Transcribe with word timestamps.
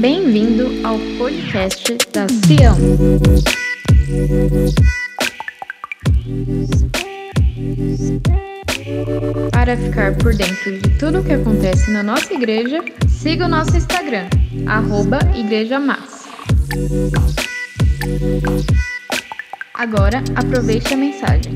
Bem-vindo 0.00 0.86
ao 0.86 0.96
podcast 1.18 1.98
da 2.12 2.26
Sião. 2.28 2.76
Para 9.50 9.76
ficar 9.76 10.16
por 10.16 10.34
dentro 10.34 10.78
de 10.78 10.98
tudo 10.98 11.18
o 11.18 11.24
que 11.24 11.32
acontece 11.32 11.90
na 11.90 12.02
nossa 12.04 12.32
igreja, 12.32 12.78
siga 13.08 13.46
o 13.46 13.48
nosso 13.48 13.76
Instagram, 13.76 14.28
arroba 14.66 15.18
Igreja 15.36 15.80
Massa. 15.80 16.28
Agora, 19.74 20.22
aproveite 20.36 20.94
a 20.94 20.96
mensagem. 20.96 21.54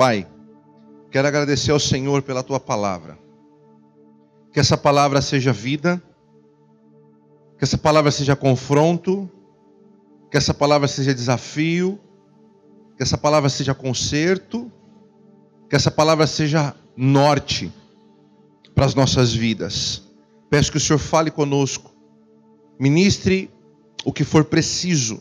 Pai, 0.00 0.26
quero 1.10 1.28
agradecer 1.28 1.72
ao 1.72 1.78
Senhor 1.78 2.22
pela 2.22 2.42
tua 2.42 2.58
palavra. 2.58 3.18
Que 4.50 4.58
essa 4.58 4.74
palavra 4.74 5.20
seja 5.20 5.52
vida, 5.52 6.02
que 7.58 7.64
essa 7.64 7.76
palavra 7.76 8.10
seja 8.10 8.34
confronto, 8.34 9.30
que 10.30 10.38
essa 10.38 10.54
palavra 10.54 10.88
seja 10.88 11.12
desafio, 11.12 12.00
que 12.96 13.02
essa 13.02 13.18
palavra 13.18 13.50
seja 13.50 13.74
conserto, 13.74 14.72
que 15.68 15.76
essa 15.76 15.90
palavra 15.90 16.26
seja 16.26 16.74
norte 16.96 17.70
para 18.74 18.86
as 18.86 18.94
nossas 18.94 19.34
vidas. 19.34 20.02
Peço 20.48 20.70
que 20.70 20.78
o 20.78 20.80
Senhor 20.80 20.98
fale 20.98 21.30
conosco, 21.30 21.94
ministre 22.78 23.50
o 24.02 24.14
que 24.14 24.24
for 24.24 24.46
preciso 24.46 25.20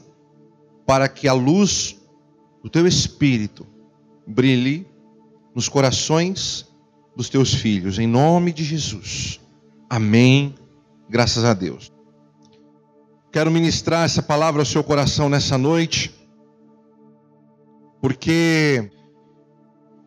para 0.85 1.09
que 1.09 1.27
a 1.27 1.33
luz 1.33 1.97
do 2.63 2.69
teu 2.69 2.87
espírito 2.87 3.67
brilhe 4.29 4.87
nos 5.55 5.67
corações 5.67 6.67
dos 7.15 7.29
teus 7.29 7.53
filhos, 7.53 7.97
em 7.97 8.07
nome 8.07 8.53
de 8.53 8.63
Jesus. 8.63 9.39
Amém. 9.89 10.55
Graças 11.09 11.43
a 11.43 11.53
Deus. 11.53 11.91
Quero 13.31 13.49
ministrar 13.49 14.05
essa 14.05 14.21
palavra 14.21 14.61
ao 14.61 14.65
seu 14.65 14.83
coração 14.83 15.27
nessa 15.27 15.57
noite, 15.57 16.15
porque 18.01 18.89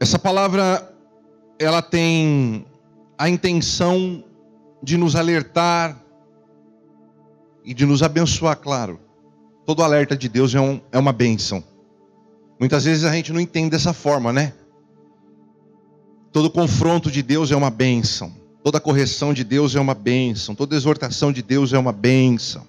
essa 0.01 0.19
palavra 0.19 0.89
ela 1.59 1.83
tem 1.83 2.65
a 3.19 3.29
intenção 3.29 4.25
de 4.83 4.97
nos 4.97 5.15
alertar 5.15 6.01
e 7.65 7.75
de 7.75 7.85
nos 7.85 8.03
abençoar, 8.03 8.57
claro. 8.57 8.99
Todo 9.65 9.83
alerta 9.83 10.17
de 10.17 10.29
Deus 10.29 10.55
é, 10.55 10.61
um, 10.61 10.81
é 10.91 10.99
uma 10.99 11.13
bênção. 11.13 11.63
Muitas 12.63 12.85
vezes 12.85 13.03
a 13.03 13.11
gente 13.11 13.33
não 13.33 13.41
entende 13.41 13.71
dessa 13.71 13.93
forma, 13.93 14.33
né? 14.33 14.53
Todo 16.31 16.49
confronto 16.49 17.11
de 17.11 17.21
Deus 17.21 17.51
é 17.51 17.57
uma 17.57 17.71
bênção. 17.71 18.33
Toda 18.63 18.79
correção 18.79 19.35
de 19.35 19.43
Deus 19.43 19.75
é 19.75 19.81
uma 19.81 19.95
bênção. 19.95 20.55
Toda 20.55 20.77
exortação 20.77 21.33
de 21.33 21.43
Deus 21.43 21.73
é 21.73 21.79
uma 21.79 21.91
bênção. 21.91 22.65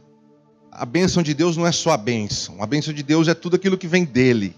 A 0.71 0.83
bênção 0.83 1.21
de 1.21 1.35
Deus 1.35 1.55
não 1.55 1.67
é 1.67 1.71
só 1.71 1.91
a 1.91 1.97
bênção. 1.97 2.55
A 2.59 2.65
bênção 2.65 2.91
de 2.91 3.03
Deus 3.03 3.27
é 3.27 3.35
tudo 3.35 3.55
aquilo 3.55 3.77
que 3.77 3.87
vem 3.87 4.03
dele. 4.03 4.55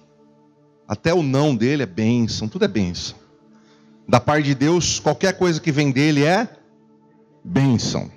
Até 0.87 1.13
o 1.13 1.21
não 1.21 1.53
dele 1.53 1.83
é 1.83 1.85
bênção. 1.85 2.47
Tudo 2.47 2.63
é 2.63 2.69
bênção. 2.69 3.17
Da 4.07 4.21
parte 4.21 4.45
de 4.45 4.55
Deus, 4.55 5.01
qualquer 5.01 5.37
coisa 5.37 5.59
que 5.59 5.69
vem 5.69 5.91
dele 5.91 6.23
é 6.23 6.47
bênção. 7.43 8.09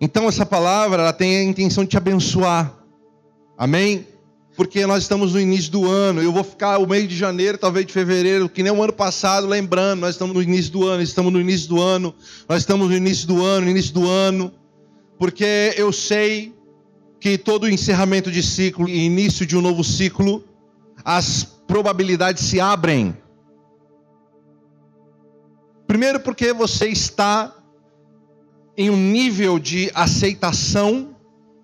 Então 0.00 0.26
essa 0.26 0.44
palavra 0.44 1.02
ela 1.02 1.12
tem 1.12 1.36
a 1.36 1.44
intenção 1.44 1.84
de 1.84 1.90
te 1.90 1.96
abençoar. 1.96 2.74
Amém? 3.56 4.08
Porque 4.56 4.86
nós 4.86 5.02
estamos 5.02 5.32
no 5.32 5.40
início 5.40 5.70
do 5.70 5.90
ano. 5.90 6.22
Eu 6.22 6.32
vou 6.32 6.44
ficar 6.44 6.78
o 6.78 6.86
mês 6.86 7.08
de 7.08 7.16
janeiro, 7.16 7.58
talvez 7.58 7.86
de 7.86 7.92
fevereiro, 7.92 8.48
que 8.48 8.62
nem 8.62 8.72
o 8.72 8.82
ano 8.82 8.92
passado, 8.92 9.46
lembrando, 9.46 10.00
nós 10.00 10.14
estamos 10.14 10.34
no 10.34 10.42
início 10.42 10.72
do 10.72 10.86
ano, 10.86 11.02
estamos 11.02 11.32
no 11.32 11.40
início 11.40 11.68
do 11.68 11.82
ano, 11.82 12.14
nós 12.48 12.60
estamos 12.60 12.88
no 12.88 12.96
início 12.96 13.26
do 13.26 13.44
ano, 13.44 13.64
no 13.64 13.70
início 13.70 13.92
do 13.92 14.08
ano, 14.08 14.52
porque 15.18 15.74
eu 15.76 15.92
sei 15.92 16.54
que 17.18 17.36
todo 17.36 17.68
encerramento 17.68 18.30
de 18.30 18.42
ciclo 18.42 18.88
e 18.88 19.04
início 19.04 19.44
de 19.44 19.56
um 19.56 19.60
novo 19.60 19.82
ciclo, 19.82 20.44
as 21.04 21.44
probabilidades 21.66 22.44
se 22.44 22.60
abrem. 22.60 23.16
Primeiro, 25.86 26.20
porque 26.20 26.52
você 26.52 26.88
está 26.88 27.54
em 28.76 28.90
um 28.90 28.96
nível 28.96 29.58
de 29.58 29.90
aceitação 29.94 31.16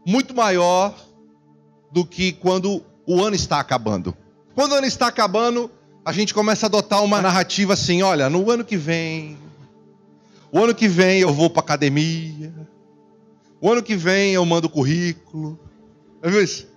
muito 0.06 0.34
maior 0.34 0.94
do 1.90 2.04
que 2.04 2.32
quando 2.32 2.82
o 3.06 3.22
ano 3.22 3.34
está 3.34 3.60
acabando. 3.60 4.14
Quando 4.54 4.72
o 4.72 4.74
ano 4.76 4.86
está 4.86 5.06
acabando, 5.06 5.70
a 6.04 6.12
gente 6.12 6.32
começa 6.32 6.66
a 6.66 6.68
adotar 6.68 7.02
uma 7.02 7.20
narrativa 7.20 7.74
assim: 7.74 8.02
olha, 8.02 8.28
no 8.28 8.50
ano 8.50 8.64
que 8.64 8.76
vem, 8.76 9.36
o 10.52 10.58
ano 10.62 10.74
que 10.74 10.88
vem 10.88 11.20
eu 11.20 11.32
vou 11.32 11.50
para 11.50 11.60
academia, 11.60 12.52
o 13.60 13.70
ano 13.70 13.82
que 13.82 13.96
vem 13.96 14.32
eu 14.32 14.44
mando 14.44 14.68
currículo. 14.68 15.58
É 16.22 16.30
viu 16.30 16.42
isso? 16.42 16.68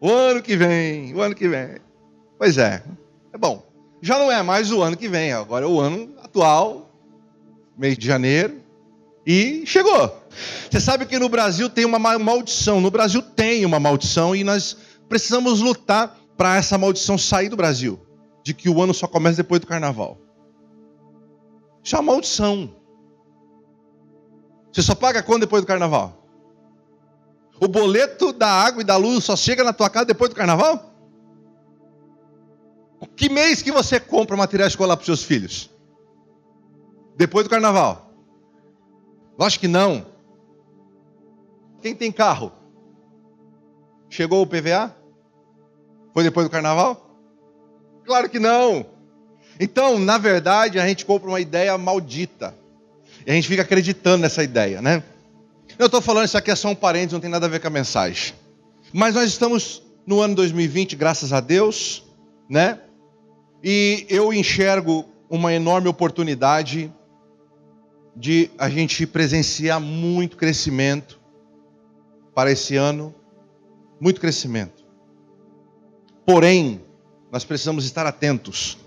O 0.00 0.10
ano 0.10 0.42
que 0.42 0.56
vem, 0.56 1.14
o 1.14 1.20
ano 1.20 1.34
que 1.34 1.48
vem. 1.48 1.76
Pois 2.38 2.58
é, 2.58 2.82
é 3.32 3.38
bom. 3.38 3.64
Já 4.00 4.18
não 4.18 4.30
é 4.30 4.42
mais 4.42 4.70
o 4.70 4.82
ano 4.82 4.96
que 4.96 5.08
vem, 5.08 5.32
agora 5.32 5.64
é 5.64 5.68
o 5.68 5.80
ano 5.80 6.14
atual, 6.22 6.90
mês 7.76 7.96
de 7.96 8.06
janeiro, 8.06 8.60
e 9.26 9.64
chegou. 9.66 10.22
Você 10.70 10.80
sabe 10.80 11.06
que 11.06 11.18
no 11.18 11.28
Brasil 11.28 11.68
tem 11.68 11.84
uma 11.84 11.98
maldição. 11.98 12.80
No 12.80 12.90
Brasil 12.90 13.22
tem 13.22 13.64
uma 13.64 13.80
maldição 13.80 14.34
e 14.34 14.44
nós 14.44 14.76
precisamos 15.08 15.60
lutar 15.60 16.16
para 16.36 16.56
essa 16.56 16.76
maldição 16.76 17.16
sair 17.16 17.48
do 17.48 17.56
Brasil. 17.56 18.00
De 18.42 18.52
que 18.52 18.68
o 18.68 18.82
ano 18.82 18.92
só 18.92 19.06
começa 19.06 19.36
depois 19.36 19.60
do 19.60 19.66
carnaval. 19.66 20.18
Isso 21.82 21.96
é 21.96 21.98
uma 21.98 22.12
maldição. 22.12 22.74
Você 24.72 24.82
só 24.82 24.94
paga 24.94 25.22
quando 25.22 25.42
depois 25.42 25.62
do 25.62 25.66
carnaval? 25.66 26.26
O 27.60 27.68
boleto 27.68 28.32
da 28.32 28.48
água 28.48 28.82
e 28.82 28.84
da 28.84 28.96
luz 28.96 29.24
só 29.24 29.36
chega 29.36 29.62
na 29.62 29.72
tua 29.72 29.88
casa 29.88 30.06
depois 30.06 30.30
do 30.30 30.36
carnaval? 30.36 30.92
Que 33.16 33.28
mês 33.28 33.62
que 33.62 33.70
você 33.70 34.00
compra 34.00 34.36
material 34.36 34.66
escolar 34.66 34.96
para 34.96 35.02
os 35.02 35.06
seus 35.06 35.22
filhos? 35.22 35.70
Depois 37.16 37.44
do 37.44 37.50
carnaval? 37.50 38.10
Lógico 39.38 39.62
que 39.62 39.68
não. 39.68 40.06
Quem 41.84 41.94
tem 41.94 42.10
carro? 42.10 42.50
Chegou 44.08 44.40
o 44.40 44.46
PVA? 44.46 44.96
Foi 46.14 46.24
depois 46.24 46.46
do 46.46 46.50
carnaval? 46.50 47.14
Claro 48.06 48.30
que 48.30 48.38
não. 48.38 48.86
Então, 49.60 49.98
na 49.98 50.16
verdade, 50.16 50.80
a 50.80 50.88
gente 50.88 51.04
compra 51.04 51.28
uma 51.28 51.40
ideia 51.40 51.76
maldita. 51.76 52.56
E 53.26 53.30
a 53.30 53.34
gente 53.34 53.46
fica 53.46 53.60
acreditando 53.60 54.22
nessa 54.22 54.42
ideia, 54.42 54.80
né? 54.80 55.02
Eu 55.78 55.84
estou 55.84 56.00
falando 56.00 56.24
isso 56.24 56.38
aqui 56.38 56.50
é 56.50 56.56
só 56.56 56.70
um 56.70 56.74
parênteses, 56.74 57.12
não 57.12 57.20
tem 57.20 57.28
nada 57.28 57.44
a 57.44 57.50
ver 57.50 57.60
com 57.60 57.66
a 57.66 57.70
mensagem. 57.70 58.32
Mas 58.90 59.14
nós 59.14 59.28
estamos 59.28 59.82
no 60.06 60.22
ano 60.22 60.34
2020, 60.36 60.96
graças 60.96 61.34
a 61.34 61.40
Deus, 61.40 62.02
né? 62.48 62.80
E 63.62 64.06
eu 64.08 64.32
enxergo 64.32 65.04
uma 65.28 65.52
enorme 65.52 65.88
oportunidade 65.88 66.90
de 68.16 68.50
a 68.56 68.70
gente 68.70 69.06
presenciar 69.06 69.78
muito 69.78 70.38
crescimento 70.38 71.22
para 72.34 72.50
esse 72.50 72.76
ano, 72.76 73.14
muito 74.00 74.20
crescimento. 74.20 74.84
Porém, 76.26 76.80
nós 77.30 77.44
precisamos 77.44 77.84
estar 77.84 78.06
atentos. 78.06 78.78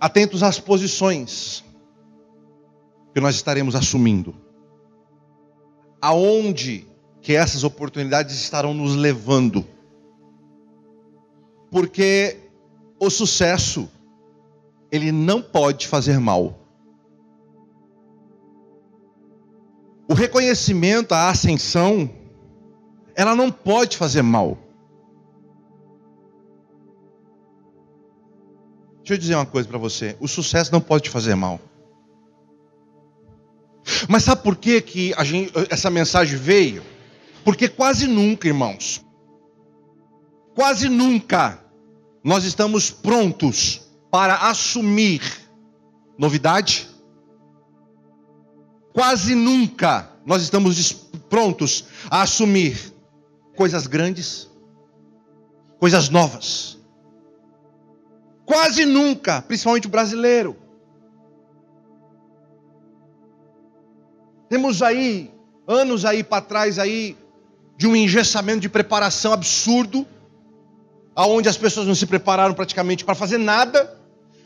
Atentos 0.00 0.42
às 0.42 0.60
posições 0.60 1.64
que 3.14 3.20
nós 3.20 3.34
estaremos 3.34 3.74
assumindo. 3.74 4.34
Aonde 6.00 6.86
que 7.20 7.34
essas 7.34 7.64
oportunidades 7.64 8.36
estarão 8.36 8.74
nos 8.74 8.94
levando? 8.94 9.66
Porque 11.70 12.38
o 13.00 13.08
sucesso 13.08 13.88
ele 14.90 15.10
não 15.10 15.42
pode 15.42 15.88
fazer 15.88 16.18
mal. 16.20 16.63
O 20.08 20.14
reconhecimento, 20.14 21.12
a 21.12 21.30
ascensão, 21.30 22.10
ela 23.14 23.34
não 23.34 23.50
pode 23.50 23.96
fazer 23.96 24.22
mal. 24.22 24.58
Deixa 28.98 29.14
eu 29.14 29.18
dizer 29.18 29.34
uma 29.34 29.46
coisa 29.46 29.68
para 29.68 29.78
você: 29.78 30.16
o 30.20 30.28
sucesso 30.28 30.72
não 30.72 30.80
pode 30.80 31.04
te 31.04 31.10
fazer 31.10 31.34
mal. 31.34 31.60
Mas 34.08 34.24
sabe 34.24 34.42
por 34.42 34.56
que, 34.56 34.80
que 34.80 35.14
gente, 35.24 35.52
essa 35.70 35.90
mensagem 35.90 36.38
veio? 36.38 36.82
Porque 37.44 37.68
quase 37.68 38.06
nunca, 38.06 38.48
irmãos, 38.48 39.04
quase 40.54 40.88
nunca 40.88 41.62
nós 42.22 42.44
estamos 42.44 42.90
prontos 42.90 43.82
para 44.10 44.48
assumir 44.48 45.20
novidade, 46.16 46.88
quase 48.94 49.34
nunca 49.34 50.08
nós 50.24 50.40
estamos 50.40 50.92
prontos 51.28 51.84
a 52.08 52.22
assumir 52.22 52.94
coisas 53.56 53.86
grandes, 53.86 54.48
coisas 55.78 56.08
novas. 56.08 56.78
Quase 58.46 58.86
nunca, 58.86 59.42
principalmente 59.42 59.86
o 59.86 59.90
brasileiro. 59.90 60.56
Temos 64.48 64.80
aí 64.80 65.30
anos 65.66 66.04
aí 66.04 66.22
para 66.22 66.42
trás 66.42 66.78
aí 66.78 67.16
de 67.76 67.86
um 67.86 67.96
engessamento 67.96 68.60
de 68.60 68.68
preparação 68.68 69.32
absurdo, 69.32 70.06
aonde 71.16 71.48
as 71.48 71.56
pessoas 71.56 71.86
não 71.86 71.94
se 71.94 72.06
prepararam 72.06 72.54
praticamente 72.54 73.04
para 73.04 73.14
fazer 73.14 73.38
nada, 73.38 73.98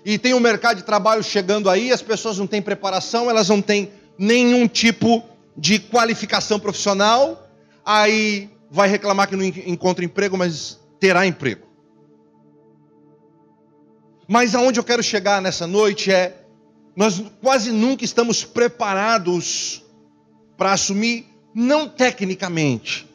e 0.04 0.18
tem 0.18 0.32
o 0.32 0.38
um 0.38 0.40
mercado 0.40 0.78
de 0.78 0.84
trabalho 0.84 1.22
chegando 1.22 1.68
aí, 1.68 1.92
as 1.92 2.00
pessoas 2.00 2.38
não 2.38 2.46
têm 2.46 2.62
preparação, 2.62 3.28
elas 3.28 3.48
não 3.48 3.60
têm 3.60 3.90
nenhum 4.18 4.66
tipo 4.66 5.22
de 5.56 5.78
qualificação 5.78 6.58
profissional, 6.58 7.48
aí 7.84 8.50
vai 8.70 8.88
reclamar 8.88 9.28
que 9.28 9.36
não 9.36 9.44
encontra 9.44 10.04
emprego, 10.04 10.36
mas 10.36 10.78
terá 11.00 11.26
emprego. 11.26 11.66
Mas 14.26 14.54
aonde 14.54 14.78
eu 14.78 14.84
quero 14.84 15.02
chegar 15.02 15.40
nessa 15.40 15.66
noite 15.66 16.12
é 16.12 16.44
nós 16.94 17.22
quase 17.40 17.70
nunca 17.70 18.04
estamos 18.04 18.44
preparados 18.44 19.84
para 20.56 20.72
assumir 20.72 21.26
não 21.54 21.88
tecnicamente, 21.88 23.08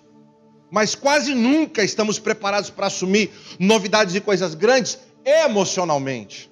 mas 0.71 0.95
quase 0.95 1.35
nunca 1.35 1.83
estamos 1.83 2.17
preparados 2.17 2.69
para 2.69 2.87
assumir 2.87 3.29
novidades 3.59 4.15
e 4.15 4.21
coisas 4.21 4.55
grandes 4.55 4.97
emocionalmente. 5.23 6.49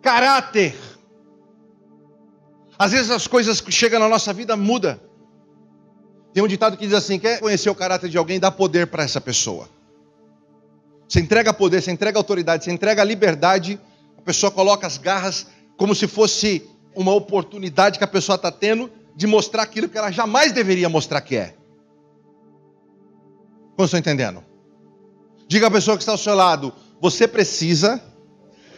Caráter. 0.00 0.74
Às 2.78 2.92
vezes 2.92 3.10
as 3.10 3.26
coisas 3.26 3.60
que 3.60 3.72
chegam 3.72 3.98
na 3.98 4.08
nossa 4.08 4.32
vida 4.32 4.56
mudam. 4.56 4.98
Tem 6.32 6.42
um 6.42 6.46
ditado 6.46 6.76
que 6.76 6.86
diz 6.86 6.94
assim: 6.94 7.18
quer 7.18 7.40
conhecer 7.40 7.68
o 7.68 7.74
caráter 7.74 8.08
de 8.08 8.16
alguém, 8.16 8.38
dá 8.38 8.50
poder 8.50 8.86
para 8.86 9.02
essa 9.02 9.20
pessoa. 9.20 9.68
Você 11.08 11.20
entrega 11.20 11.52
poder, 11.52 11.82
você 11.82 11.90
entrega 11.90 12.18
autoridade, 12.18 12.64
você 12.64 12.70
entrega 12.70 13.02
liberdade, 13.02 13.80
a 14.16 14.22
pessoa 14.22 14.52
coloca 14.52 14.86
as 14.86 14.98
garras 14.98 15.46
como 15.76 15.94
se 15.94 16.06
fosse 16.06 16.68
uma 16.94 17.12
oportunidade 17.14 17.98
que 17.98 18.04
a 18.04 18.08
pessoa 18.08 18.36
está 18.36 18.52
tendo 18.52 18.90
de 19.16 19.26
mostrar 19.26 19.62
aquilo 19.62 19.88
que 19.88 19.96
ela 19.96 20.10
jamais 20.10 20.52
deveria 20.52 20.88
mostrar 20.88 21.20
que 21.20 21.36
é. 21.36 21.54
Como 23.74 23.86
estão 23.86 23.98
entendendo? 23.98 24.44
Diga 25.48 25.68
à 25.68 25.70
pessoa 25.70 25.96
que 25.96 26.02
está 26.02 26.12
ao 26.12 26.18
seu 26.18 26.34
lado: 26.34 26.72
você 27.00 27.26
precisa 27.26 28.02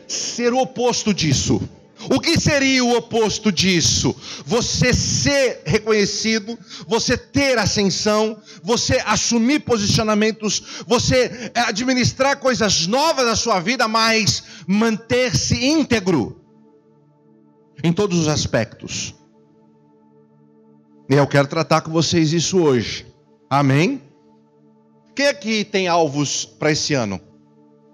ser 0.06 0.52
o 0.54 0.58
oposto 0.58 1.12
disso. 1.12 1.60
O 2.08 2.18
que 2.18 2.40
seria 2.40 2.82
o 2.82 2.96
oposto 2.96 3.52
disso? 3.52 4.14
Você 4.46 4.94
ser 4.94 5.62
reconhecido, 5.66 6.58
você 6.86 7.16
ter 7.16 7.58
ascensão, 7.58 8.40
você 8.62 9.02
assumir 9.04 9.60
posicionamentos, 9.60 10.82
você 10.86 11.50
eh, 11.54 11.60
administrar 11.60 12.38
coisas 12.38 12.86
novas 12.86 13.26
na 13.26 13.36
sua 13.36 13.60
vida, 13.60 13.86
mas 13.86 14.42
manter-se 14.66 15.62
íntegro 15.62 16.40
em 17.84 17.92
todos 17.92 18.18
os 18.18 18.28
aspectos. 18.28 19.14
E 21.08 21.14
eu 21.14 21.26
quero 21.26 21.48
tratar 21.48 21.82
com 21.82 21.90
vocês 21.90 22.32
isso 22.32 22.58
hoje. 22.60 23.06
Amém? 23.50 24.00
Quem 25.14 25.26
aqui 25.26 25.64
tem 25.64 25.88
alvos 25.88 26.46
para 26.46 26.70
esse 26.70 26.94
ano? 26.94 27.20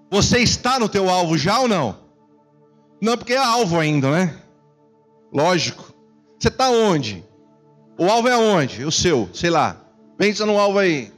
Você 0.09 0.39
está 0.39 0.79
no 0.79 0.87
teu 0.87 1.09
alvo 1.09 1.37
já 1.37 1.59
ou 1.59 1.67
não? 1.67 2.06
Não, 3.01 3.17
porque 3.17 3.33
é 3.33 3.37
alvo 3.37 3.79
ainda, 3.79 4.11
né? 4.11 4.35
Lógico. 5.31 5.93
Você 6.39 6.47
está 6.47 6.69
onde? 6.69 7.23
O 7.97 8.05
alvo 8.05 8.27
é 8.27 8.37
onde? 8.37 8.83
O 8.83 8.91
seu, 8.91 9.29
sei 9.33 9.49
lá. 9.49 9.81
Pensa 10.17 10.45
no 10.45 10.57
alvo 10.57 10.79
aí. 10.79 11.11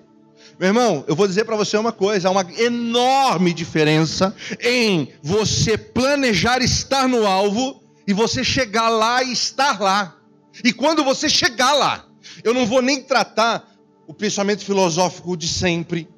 Meu 0.60 0.68
irmão, 0.68 1.06
eu 1.08 1.16
vou 1.16 1.28
dizer 1.28 1.46
para 1.46 1.56
você 1.56 1.78
uma 1.78 1.92
coisa: 1.92 2.28
há 2.28 2.32
uma 2.32 2.46
enorme 2.58 3.54
diferença 3.54 4.36
em 4.62 5.10
você 5.22 5.78
planejar 5.78 6.62
estar 6.62 7.08
no 7.08 7.26
alvo 7.26 7.82
e 8.06 8.14
você 8.14 8.44
chegar 8.44 8.90
lá 8.90 9.24
e 9.24 9.32
estar 9.32 9.80
lá. 9.80 10.18
E 10.64 10.74
quando 10.74 11.04
você 11.04 11.30
chegar 11.30 11.74
lá, 11.74 12.06
eu 12.44 12.54
não 12.54 12.66
vou 12.66 12.82
nem 12.82 13.02
tratar 13.02 13.70
o 14.08 14.14
pensamento 14.14 14.66
filosófico 14.66 15.38
de 15.38 15.48
sempre, 15.48 16.10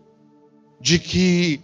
de 0.80 0.98
que 0.98 1.62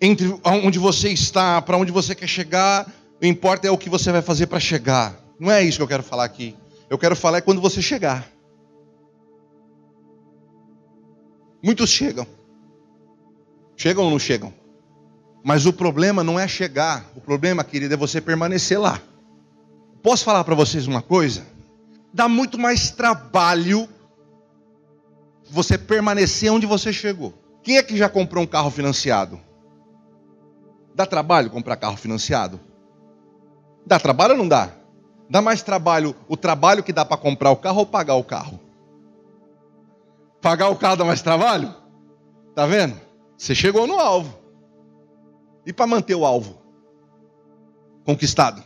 entre 0.00 0.38
onde 0.44 0.78
você 0.78 1.08
está, 1.08 1.60
para 1.62 1.76
onde 1.76 1.92
você 1.92 2.14
quer 2.14 2.26
chegar, 2.26 2.90
o 3.22 3.26
importa 3.26 3.66
é 3.66 3.70
o 3.70 3.78
que 3.78 3.88
você 3.88 4.12
vai 4.12 4.22
fazer 4.22 4.46
para 4.46 4.60
chegar. 4.60 5.16
Não 5.38 5.50
é 5.50 5.62
isso 5.62 5.78
que 5.78 5.82
eu 5.82 5.88
quero 5.88 6.02
falar 6.02 6.24
aqui. 6.24 6.56
Eu 6.90 6.98
quero 6.98 7.16
falar 7.16 7.38
é 7.38 7.40
quando 7.40 7.60
você 7.60 7.80
chegar. 7.80 8.28
Muitos 11.62 11.90
chegam. 11.90 12.26
Chegam 13.76 14.04
ou 14.04 14.10
não 14.10 14.18
chegam? 14.18 14.52
Mas 15.42 15.66
o 15.66 15.72
problema 15.72 16.22
não 16.22 16.38
é 16.38 16.46
chegar. 16.46 17.10
O 17.16 17.20
problema, 17.20 17.64
querido, 17.64 17.94
é 17.94 17.96
você 17.96 18.20
permanecer 18.20 18.78
lá. 18.78 19.00
Posso 20.02 20.24
falar 20.24 20.44
para 20.44 20.54
vocês 20.54 20.86
uma 20.86 21.00
coisa? 21.00 21.46
Dá 22.12 22.28
muito 22.28 22.58
mais 22.58 22.90
trabalho 22.90 23.88
você 25.50 25.78
permanecer 25.78 26.52
onde 26.52 26.66
você 26.66 26.92
chegou. 26.92 27.32
Quem 27.62 27.78
é 27.78 27.82
que 27.82 27.96
já 27.96 28.08
comprou 28.08 28.44
um 28.44 28.46
carro 28.46 28.70
financiado? 28.70 29.40
Dá 30.94 31.04
trabalho 31.04 31.50
comprar 31.50 31.76
carro 31.76 31.96
financiado? 31.96 32.60
Dá 33.84 33.98
trabalho 33.98 34.32
ou 34.32 34.38
não 34.38 34.48
dá? 34.48 34.70
Dá 35.28 35.42
mais 35.42 35.62
trabalho 35.62 36.14
o 36.28 36.36
trabalho 36.36 36.82
que 36.82 36.92
dá 36.92 37.04
para 37.04 37.16
comprar 37.16 37.50
o 37.50 37.56
carro 37.56 37.80
ou 37.80 37.86
pagar 37.86 38.14
o 38.14 38.24
carro? 38.24 38.60
Pagar 40.40 40.68
o 40.68 40.76
carro 40.76 40.96
dá 40.96 41.04
mais 41.04 41.20
trabalho? 41.20 41.74
Tá 42.54 42.66
vendo? 42.66 43.00
Você 43.36 43.54
chegou 43.54 43.86
no 43.86 43.98
alvo. 43.98 44.38
E 45.66 45.72
para 45.72 45.86
manter 45.86 46.14
o 46.14 46.24
alvo 46.24 46.62
conquistado? 48.04 48.62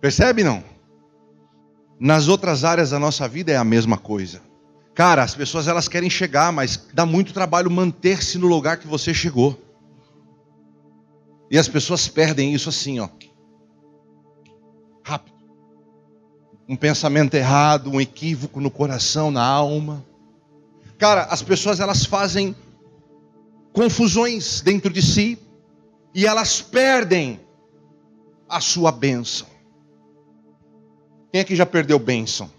Percebe 0.00 0.42
não? 0.42 0.64
Nas 1.98 2.28
outras 2.28 2.64
áreas 2.64 2.90
da 2.90 2.98
nossa 2.98 3.28
vida 3.28 3.52
é 3.52 3.56
a 3.56 3.64
mesma 3.64 3.96
coisa. 3.96 4.45
Cara, 4.96 5.22
as 5.22 5.34
pessoas 5.34 5.68
elas 5.68 5.88
querem 5.88 6.08
chegar, 6.08 6.50
mas 6.50 6.88
dá 6.94 7.04
muito 7.04 7.34
trabalho 7.34 7.70
manter-se 7.70 8.38
no 8.38 8.46
lugar 8.46 8.78
que 8.78 8.86
você 8.86 9.12
chegou. 9.12 9.60
E 11.50 11.58
as 11.58 11.68
pessoas 11.68 12.08
perdem 12.08 12.54
isso 12.54 12.70
assim, 12.70 12.98
ó. 12.98 13.06
Rápido. 15.04 15.36
Um 16.66 16.74
pensamento 16.74 17.34
errado, 17.34 17.90
um 17.90 18.00
equívoco 18.00 18.58
no 18.58 18.70
coração, 18.70 19.30
na 19.30 19.44
alma. 19.44 20.02
Cara, 20.96 21.24
as 21.24 21.42
pessoas 21.42 21.78
elas 21.78 22.06
fazem 22.06 22.56
confusões 23.74 24.62
dentro 24.62 24.90
de 24.90 25.02
si 25.02 25.38
e 26.14 26.26
elas 26.26 26.62
perdem 26.62 27.38
a 28.48 28.62
sua 28.62 28.90
bênção. 28.90 29.46
Quem 31.30 31.42
é 31.42 31.44
que 31.44 31.54
já 31.54 31.66
perdeu 31.66 31.98
bênção? 31.98 32.55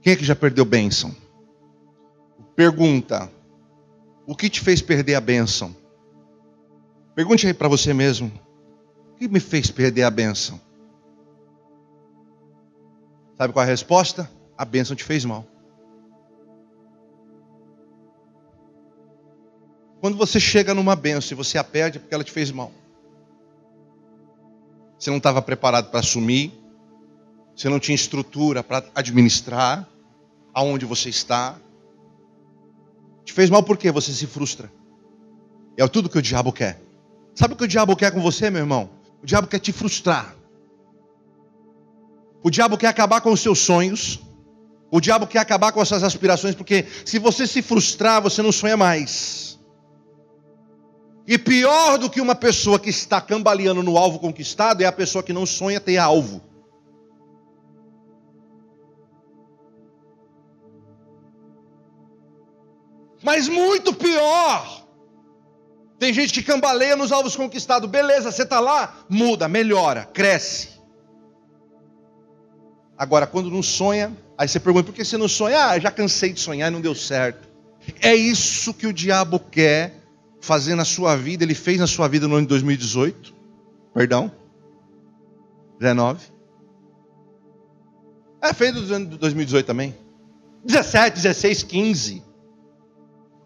Quem 0.00 0.12
é 0.12 0.16
que 0.16 0.24
já 0.24 0.36
perdeu 0.36 0.64
bênção? 0.64 1.14
Pergunta: 2.54 3.30
O 4.26 4.34
que 4.34 4.48
te 4.48 4.60
fez 4.60 4.80
perder 4.80 5.14
a 5.14 5.20
bênção? 5.20 5.74
Pergunte 7.14 7.46
aí 7.46 7.54
para 7.54 7.68
você 7.68 7.92
mesmo: 7.92 8.32
O 9.12 9.14
que 9.16 9.28
me 9.28 9.40
fez 9.40 9.70
perder 9.70 10.02
a 10.02 10.10
bênção? 10.10 10.60
Sabe 13.36 13.52
qual 13.52 13.62
é 13.64 13.66
a 13.66 13.70
resposta? 13.70 14.30
A 14.56 14.64
bênção 14.64 14.96
te 14.96 15.04
fez 15.04 15.24
mal. 15.24 15.46
Quando 20.00 20.16
você 20.16 20.38
chega 20.38 20.74
numa 20.74 20.94
bênção 20.94 21.34
e 21.34 21.36
você 21.36 21.58
a 21.58 21.64
perde 21.64 21.98
é 21.98 22.00
porque 22.00 22.14
ela 22.14 22.24
te 22.24 22.30
fez 22.32 22.50
mal. 22.50 22.72
Você 24.98 25.10
não 25.10 25.18
estava 25.18 25.40
preparado 25.40 25.90
para 25.90 26.00
assumir, 26.00 26.52
você 27.58 27.68
não 27.68 27.80
tinha 27.80 27.96
estrutura 27.96 28.62
para 28.62 28.84
administrar 28.94 29.84
aonde 30.54 30.86
você 30.86 31.08
está. 31.08 31.56
Te 33.24 33.32
fez 33.32 33.50
mal 33.50 33.64
porque 33.64 33.90
você 33.90 34.12
se 34.12 34.28
frustra. 34.28 34.72
É 35.76 35.86
tudo 35.88 36.08
que 36.08 36.16
o 36.16 36.22
diabo 36.22 36.52
quer. 36.52 36.80
Sabe 37.34 37.54
o 37.54 37.56
que 37.56 37.64
o 37.64 37.68
diabo 37.68 37.96
quer 37.96 38.12
com 38.12 38.20
você, 38.20 38.48
meu 38.48 38.60
irmão? 38.60 38.88
O 39.20 39.26
diabo 39.26 39.48
quer 39.48 39.58
te 39.58 39.72
frustrar. 39.72 40.36
O 42.44 42.48
diabo 42.48 42.78
quer 42.78 42.86
acabar 42.86 43.20
com 43.20 43.32
os 43.32 43.40
seus 43.40 43.58
sonhos. 43.58 44.20
O 44.88 45.00
diabo 45.00 45.26
quer 45.26 45.40
acabar 45.40 45.72
com 45.72 45.80
as 45.80 45.88
suas 45.88 46.04
aspirações, 46.04 46.54
porque 46.54 46.86
se 47.04 47.18
você 47.18 47.44
se 47.44 47.60
frustrar, 47.60 48.22
você 48.22 48.40
não 48.40 48.52
sonha 48.52 48.76
mais. 48.76 49.58
E 51.26 51.36
pior 51.36 51.98
do 51.98 52.08
que 52.08 52.20
uma 52.20 52.36
pessoa 52.36 52.78
que 52.78 52.88
está 52.88 53.20
cambaleando 53.20 53.82
no 53.82 53.98
alvo 53.98 54.20
conquistado 54.20 54.80
é 54.80 54.86
a 54.86 54.92
pessoa 54.92 55.24
que 55.24 55.32
não 55.32 55.44
sonha 55.44 55.80
ter 55.80 55.96
alvo. 55.96 56.46
Mas 63.22 63.48
muito 63.48 63.92
pior. 63.94 64.86
Tem 65.98 66.12
gente 66.12 66.32
que 66.32 66.42
cambaleia 66.42 66.94
nos 66.96 67.10
alvos 67.10 67.34
conquistados. 67.34 67.90
Beleza, 67.90 68.30
você 68.30 68.44
está 68.44 68.60
lá, 68.60 69.04
muda, 69.08 69.48
melhora, 69.48 70.04
cresce. 70.04 70.78
Agora, 72.96 73.26
quando 73.26 73.50
não 73.50 73.62
sonha, 73.62 74.16
aí 74.36 74.48
você 74.48 74.60
pergunta: 74.60 74.86
por 74.86 74.94
que 74.94 75.04
você 75.04 75.16
não 75.16 75.28
sonha? 75.28 75.66
Ah, 75.66 75.78
já 75.78 75.90
cansei 75.90 76.32
de 76.32 76.40
sonhar 76.40 76.70
e 76.70 76.74
não 76.74 76.80
deu 76.80 76.94
certo. 76.94 77.48
É 78.00 78.14
isso 78.14 78.72
que 78.74 78.86
o 78.86 78.92
diabo 78.92 79.40
quer 79.40 79.94
fazer 80.40 80.74
na 80.74 80.84
sua 80.84 81.16
vida, 81.16 81.42
ele 81.42 81.54
fez 81.54 81.78
na 81.78 81.86
sua 81.86 82.06
vida 82.06 82.28
no 82.28 82.34
ano 82.34 82.42
de 82.42 82.48
2018. 82.48 83.34
Perdão? 83.92 84.30
19. 85.80 86.20
É, 88.40 88.52
fez 88.52 88.74
no 88.74 88.94
ano 88.94 89.06
de 89.06 89.18
2018 89.18 89.66
também. 89.66 89.96
17, 90.64 91.16
16, 91.16 91.62
15. 91.64 92.22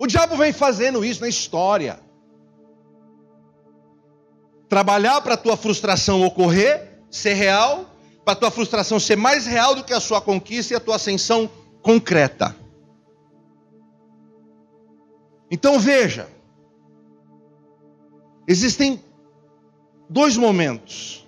O 0.02 0.06
diabo 0.08 0.36
vem 0.36 0.52
fazendo 0.52 1.04
isso 1.04 1.20
na 1.20 1.28
história. 1.28 2.00
Trabalhar 4.68 5.20
para 5.20 5.34
a 5.34 5.36
tua 5.36 5.56
frustração 5.56 6.24
ocorrer, 6.24 6.98
ser 7.08 7.34
real, 7.34 7.88
para 8.24 8.32
a 8.32 8.36
tua 8.36 8.50
frustração 8.50 8.98
ser 8.98 9.14
mais 9.14 9.46
real 9.46 9.76
do 9.76 9.84
que 9.84 9.92
a 9.92 10.00
sua 10.00 10.20
conquista 10.20 10.74
e 10.74 10.76
a 10.76 10.80
tua 10.80 10.96
ascensão 10.96 11.48
concreta. 11.82 12.56
Então 15.48 15.78
veja, 15.78 16.28
existem 18.48 19.00
dois 20.10 20.36
momentos 20.36 21.24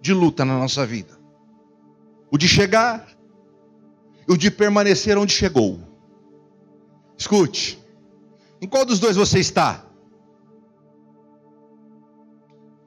de 0.00 0.14
luta 0.14 0.46
na 0.46 0.58
nossa 0.58 0.86
vida: 0.86 1.20
o 2.32 2.38
de 2.38 2.48
chegar 2.48 3.06
e 4.26 4.32
o 4.32 4.36
de 4.38 4.50
permanecer 4.50 5.18
onde 5.18 5.34
chegou. 5.34 5.89
Escute, 7.20 7.78
em 8.62 8.66
qual 8.66 8.82
dos 8.86 8.98
dois 8.98 9.14
você 9.14 9.40
está? 9.40 9.84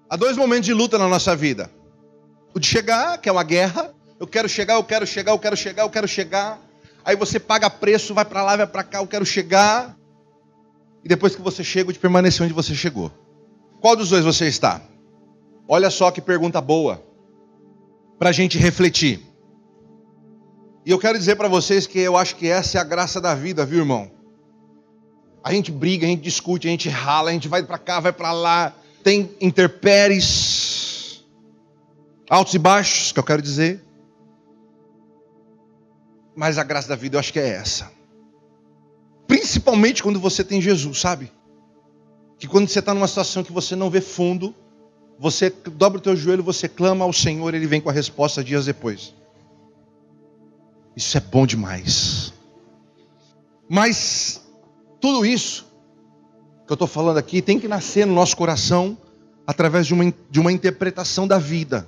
Há 0.09 0.15
dois 0.15 0.35
momentos 0.35 0.65
de 0.65 0.73
luta 0.73 0.97
na 0.97 1.07
nossa 1.07 1.35
vida: 1.35 1.69
o 2.51 2.59
de 2.59 2.65
chegar, 2.65 3.19
que 3.19 3.29
é 3.29 3.31
uma 3.31 3.43
guerra. 3.43 3.93
Eu 4.19 4.25
quero 4.25 4.49
chegar, 4.49 4.73
eu 4.73 4.83
quero 4.83 5.05
chegar, 5.05 5.33
eu 5.33 5.39
quero 5.39 5.55
chegar, 5.55 5.83
eu 5.83 5.89
quero 5.89 6.07
chegar. 6.07 6.59
Aí 7.05 7.15
você 7.15 7.39
paga 7.39 7.69
preço, 7.69 8.15
vai 8.15 8.25
para 8.25 8.41
lá, 8.41 8.57
vai 8.57 8.65
para 8.65 8.83
cá, 8.83 8.97
eu 8.97 9.07
quero 9.07 9.23
chegar. 9.23 9.95
E 11.03 11.07
depois 11.07 11.35
que 11.35 11.41
você 11.41 11.63
chega, 11.63 11.93
de 11.93 11.99
permanecer 11.99 12.43
onde 12.43 12.55
você 12.55 12.73
chegou. 12.73 13.11
Qual 13.79 13.95
dos 13.95 14.09
dois 14.09 14.25
você 14.25 14.47
está? 14.47 14.81
Olha 15.67 15.91
só 15.91 16.09
que 16.09 16.21
pergunta 16.21 16.59
boa. 16.59 17.05
Para 18.17 18.29
a 18.29 18.33
gente 18.33 18.57
refletir. 18.57 19.19
E 20.83 20.89
eu 20.89 20.97
quero 20.97 21.19
dizer 21.19 21.35
para 21.35 21.47
vocês 21.47 21.85
que 21.85 21.99
eu 21.99 22.17
acho 22.17 22.35
que 22.35 22.47
essa 22.47 22.79
é 22.79 22.81
a 22.81 22.83
graça 22.83 23.21
da 23.21 23.35
vida, 23.35 23.63
viu, 23.63 23.79
irmão? 23.79 24.22
A 25.43 25.51
gente 25.51 25.71
briga, 25.71 26.05
a 26.05 26.09
gente 26.09 26.21
discute, 26.21 26.67
a 26.67 26.71
gente 26.71 26.87
rala, 26.87 27.29
a 27.29 27.33
gente 27.33 27.49
vai 27.49 27.61
para 27.61 27.77
cá, 27.77 27.99
vai 27.99 28.13
para 28.13 28.31
lá, 28.31 28.73
tem 29.03 29.29
interpéries, 29.41 31.23
altos 32.29 32.53
e 32.53 32.59
baixos, 32.59 33.11
que 33.11 33.19
eu 33.19 33.23
quero 33.23 33.41
dizer. 33.41 33.83
Mas 36.35 36.57
a 36.57 36.63
graça 36.63 36.87
da 36.87 36.95
vida 36.95 37.17
eu 37.17 37.19
acho 37.19 37.33
que 37.33 37.39
é 37.39 37.49
essa. 37.49 37.91
Principalmente 39.27 40.01
quando 40.01 40.19
você 40.19 40.43
tem 40.43 40.61
Jesus, 40.61 40.99
sabe? 40.99 41.31
Que 42.39 42.47
quando 42.47 42.67
você 42.67 42.79
está 42.79 42.93
numa 42.93 43.07
situação 43.07 43.43
que 43.43 43.51
você 43.51 43.75
não 43.75 43.89
vê 43.89 43.99
fundo, 43.99 44.55
você 45.19 45.49
dobra 45.49 45.99
o 45.99 46.01
teu 46.01 46.15
joelho, 46.15 46.41
você 46.41 46.67
clama 46.67 47.05
ao 47.05 47.13
Senhor, 47.13 47.53
Ele 47.53 47.67
vem 47.67 47.81
com 47.81 47.89
a 47.89 47.93
resposta 47.93 48.43
dias 48.43 48.65
depois. 48.65 49.13
Isso 50.95 51.17
é 51.17 51.21
bom 51.21 51.45
demais. 51.45 52.33
Mas 53.69 54.42
tudo 55.03 55.25
isso 55.25 55.67
que 56.65 56.71
eu 56.71 56.75
estou 56.75 56.87
falando 56.87 57.17
aqui 57.17 57.41
tem 57.41 57.59
que 57.59 57.67
nascer 57.67 58.07
no 58.07 58.13
nosso 58.13 58.37
coração 58.37 58.97
através 59.45 59.85
de 59.85 59.93
uma, 59.93 60.13
de 60.31 60.39
uma 60.39 60.49
interpretação 60.49 61.27
da 61.27 61.37
vida, 61.37 61.85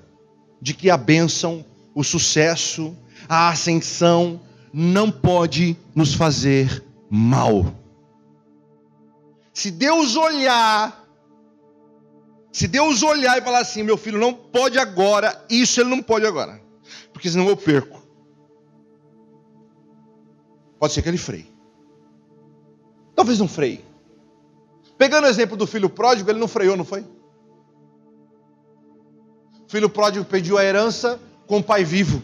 de 0.61 0.73
que 0.73 0.89
a 0.89 0.97
bênção, 0.97 1.63
o 1.93 2.03
sucesso, 2.03 2.93
a 3.29 3.47
ascensão 3.47 4.41
não 4.73 5.09
pode 5.09 5.77
nos 5.95 6.13
fazer 6.13 6.83
mal. 7.09 7.73
Se 9.53 9.71
Deus 9.71 10.17
olhar, 10.17 11.07
se 12.51 12.67
Deus 12.67 13.01
olhar 13.01 13.37
e 13.37 13.41
falar 13.41 13.59
assim, 13.59 13.81
meu 13.81 13.95
filho 13.95 14.19
não 14.19 14.33
pode 14.33 14.77
agora, 14.77 15.41
isso 15.49 15.79
ele 15.79 15.89
não 15.89 16.03
pode 16.03 16.25
agora, 16.25 16.61
porque 17.13 17.29
senão 17.29 17.47
eu 17.47 17.55
perco. 17.55 18.03
Pode 20.77 20.91
ser 20.91 21.01
que 21.01 21.07
ele 21.07 21.17
freie. 21.17 21.54
Talvez 23.15 23.39
não 23.39 23.47
freie. 23.47 23.83
Pegando 24.97 25.25
o 25.25 25.29
exemplo 25.29 25.57
do 25.57 25.65
filho 25.65 25.89
pródigo, 25.89 26.29
ele 26.29 26.39
não 26.39 26.47
freou, 26.47 26.75
não 26.75 26.85
foi? 26.85 27.01
O 29.65 29.69
filho 29.69 29.89
pródigo 29.89 30.25
pediu 30.25 30.57
a 30.57 30.63
herança 30.63 31.19
com 31.47 31.57
o 31.57 31.63
pai 31.63 31.83
vivo. 31.83 32.21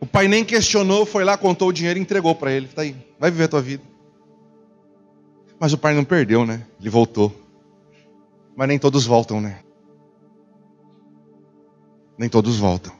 O 0.00 0.06
pai 0.06 0.26
nem 0.26 0.44
questionou, 0.44 1.06
foi 1.06 1.24
lá, 1.24 1.36
contou 1.36 1.68
o 1.68 1.72
dinheiro 1.72 1.98
e 1.98 2.02
entregou 2.02 2.34
para 2.34 2.50
ele. 2.52 2.66
Está 2.66 2.82
aí, 2.82 2.96
vai 3.18 3.30
viver 3.30 3.44
a 3.44 3.48
tua 3.48 3.62
vida. 3.62 3.82
Mas 5.58 5.72
o 5.72 5.78
pai 5.78 5.94
não 5.94 6.04
perdeu, 6.04 6.44
né? 6.44 6.66
Ele 6.80 6.90
voltou. 6.90 7.32
Mas 8.56 8.66
nem 8.66 8.78
todos 8.78 9.06
voltam, 9.06 9.40
né? 9.40 9.60
Nem 12.18 12.28
todos 12.28 12.58
voltam. 12.58 12.92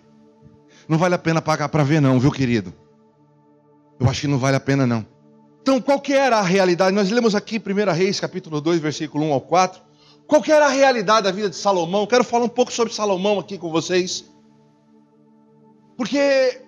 Não 0.89 0.97
vale 0.97 1.15
a 1.15 1.19
pena 1.19 1.43
pagar 1.43 1.69
para 1.69 1.83
ver, 1.83 2.01
não, 2.01 2.21
viu, 2.21 2.31
querido? 2.31 2.73
Eu 3.99 4.09
acho 4.09 4.21
que 4.21 4.29
não 4.29 4.39
vale 4.39 4.57
a 4.57 4.61
pena, 4.61 4.87
não. 4.87 5.05
Então, 5.63 5.81
qual 5.81 6.01
que 6.01 6.13
era 6.13 6.39
a 6.39 6.43
realidade? 6.43 6.93
Nós 6.93 7.09
lemos 7.09 7.37
aqui 7.37 7.57
1 7.57 7.93
Reis, 7.93 8.19
capítulo 8.19 8.61
2, 8.61 8.81
versículo 8.81 9.25
1 9.27 9.33
ao 9.33 9.41
4. 9.41 9.81
Qual 10.27 10.43
que 10.43 10.51
era 10.51 10.67
a 10.67 10.69
realidade 10.69 11.23
da 11.23 11.31
vida 11.31 11.49
de 11.49 11.55
Salomão? 11.55 12.05
Quero 12.05 12.25
falar 12.25 12.45
um 12.45 12.49
pouco 12.49 12.73
sobre 12.73 12.93
Salomão 12.93 13.39
aqui 13.39 13.57
com 13.57 13.71
vocês. 13.71 14.25
Porque 15.97 16.61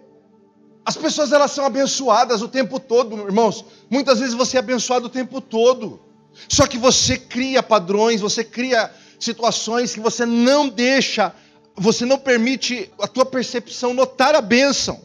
as 0.84 0.96
pessoas 0.96 1.32
elas 1.32 1.50
são 1.50 1.66
abençoadas 1.66 2.40
o 2.40 2.46
tempo 2.46 2.78
todo, 2.78 3.16
irmãos. 3.18 3.64
Muitas 3.90 4.20
vezes 4.20 4.32
você 4.32 4.58
é 4.58 4.60
abençoado 4.60 5.06
o 5.06 5.10
tempo 5.10 5.40
todo. 5.40 6.00
Só 6.48 6.64
que 6.68 6.78
você 6.78 7.18
cria 7.18 7.64
padrões, 7.64 8.20
você 8.20 8.44
cria 8.44 8.92
situações 9.18 9.92
que 9.92 10.00
você 10.00 10.24
não 10.24 10.68
deixa, 10.68 11.34
você 11.74 12.04
não 12.04 12.18
permite 12.18 12.92
a 13.00 13.08
tua 13.08 13.26
percepção 13.26 13.92
notar 13.92 14.36
a 14.36 14.40
bênção. 14.40 15.00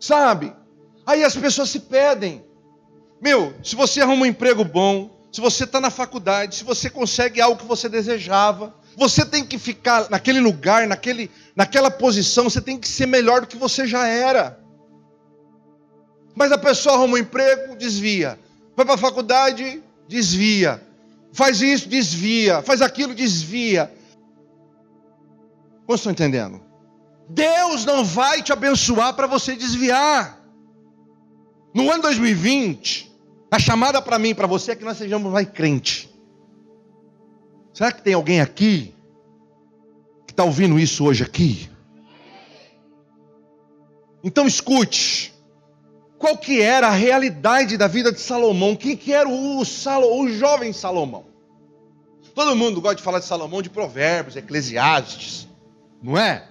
Sabe? 0.00 0.54
Aí 1.06 1.22
as 1.22 1.36
pessoas 1.36 1.70
se 1.70 1.80
pedem. 1.80 2.44
Meu, 3.20 3.54
se 3.62 3.76
você 3.76 4.00
arruma 4.00 4.22
um 4.22 4.26
emprego 4.26 4.64
bom, 4.64 5.10
se 5.32 5.40
você 5.40 5.64
está 5.64 5.80
na 5.80 5.90
faculdade, 5.90 6.54
se 6.54 6.64
você 6.64 6.88
consegue 6.88 7.40
algo 7.40 7.60
que 7.60 7.66
você 7.66 7.88
desejava, 7.88 8.74
você 8.96 9.24
tem 9.24 9.44
que 9.44 9.58
ficar 9.58 10.08
naquele 10.08 10.40
lugar, 10.40 10.86
naquele, 10.86 11.30
naquela 11.56 11.90
posição, 11.90 12.44
você 12.44 12.60
tem 12.60 12.78
que 12.78 12.86
ser 12.86 13.06
melhor 13.06 13.40
do 13.40 13.46
que 13.46 13.56
você 13.56 13.86
já 13.86 14.06
era. 14.06 14.60
Mas 16.34 16.52
a 16.52 16.58
pessoa 16.58 16.96
arruma 16.96 17.14
um 17.14 17.18
emprego, 17.18 17.76
desvia. 17.76 18.38
Vai 18.76 18.84
para 18.84 18.94
a 18.94 18.98
faculdade, 18.98 19.82
desvia. 20.08 20.82
Faz 21.32 21.60
isso, 21.60 21.88
desvia. 21.88 22.62
Faz 22.62 22.80
aquilo, 22.82 23.14
desvia. 23.14 23.92
Como 25.86 25.96
estão 25.96 26.12
entendendo? 26.12 26.60
Deus 27.28 27.84
não 27.84 28.04
vai 28.04 28.42
te 28.42 28.52
abençoar 28.52 29.14
para 29.14 29.26
você 29.26 29.56
desviar. 29.56 30.43
No 31.74 31.90
ano 31.90 32.02
2020, 32.02 33.12
a 33.50 33.58
chamada 33.58 34.00
para 34.00 34.16
mim 34.16 34.28
e 34.28 34.34
para 34.34 34.46
você 34.46 34.70
é 34.70 34.76
que 34.76 34.84
nós 34.84 34.96
sejamos 34.96 35.32
mais 35.32 35.48
crente. 35.50 36.08
Será 37.72 37.90
que 37.90 38.00
tem 38.00 38.14
alguém 38.14 38.40
aqui 38.40 38.94
que 40.24 40.32
está 40.32 40.44
ouvindo 40.44 40.78
isso 40.78 41.04
hoje 41.04 41.24
aqui? 41.24 41.68
Então 44.22 44.46
escute. 44.46 45.34
Qual 46.16 46.38
que 46.38 46.62
era 46.62 46.86
a 46.86 46.92
realidade 46.92 47.76
da 47.76 47.88
vida 47.88 48.12
de 48.12 48.20
Salomão? 48.20 48.76
Quem 48.76 48.96
que 48.96 49.12
era 49.12 49.28
o, 49.28 49.64
Salo, 49.64 50.22
o 50.22 50.28
jovem 50.30 50.72
Salomão? 50.72 51.26
Todo 52.36 52.54
mundo 52.54 52.80
gosta 52.80 52.96
de 52.96 53.02
falar 53.02 53.18
de 53.18 53.26
Salomão 53.26 53.60
de 53.60 53.68
provérbios, 53.68 54.36
eclesiastes, 54.36 55.48
não 56.00 56.16
é? 56.16 56.48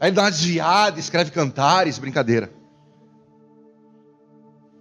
Aí 0.00 0.10
dá 0.10 0.22
uma 0.22 0.30
desviada, 0.30 0.98
escreve 0.98 1.30
cantares, 1.30 1.98
brincadeira. 1.98 2.52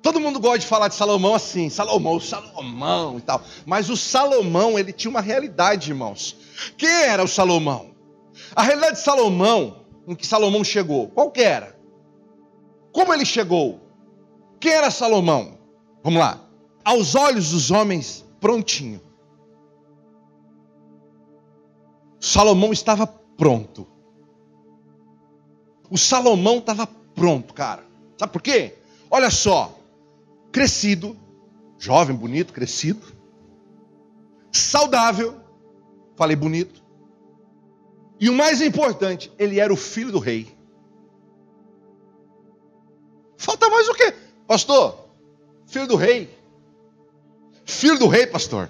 Todo 0.02 0.20
mundo 0.20 0.40
gosta 0.40 0.60
de 0.60 0.66
falar 0.66 0.88
de 0.88 0.96
Salomão 0.96 1.36
assim, 1.36 1.70
Salomão, 1.70 2.20
Salomão 2.20 3.18
e 3.20 3.22
tal. 3.22 3.42
Mas 3.66 3.90
o 3.90 3.96
Salomão, 3.96 4.78
ele 4.80 4.92
tinha 4.92 5.12
uma 5.12 5.22
realidade, 5.22 5.92
irmãos. 5.92 6.36
Quem 6.78 6.90
era 6.90 7.24
o 7.24 7.28
Salomão? 7.28 7.92
A 8.56 8.64
realidade 8.64 8.98
de 8.98 9.04
Salomão, 9.04 9.86
em 10.08 10.16
que 10.16 10.26
Salomão 10.26 10.64
chegou, 10.64 11.10
qual 11.10 11.30
que 11.30 11.42
era? 11.42 11.80
Como 12.92 13.14
ele 13.14 13.26
chegou? 13.26 13.80
Quem 14.60 14.72
era 14.72 14.90
Salomão? 14.90 15.58
Vamos 16.04 16.20
lá. 16.20 16.40
Aos 16.84 17.14
olhos 17.14 17.52
dos 17.52 17.70
homens, 17.70 18.26
prontinho. 18.40 19.00
Salomão 22.20 22.74
estava 22.74 23.06
pronto. 23.06 23.88
O 25.90 25.98
Salomão 25.98 26.58
estava 26.58 26.88
pronto, 26.88 27.54
cara. 27.54 27.86
Sabe 28.18 28.32
por 28.32 28.42
quê? 28.42 28.78
Olha 29.10 29.30
só, 29.30 29.78
crescido, 30.52 31.18
jovem, 31.78 32.16
bonito, 32.16 32.54
crescido, 32.54 33.06
saudável, 34.52 35.40
falei 36.16 36.36
bonito. 36.36 36.82
E 38.20 38.30
o 38.30 38.34
mais 38.34 38.62
importante, 38.62 39.32
ele 39.40 39.60
era 39.60 39.74
o 39.74 39.78
filho 39.78 40.12
do 40.12 40.20
rei. 40.20 40.56
Falta 43.38 43.68
mais 43.70 43.90
o 43.90 43.96
quê? 43.96 44.14
Pastor, 44.46 45.08
filho 45.66 45.88
do 45.88 45.96
rei. 45.96 46.30
Filho 47.66 47.98
do 47.98 48.08
rei, 48.08 48.28
pastor. 48.28 48.70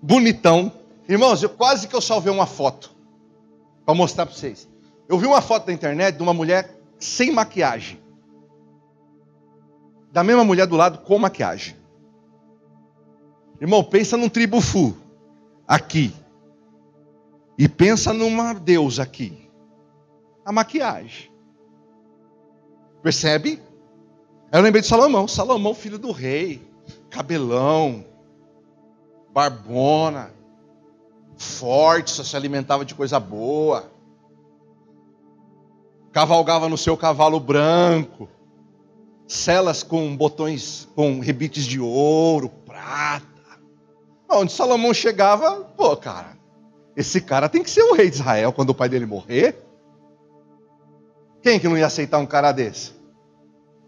Bonitão. 0.00 0.72
Irmãos, 1.08 1.42
eu 1.42 1.48
quase 1.48 1.88
que 1.88 1.96
eu 1.96 2.00
salvei 2.00 2.32
uma 2.32 2.46
foto 2.46 2.94
para 3.84 3.94
mostrar 3.94 4.26
para 4.26 4.34
vocês. 4.34 4.68
Eu 5.08 5.18
vi 5.18 5.26
uma 5.26 5.40
foto 5.40 5.66
na 5.66 5.72
internet 5.72 6.16
de 6.16 6.22
uma 6.22 6.34
mulher 6.34 6.78
sem 7.00 7.32
maquiagem. 7.32 7.98
Da 10.12 10.24
mesma 10.24 10.44
mulher 10.44 10.66
do 10.66 10.76
lado 10.76 10.98
com 10.98 11.18
maquiagem. 11.18 11.76
Irmão, 13.60 13.82
pensa 13.82 14.16
num 14.16 14.28
tribufu 14.28 14.96
aqui. 15.66 16.14
E 17.58 17.68
pensa 17.68 18.12
numa 18.12 18.54
deusa 18.54 19.02
aqui. 19.02 19.50
A 20.44 20.52
maquiagem. 20.52 21.30
Percebe? 23.02 23.60
Eu 24.52 24.62
lembrei 24.62 24.80
de 24.80 24.88
Salomão. 24.88 25.26
Salomão, 25.28 25.74
filho 25.74 25.98
do 25.98 26.12
rei. 26.12 26.62
Cabelão. 27.10 28.04
Barbona. 29.32 30.30
Forte, 31.36 32.10
só 32.10 32.24
se 32.24 32.36
alimentava 32.36 32.84
de 32.84 32.94
coisa 32.94 33.20
boa. 33.20 33.90
Cavalgava 36.12 36.68
no 36.68 36.78
seu 36.78 36.96
cavalo 36.96 37.38
branco. 37.38 38.28
Celas 39.28 39.82
com 39.82 40.16
botões, 40.16 40.88
com 40.94 41.20
rebites 41.20 41.66
de 41.66 41.78
ouro, 41.78 42.48
prata. 42.48 43.26
Onde 44.26 44.50
Salomão 44.50 44.94
chegava, 44.94 45.64
pô, 45.76 45.94
cara, 45.96 46.36
esse 46.96 47.20
cara 47.20 47.48
tem 47.48 47.62
que 47.62 47.70
ser 47.70 47.82
o 47.82 47.94
rei 47.94 48.08
de 48.08 48.16
Israel 48.16 48.52
quando 48.54 48.70
o 48.70 48.74
pai 48.74 48.88
dele 48.88 49.04
morrer. 49.04 49.62
Quem 51.42 51.60
que 51.60 51.68
não 51.68 51.76
ia 51.76 51.86
aceitar 51.86 52.18
um 52.18 52.26
cara 52.26 52.52
desse? 52.52 52.92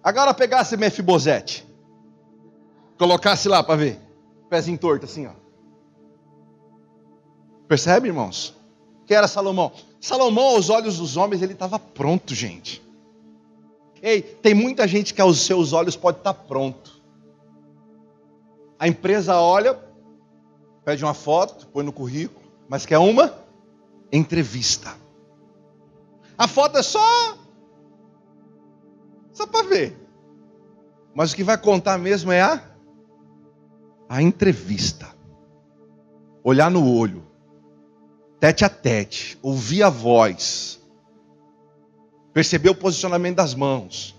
Agora 0.05 0.35
pegasse 0.35 0.77
Mefibosete, 0.77 1.67
colocasse 2.99 3.49
lá 3.49 3.63
para 3.63 3.77
ver, 3.77 3.99
pezinho 4.51 4.79
torto 4.79 5.07
assim, 5.07 5.27
ó. 5.27 5.33
Percebe, 7.67 8.09
irmãos? 8.09 8.55
Que 9.07 9.15
era 9.15 9.27
Salomão? 9.27 9.73
Salomão, 10.01 10.57
aos 10.57 10.71
olhos 10.71 10.99
dos 10.99 11.17
homens, 11.17 11.41
ele 11.41 11.55
estava 11.55 11.79
pronto, 11.79 12.35
gente. 12.35 12.83
Ei, 14.03 14.23
tem 14.23 14.55
muita 14.55 14.89
gente 14.89 15.13
que 15.13 15.21
aos 15.21 15.41
seus 15.41 15.73
olhos 15.73 15.97
pode 15.97 16.19
estar 16.19 16.33
pronto. 16.35 17.01
A 18.79 18.89
empresa 18.89 19.37
olha, 19.37 19.79
pede 20.85 21.05
uma 21.05 21.13
foto, 21.13 21.67
põe 21.67 21.85
no 21.85 21.93
currículo, 21.93 22.47
mas 22.69 22.87
quer 22.87 22.99
uma 22.99 23.35
entrevista. 24.11 24.97
A 26.39 26.49
foto 26.49 26.79
é 26.79 26.83
só 26.83 27.37
só 29.33 29.47
para 29.47 29.69
ver. 29.69 29.97
Mas 31.15 31.33
o 31.33 31.37
que 31.37 31.45
vai 31.45 31.59
contar 31.59 31.99
mesmo 31.99 32.33
é 32.33 32.41
a 32.41 32.63
a 34.09 34.21
entrevista. 34.21 35.07
Olhar 36.43 36.71
no 36.71 36.91
olho. 36.93 37.23
Tete 38.41 38.65
a 38.65 38.69
tete, 38.69 39.39
ouvir 39.43 39.83
a 39.83 39.91
voz. 39.91 40.80
Perceber 42.33 42.71
o 42.71 42.75
posicionamento 42.75 43.37
das 43.37 43.55
mãos. 43.55 44.15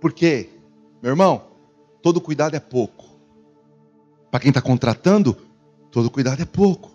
Por 0.00 0.12
quê? 0.12 0.48
Meu 1.02 1.10
irmão, 1.10 1.42
todo 2.02 2.20
cuidado 2.20 2.54
é 2.54 2.60
pouco. 2.60 3.06
Para 4.30 4.40
quem 4.40 4.50
está 4.50 4.60
contratando, 4.60 5.36
todo 5.90 6.10
cuidado 6.10 6.40
é 6.40 6.44
pouco. 6.44 6.90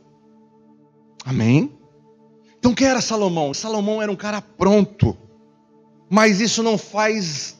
Amém? 1.25 1.71
Então, 2.57 2.73
quem 2.73 2.87
era 2.87 3.01
Salomão? 3.01 3.53
Salomão 3.53 4.01
era 4.01 4.11
um 4.11 4.15
cara 4.15 4.41
pronto, 4.41 5.17
mas 6.09 6.39
isso 6.39 6.63
não 6.63 6.77
faz 6.77 7.57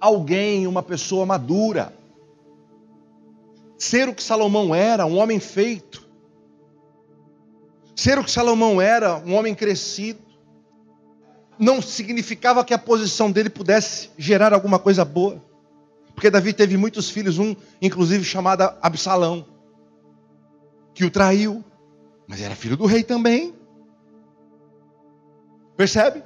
alguém 0.00 0.66
uma 0.66 0.82
pessoa 0.82 1.24
madura. 1.24 1.96
Ser 3.78 4.08
o 4.08 4.14
que 4.14 4.22
Salomão 4.22 4.74
era, 4.74 5.06
um 5.06 5.16
homem 5.16 5.38
feito. 5.38 6.01
Ser 7.94 8.18
o 8.18 8.24
que 8.24 8.30
Salomão 8.30 8.80
era, 8.80 9.16
um 9.18 9.34
homem 9.34 9.54
crescido. 9.54 10.20
Não 11.58 11.82
significava 11.82 12.64
que 12.64 12.72
a 12.72 12.78
posição 12.78 13.30
dele 13.30 13.50
pudesse 13.50 14.10
gerar 14.16 14.52
alguma 14.52 14.78
coisa 14.78 15.04
boa. 15.04 15.42
Porque 16.14 16.30
Davi 16.30 16.52
teve 16.52 16.76
muitos 16.76 17.10
filhos, 17.10 17.38
um 17.38 17.54
inclusive 17.80 18.24
chamado 18.24 18.62
Absalão, 18.80 19.46
que 20.94 21.04
o 21.04 21.10
traiu, 21.10 21.64
mas 22.26 22.40
era 22.40 22.54
filho 22.54 22.76
do 22.76 22.86
rei 22.86 23.02
também. 23.02 23.54
Percebe? 25.76 26.22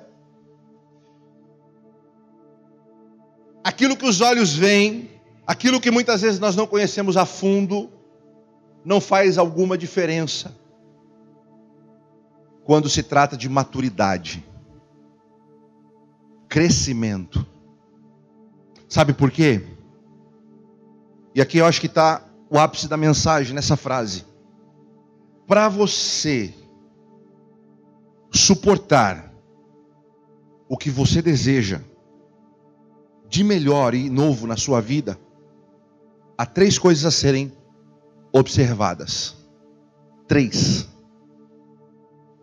Aquilo 3.63 3.97
que 3.97 4.07
os 4.07 4.21
olhos 4.21 4.55
veem, 4.55 5.11
aquilo 5.47 5.81
que 5.81 5.91
muitas 5.91 6.23
vezes 6.23 6.39
nós 6.39 6.55
não 6.55 6.67
conhecemos 6.67 7.17
a 7.17 7.27
fundo, 7.27 7.91
não 8.85 9.01
faz 9.01 9.39
alguma 9.39 9.77
diferença 9.77 10.66
quando 12.67 12.91
se 12.91 13.01
trata 13.01 13.37
de 13.37 13.49
maturidade, 13.49 14.45
crescimento. 16.49 17.47
Sabe 18.89 19.13
por 19.13 19.31
quê? 19.31 19.65
E 21.33 21.41
aqui 21.41 21.59
eu 21.59 21.65
acho 21.65 21.81
que 21.81 21.87
está 21.87 22.29
o 22.51 22.59
ápice 22.59 22.89
da 22.89 22.97
mensagem 22.97 23.55
nessa 23.55 23.77
frase. 23.77 24.27
Para 25.47 25.69
você 25.69 26.53
suportar 28.33 29.33
o 30.69 30.77
que 30.77 30.91
você 30.91 31.23
deseja 31.23 31.81
de 33.29 33.45
melhor 33.45 33.95
e 33.95 34.11
novo 34.11 34.45
na 34.45 34.57
sua 34.57 34.81
vida, 34.81 35.17
há 36.37 36.45
três 36.45 36.81
coisas 36.81 37.05
a 37.05 37.13
serem 37.13 37.53
observadas. 38.33 39.37
Três. 40.27 40.96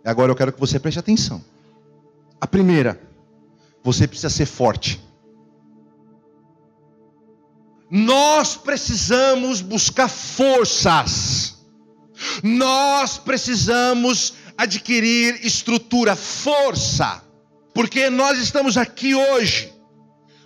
Agora 0.06 0.32
eu 0.32 0.36
quero 0.36 0.52
que 0.52 0.60
você 0.60 0.80
preste 0.80 1.00
atenção. 1.00 1.44
A 2.40 2.46
primeira, 2.46 3.00
você 3.84 4.08
precisa 4.08 4.30
ser 4.30 4.46
forte. 4.46 5.02
Nós 7.90 8.56
precisamos 8.56 9.62
buscar 9.62 10.10
forças. 10.10 11.58
Nós 12.42 13.18
precisamos 13.18 14.34
adquirir 14.58 15.46
estrutura, 15.46 16.16
força. 16.16 17.22
Porque 17.74 18.10
nós 18.10 18.40
estamos 18.40 18.78
aqui 18.78 19.16
hoje. 19.16 19.72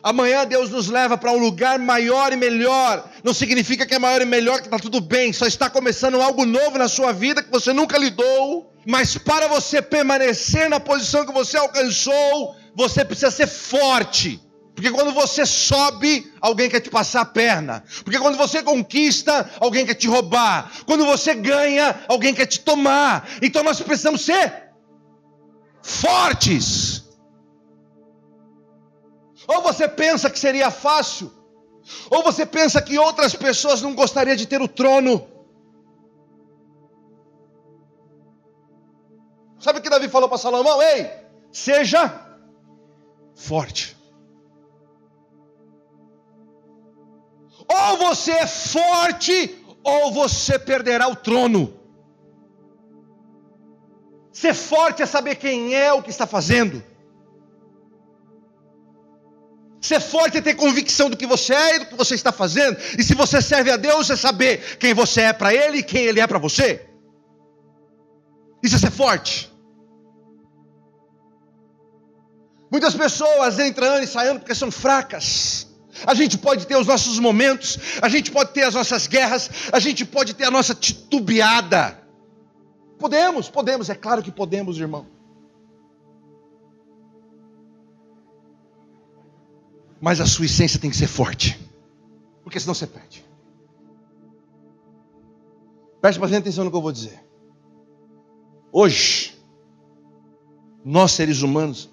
Amanhã 0.04 0.46
Deus 0.46 0.70
nos 0.70 0.88
leva 0.88 1.18
para 1.18 1.32
um 1.32 1.38
lugar 1.38 1.80
maior 1.80 2.32
e 2.32 2.36
melhor. 2.36 3.10
Não 3.24 3.34
significa 3.34 3.86
que 3.86 3.96
é 3.96 4.00
maior 4.00 4.22
e 4.22 4.26
melhor, 4.26 4.60
que 4.60 4.68
está 4.68 4.78
tudo 4.78 5.02
bem. 5.02 5.34
Só 5.34 5.46
está 5.46 5.70
começando 5.70 6.22
algo 6.22 6.46
novo 6.46 6.78
na 6.78 6.88
sua 6.88 7.12
vida 7.12 7.42
que 7.42 7.52
você 7.52 7.74
nunca 7.74 7.98
lidou. 7.98 8.72
Mas 8.88 9.18
para 9.18 9.50
você 9.50 9.82
permanecer 9.82 10.70
na 10.70 10.80
posição 10.80 11.26
que 11.26 11.34
você 11.34 11.58
alcançou, 11.58 12.56
você 12.74 13.04
precisa 13.04 13.30
ser 13.30 13.46
forte. 13.46 14.40
Porque 14.74 14.90
quando 14.92 15.12
você 15.12 15.46
sobe, 15.46 16.32
alguém 16.40 16.70
quer 16.70 16.80
te 16.80 16.90
passar 16.90 17.22
a 17.22 17.26
perna. 17.26 17.84
Porque 18.06 18.18
quando 18.18 18.38
você 18.38 18.64
conquista, 18.64 19.50
alguém 19.60 19.86
quer 19.86 19.96
te 19.96 20.08
roubar. 20.08 20.72
Quando 20.86 21.06
você 21.06 21.36
ganha, 21.36 22.00
alguém 22.08 22.34
quer 22.34 22.46
te 22.46 22.62
tomar. 22.62 23.28
Então 23.42 23.62
nós 23.62 23.82
precisamos 23.82 24.22
ser 24.22 24.72
fortes. 25.82 27.04
Ou 29.48 29.62
você 29.62 29.90
pensa 29.90 30.30
que 30.30 30.40
seria 30.40 30.72
fácil, 30.72 31.30
ou 32.10 32.24
você 32.24 32.46
pensa 32.46 32.82
que 32.82 32.98
outras 32.98 33.36
pessoas 33.36 33.82
não 33.82 33.94
gostariam 33.94 34.36
de 34.36 34.46
ter 34.46 34.62
o 34.62 34.68
trono. 34.68 35.28
Sabe 39.60 39.80
o 39.80 39.82
que 39.82 39.90
Davi 39.90 40.08
falou 40.08 40.30
para 40.30 40.38
Salomão? 40.38 40.82
Ei, 40.82 41.10
seja 41.52 42.14
forte. 43.36 43.98
Ou 47.68 47.98
você 47.98 48.32
é 48.32 48.48
forte, 48.48 49.66
ou 49.84 50.12
você 50.12 50.58
perderá 50.58 51.08
o 51.08 51.16
trono. 51.16 51.74
Ser 54.32 54.54
forte 54.54 55.02
é 55.02 55.06
saber 55.06 55.36
quem 55.36 55.74
é 55.74 55.92
o 55.92 56.02
que 56.02 56.10
está 56.10 56.28
fazendo. 56.28 56.84
Ser 59.82 60.00
forte 60.00 60.38
é 60.38 60.42
ter 60.42 60.56
convicção 60.56 61.10
do 61.10 61.18
que 61.18 61.26
você 61.26 61.54
é 61.54 61.76
e 61.76 61.80
do 61.80 61.86
que 61.88 61.96
você 61.96 62.16
está 62.16 62.32
fazendo. 62.32 62.78
E 62.98 63.04
se 63.04 63.16
você 63.16 63.42
serve 63.42 63.72
a 63.72 63.78
Deus, 63.78 64.10
é 64.10 64.16
saber 64.16 64.78
quem 64.78 64.94
você 64.94 65.22
é 65.22 65.34
para 65.34 65.54
Ele 65.54 65.80
e 65.80 65.84
quem 65.84 66.06
Ele 66.06 66.20
é 66.20 66.28
para 66.28 66.40
você. 66.40 66.87
Isso 68.62 68.76
é 68.76 68.80
ser 68.80 68.92
forte. 68.92 69.52
Muitas 72.72 72.96
pessoas 72.96 73.60
entram 73.60 74.02
e 74.02 74.08
saem 74.08 74.38
porque 74.38 74.54
são 74.54 74.72
fracas. 74.72 75.68
A 76.06 76.14
gente 76.14 76.38
pode 76.38 76.68
ter 76.68 76.76
os 76.76 76.86
nossos 76.86 77.18
momentos, 77.18 77.80
a 78.02 78.10
gente 78.10 78.32
pode 78.32 78.52
ter 78.52 78.64
as 78.64 78.76
nossas 78.76 79.08
guerras, 79.08 79.50
a 79.72 79.80
gente 79.80 80.06
pode 80.06 80.34
ter 80.34 80.46
a 80.46 80.52
nossa 80.52 80.76
titubeada. 80.76 82.00
Podemos, 83.00 83.50
podemos, 83.50 83.90
é 83.90 83.96
claro 83.96 84.22
que 84.22 84.32
podemos, 84.32 84.78
irmão. 84.80 85.08
Mas 90.00 90.22
a 90.22 90.28
sua 90.28 90.46
essência 90.46 90.80
tem 90.80 90.92
que 90.92 90.98
ser 90.98 91.08
forte, 91.08 91.60
porque 92.44 92.60
senão 92.60 92.76
você 92.76 92.86
perde. 92.86 93.26
Preste 96.00 96.20
bastante 96.20 96.42
atenção 96.42 96.66
no 96.66 96.70
que 96.70 96.78
eu 96.78 96.82
vou 96.82 96.92
dizer. 96.92 97.27
Hoje, 98.72 99.38
nós 100.84 101.12
seres 101.12 101.42
humanos, 101.42 101.90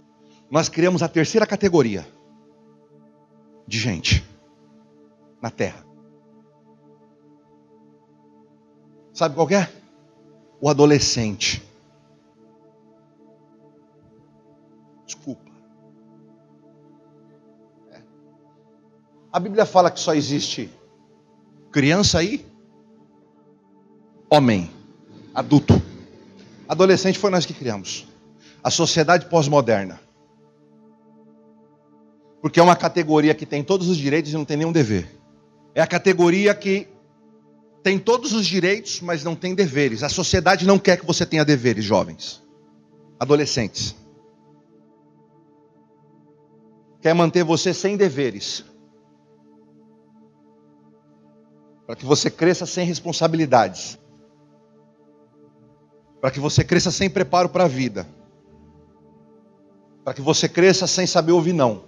nós 0.51 0.69
criamos 0.69 1.03
a 1.03 1.09
terceira 1.09 1.47
categoria 1.47 2.07
de 3.67 3.79
gente 3.79 4.25
na 5.41 5.51
Terra. 5.51 5.85
Sabe 9.13 9.35
qual 9.35 9.49
é? 9.51 9.71
O 10.61 10.69
adolescente. 10.69 11.63
Desculpa. 15.07 15.51
É. 17.91 18.03
A 19.33 19.39
Bíblia 19.39 19.65
fala 19.65 19.91
que 19.91 20.01
só 20.01 20.15
existe 20.15 20.71
criança 21.71 22.19
aí, 22.19 22.47
homem, 24.31 24.71
adulto. 25.35 25.75
Adolescente 26.69 27.19
foi 27.19 27.31
nós 27.31 27.45
que 27.45 27.55
criamos. 27.55 28.07
A 28.63 28.71
sociedade 28.71 29.27
pós-moderna. 29.27 30.01
Porque 32.41 32.61
é 32.61 32.63
uma 32.63 32.77
categoria 32.77 33.35
que 33.35 33.47
tem 33.47 33.63
todos 33.63 33.89
os 33.89 33.97
direitos 33.97 34.33
e 34.33 34.35
não 34.35 34.45
tem 34.45 34.57
nenhum 34.57 34.73
dever. 34.73 35.09
É 35.75 35.81
a 35.81 35.87
categoria 35.87 36.55
que 36.55 36.89
tem 37.83 37.99
todos 37.99 38.33
os 38.33 38.47
direitos, 38.47 39.01
mas 39.01 39.23
não 39.23 39.35
tem 39.37 39.55
deveres. 39.55 40.03
A 40.03 40.09
sociedade 40.09 40.67
não 40.67 40.79
quer 40.79 40.99
que 40.99 41.07
você 41.07 41.27
tenha 41.27 41.45
deveres, 41.45 41.85
jovens, 41.85 42.43
adolescentes. 43.19 43.95
Quer 47.03 47.15
manter 47.15 47.45
você 47.45 47.75
sem 47.75 47.97
deveres. 47.97 48.65
Para 51.87 51.97
que 51.97 52.07
você 52.07 52.31
cresça 52.31 52.65
sem 52.65 52.87
responsabilidades. 52.87 53.99
Para 56.25 56.31
que 56.31 56.41
você 56.41 56.65
cresça 56.65 56.91
sem 56.91 57.11
preparo 57.11 57.51
para 57.51 57.65
a 57.65 57.69
vida. 57.69 58.09
Para 60.03 60.15
que 60.15 60.23
você 60.23 60.49
cresça 60.49 60.87
sem 60.87 61.07
saber 61.07 61.33
ouvir 61.33 61.53
não. 61.53 61.85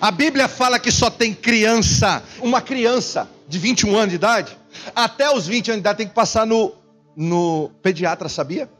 A 0.00 0.12
Bíblia 0.12 0.46
fala 0.46 0.78
que 0.78 0.92
só 0.92 1.10
tem 1.10 1.34
criança, 1.34 2.22
uma 2.40 2.62
criança 2.62 3.28
de 3.48 3.58
21 3.58 3.96
anos 3.96 4.10
de 4.10 4.14
idade, 4.14 4.56
até 4.94 5.28
os 5.28 5.48
20 5.48 5.72
anos 5.72 5.78
de 5.78 5.80
idade 5.80 5.98
tem 5.98 6.06
que 6.06 6.14
passar 6.14 6.46
no, 6.46 6.72
no 7.16 7.72
pediatra, 7.82 8.28
sabia? 8.28 8.70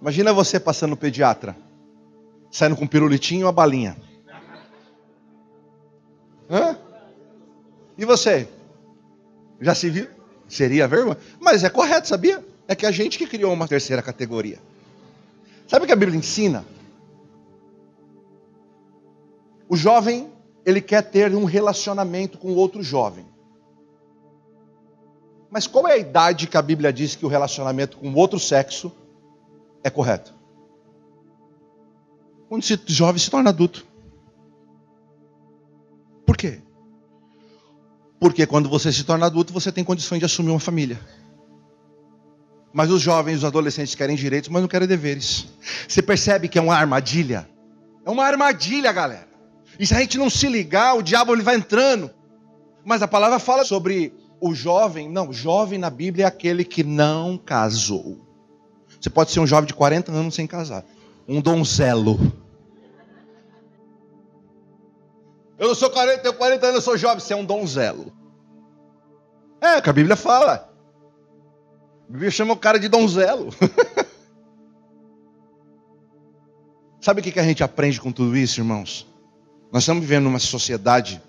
Imagina 0.00 0.32
você 0.32 0.58
passando 0.58 0.90
no 0.90 0.96
pediatra, 0.96 1.56
saindo 2.50 2.74
com 2.74 2.82
um 2.82 2.88
pirulitinho 2.88 3.42
e 3.42 3.44
uma 3.44 3.52
balinha. 3.52 3.96
Hã? 6.50 6.76
E 7.96 8.04
você? 8.04 8.48
Já 9.60 9.72
se 9.72 9.88
viu? 9.88 10.19
Seria 10.50 10.88
vergonha? 10.88 11.16
Mas 11.38 11.62
é 11.62 11.70
correto, 11.70 12.08
sabia? 12.08 12.44
É 12.66 12.74
que 12.74 12.84
a 12.84 12.90
gente 12.90 13.16
que 13.16 13.26
criou 13.26 13.52
uma 13.52 13.68
terceira 13.68 14.02
categoria. 14.02 14.58
Sabe 15.68 15.84
o 15.84 15.86
que 15.86 15.92
a 15.92 15.96
Bíblia 15.96 16.18
ensina? 16.18 16.64
O 19.68 19.76
jovem, 19.76 20.28
ele 20.66 20.80
quer 20.80 21.02
ter 21.02 21.32
um 21.32 21.44
relacionamento 21.44 22.36
com 22.36 22.52
outro 22.54 22.82
jovem. 22.82 23.24
Mas 25.48 25.68
qual 25.68 25.86
é 25.86 25.92
a 25.92 25.98
idade 25.98 26.48
que 26.48 26.56
a 26.56 26.62
Bíblia 26.62 26.92
diz 26.92 27.14
que 27.14 27.24
o 27.24 27.28
relacionamento 27.28 27.96
com 27.96 28.12
outro 28.14 28.40
sexo 28.40 28.92
é 29.84 29.90
correto? 29.90 30.34
Quando 32.48 32.64
esse 32.64 32.76
jovem 32.86 33.20
se 33.20 33.30
torna 33.30 33.50
adulto. 33.50 33.86
Por 36.26 36.36
quê? 36.36 36.60
Porque 38.20 38.46
quando 38.46 38.68
você 38.68 38.92
se 38.92 39.02
torna 39.02 39.26
adulto, 39.26 39.50
você 39.50 39.72
tem 39.72 39.82
condições 39.82 40.18
de 40.18 40.26
assumir 40.26 40.50
uma 40.50 40.60
família. 40.60 41.00
Mas 42.72 42.90
os 42.90 43.00
jovens, 43.00 43.38
os 43.38 43.44
adolescentes 43.44 43.94
querem 43.94 44.14
direitos, 44.14 44.50
mas 44.50 44.60
não 44.60 44.68
querem 44.68 44.86
deveres. 44.86 45.48
Você 45.88 46.02
percebe 46.02 46.46
que 46.46 46.58
é 46.58 46.62
uma 46.62 46.76
armadilha? 46.76 47.48
É 48.04 48.10
uma 48.10 48.24
armadilha, 48.24 48.92
galera. 48.92 49.28
E 49.78 49.86
se 49.86 49.94
a 49.94 49.98
gente 49.98 50.18
não 50.18 50.28
se 50.28 50.46
ligar, 50.46 50.94
o 50.94 51.02
diabo 51.02 51.32
ele 51.32 51.42
vai 51.42 51.56
entrando. 51.56 52.10
Mas 52.84 53.02
a 53.02 53.08
palavra 53.08 53.38
fala 53.38 53.64
sobre 53.64 54.12
o 54.40 54.54
jovem. 54.54 55.10
Não, 55.10 55.32
jovem 55.32 55.78
na 55.78 55.88
Bíblia 55.90 56.26
é 56.26 56.28
aquele 56.28 56.64
que 56.64 56.84
não 56.84 57.38
casou. 57.38 58.20
Você 59.00 59.08
pode 59.08 59.30
ser 59.30 59.40
um 59.40 59.46
jovem 59.46 59.66
de 59.66 59.74
40 59.74 60.12
anos 60.12 60.34
sem 60.34 60.46
casar. 60.46 60.84
Um 61.26 61.40
donzelo. 61.40 62.20
Eu 65.60 65.68
não 65.68 65.74
sou 65.74 65.90
40, 65.90 66.22
tenho 66.22 66.32
40 66.32 66.66
anos, 66.66 66.76
eu 66.76 66.82
sou 66.82 66.96
jovem. 66.96 67.20
Você 67.20 67.34
é 67.34 67.36
um 67.36 67.44
donzelo. 67.44 68.10
É, 69.60 69.76
o 69.76 69.82
que 69.82 69.90
a 69.90 69.92
Bíblia 69.92 70.16
fala. 70.16 70.72
A 72.08 72.12
Bíblia 72.12 72.30
chama 72.30 72.54
o 72.54 72.56
cara 72.56 72.80
de 72.80 72.88
donzelo. 72.88 73.50
Sabe 76.98 77.20
o 77.20 77.24
que 77.24 77.38
a 77.38 77.42
gente 77.42 77.62
aprende 77.62 78.00
com 78.00 78.10
tudo 78.10 78.34
isso, 78.38 78.58
irmãos? 78.58 79.06
Nós 79.70 79.82
estamos 79.82 80.00
vivendo 80.00 80.24
numa 80.24 80.38
sociedade 80.38 81.20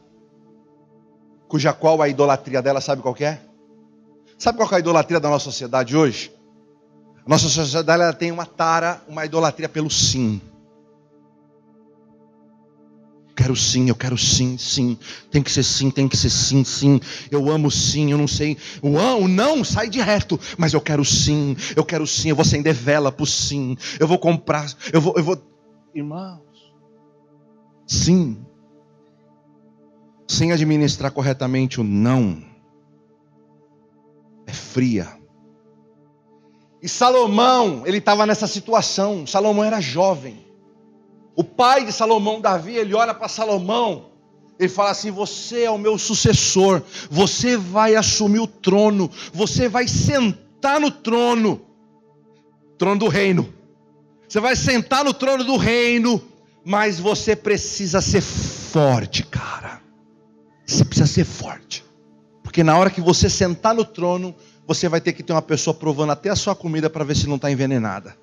cuja 1.50 1.74
qual 1.74 2.02
a 2.02 2.08
idolatria 2.08 2.62
dela, 2.62 2.80
sabe 2.80 3.02
qual 3.02 3.16
é? 3.20 3.42
Sabe 4.38 4.58
qual 4.58 4.70
é 4.72 4.76
a 4.76 4.80
idolatria 4.80 5.20
da 5.20 5.30
nossa 5.30 5.44
sociedade 5.44 5.98
hoje? 5.98 6.34
A 7.26 7.30
nossa 7.30 7.50
sociedade 7.50 8.02
ela 8.02 8.14
tem 8.14 8.32
uma 8.32 8.46
tara, 8.46 9.02
uma 9.10 9.26
idolatria 9.26 9.68
pelo 9.68 9.90
sim. 9.90 10.42
Quero 13.42 13.56
sim, 13.56 13.90
eu 13.90 13.96
quero 13.96 14.16
sim, 14.20 14.56
sim. 14.56 14.96
Tem 15.32 15.42
que 15.42 15.52
ser 15.52 15.64
sim, 15.64 15.90
tem 15.90 16.08
que 16.08 16.16
ser 16.16 16.30
sim, 16.30 16.64
sim. 16.64 17.02
Eu 17.32 17.50
amo 17.50 17.72
sim, 17.72 18.12
eu 18.12 18.18
não 18.18 18.28
sei. 18.28 18.56
O, 18.84 18.90
o 18.90 19.28
não 19.28 19.64
sai 19.64 19.90
de 19.90 20.00
reto, 20.00 20.40
mas 20.60 20.74
eu 20.74 20.80
quero 20.80 21.04
sim, 21.04 21.58
eu 21.76 21.84
quero 21.84 22.06
sim. 22.06 22.30
Eu 22.30 22.36
vou 22.36 22.44
acender 22.44 22.72
vela 22.72 23.12
pro 23.12 23.26
sim. 23.26 23.76
Eu 24.00 24.08
vou 24.08 24.20
comprar, 24.20 24.72
eu 24.94 25.02
vou, 25.02 25.16
eu 25.18 25.24
vou. 25.24 25.42
Irmão, 25.96 26.44
sim, 27.88 28.46
sem 30.28 30.52
administrar 30.52 31.12
corretamente 31.12 31.82
o 31.82 31.84
não, 31.84 32.44
é 34.46 34.54
fria. 34.54 35.18
E 36.80 36.88
Salomão, 36.88 37.88
ele 37.88 37.98
estava 37.98 38.24
nessa 38.28 38.46
situação. 38.46 39.26
Salomão 39.26 39.64
era 39.64 39.82
jovem. 39.82 40.51
O 41.36 41.44
pai 41.44 41.86
de 41.86 41.92
Salomão, 41.92 42.42
Davi, 42.42 42.76
ele 42.76 42.94
olha 42.94 43.14
para 43.14 43.28
Salomão. 43.28 44.12
Ele 44.60 44.70
fala 44.70 44.92
assim: 44.92 45.12
Você 45.12 45.64
é 45.64 45.72
o 45.72 45.78
meu 45.78 45.98
sucessor. 45.98 46.82
Você 47.10 47.58
vai 47.58 47.96
assumir 47.96 48.40
o 48.40 48.48
trono. 48.48 49.10
Você 49.34 49.68
vai 49.68 49.88
sentar 49.88 50.80
no 50.80 50.92
trono 50.92 51.62
trono 52.82 52.98
do 52.98 53.08
reino. 53.08 53.54
Você 54.28 54.40
vai 54.40 54.56
sentar 54.56 55.06
no 55.06 55.14
trono 55.14 55.44
do 55.44 55.56
reino. 55.56 56.20
Mas 56.66 57.00
você 57.00 57.36
precisa 57.36 58.02
ser 58.02 58.22
forte, 58.22 59.24
cara. 59.24 59.80
Você 60.66 60.84
precisa 60.84 61.08
ser 61.08 61.26
forte. 61.26 61.86
Porque 62.42 62.64
na 62.64 62.76
hora 62.76 62.90
que 62.90 63.02
você 63.02 63.30
sentar 63.30 63.76
no 63.76 63.86
trono, 63.86 64.36
você 64.66 64.90
vai 64.90 65.00
ter 65.00 65.14
que 65.14 65.22
ter 65.22 65.32
uma 65.32 65.42
pessoa 65.44 65.76
provando 65.76 66.12
até 66.12 66.30
a 66.30 66.36
sua 66.36 66.56
comida 66.56 66.90
para 66.90 67.04
ver 67.04 67.16
se 67.16 67.28
não 67.28 67.36
está 67.36 67.52
envenenada. 67.52 68.16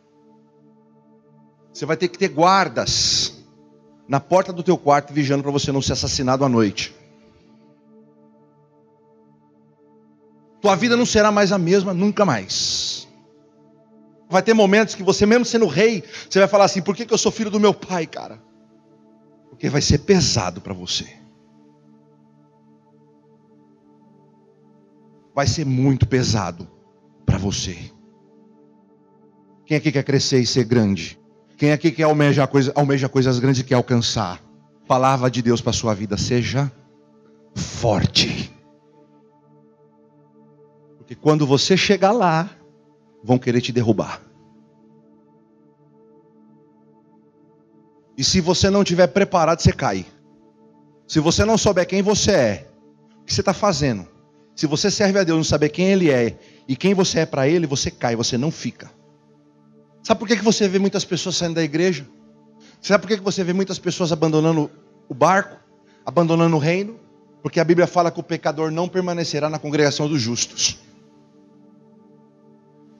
Você 1.78 1.86
vai 1.86 1.96
ter 1.96 2.08
que 2.08 2.18
ter 2.18 2.26
guardas 2.26 3.40
na 4.08 4.18
porta 4.18 4.52
do 4.52 4.64
teu 4.64 4.76
quarto 4.76 5.12
vigiando 5.12 5.44
para 5.44 5.52
você 5.52 5.70
não 5.70 5.80
ser 5.80 5.92
assassinado 5.92 6.44
à 6.44 6.48
noite. 6.48 6.92
Tua 10.60 10.74
vida 10.74 10.96
não 10.96 11.06
será 11.06 11.30
mais 11.30 11.52
a 11.52 11.56
mesma 11.58 11.94
nunca 11.94 12.24
mais. 12.24 13.06
Vai 14.28 14.42
ter 14.42 14.54
momentos 14.54 14.96
que 14.96 15.04
você, 15.04 15.24
mesmo 15.24 15.44
sendo 15.44 15.68
rei, 15.68 16.02
você 16.28 16.40
vai 16.40 16.48
falar 16.48 16.64
assim: 16.64 16.82
por 16.82 16.96
que, 16.96 17.06
que 17.06 17.14
eu 17.14 17.18
sou 17.18 17.30
filho 17.30 17.48
do 17.48 17.60
meu 17.60 17.72
pai, 17.72 18.08
cara? 18.08 18.42
Porque 19.48 19.70
vai 19.70 19.80
ser 19.80 19.98
pesado 19.98 20.60
para 20.60 20.74
você. 20.74 21.06
Vai 25.32 25.46
ser 25.46 25.64
muito 25.64 26.08
pesado 26.08 26.68
para 27.24 27.38
você. 27.38 27.78
Quem 29.64 29.76
aqui 29.76 29.92
quer 29.92 30.02
crescer 30.02 30.40
e 30.40 30.46
ser 30.46 30.64
grande? 30.64 31.17
Quem 31.58 31.72
aqui 31.72 31.90
quer 31.90 32.04
almejar, 32.04 32.46
coisa, 32.46 32.72
almeja 32.76 33.08
coisas 33.08 33.40
grandes 33.40 33.60
e 33.60 33.64
quer 33.64 33.74
alcançar? 33.74 34.40
Palavra 34.86 35.28
de 35.28 35.42
Deus 35.42 35.60
para 35.60 35.72
sua 35.72 35.92
vida, 35.92 36.16
seja 36.16 36.70
forte. 37.52 38.54
Porque 40.98 41.16
quando 41.16 41.44
você 41.44 41.76
chegar 41.76 42.12
lá, 42.12 42.48
vão 43.24 43.38
querer 43.38 43.60
te 43.60 43.72
derrubar. 43.72 44.22
E 48.16 48.22
se 48.22 48.40
você 48.40 48.70
não 48.70 48.82
estiver 48.82 49.08
preparado, 49.08 49.60
você 49.60 49.72
cai. 49.72 50.06
Se 51.08 51.18
você 51.18 51.44
não 51.44 51.58
souber 51.58 51.88
quem 51.88 52.02
você 52.02 52.30
é, 52.30 52.70
o 53.20 53.24
que 53.24 53.34
você 53.34 53.40
está 53.40 53.52
fazendo, 53.52 54.06
se 54.54 54.66
você 54.66 54.92
serve 54.92 55.18
a 55.18 55.24
Deus, 55.24 55.36
não 55.36 55.44
saber 55.44 55.70
quem 55.70 55.88
Ele 55.88 56.08
é 56.08 56.38
e 56.68 56.76
quem 56.76 56.94
você 56.94 57.20
é 57.20 57.26
para 57.26 57.48
Ele, 57.48 57.66
você 57.66 57.90
cai, 57.90 58.14
você 58.14 58.38
não 58.38 58.52
fica. 58.52 58.96
Sabe 60.02 60.20
por 60.20 60.28
que 60.28 60.36
você 60.36 60.68
vê 60.68 60.78
muitas 60.78 61.04
pessoas 61.04 61.36
saindo 61.36 61.54
da 61.54 61.62
igreja? 61.62 62.06
Sabe 62.80 63.02
por 63.06 63.16
que 63.16 63.22
você 63.22 63.42
vê 63.42 63.52
muitas 63.52 63.78
pessoas 63.78 64.12
abandonando 64.12 64.70
o 65.08 65.14
barco, 65.14 65.56
abandonando 66.04 66.56
o 66.56 66.58
reino? 66.58 66.98
Porque 67.42 67.60
a 67.60 67.64
Bíblia 67.64 67.86
fala 67.86 68.10
que 68.10 68.20
o 68.20 68.22
pecador 68.22 68.70
não 68.70 68.88
permanecerá 68.88 69.48
na 69.48 69.58
congregação 69.58 70.08
dos 70.08 70.20
justos. 70.20 70.78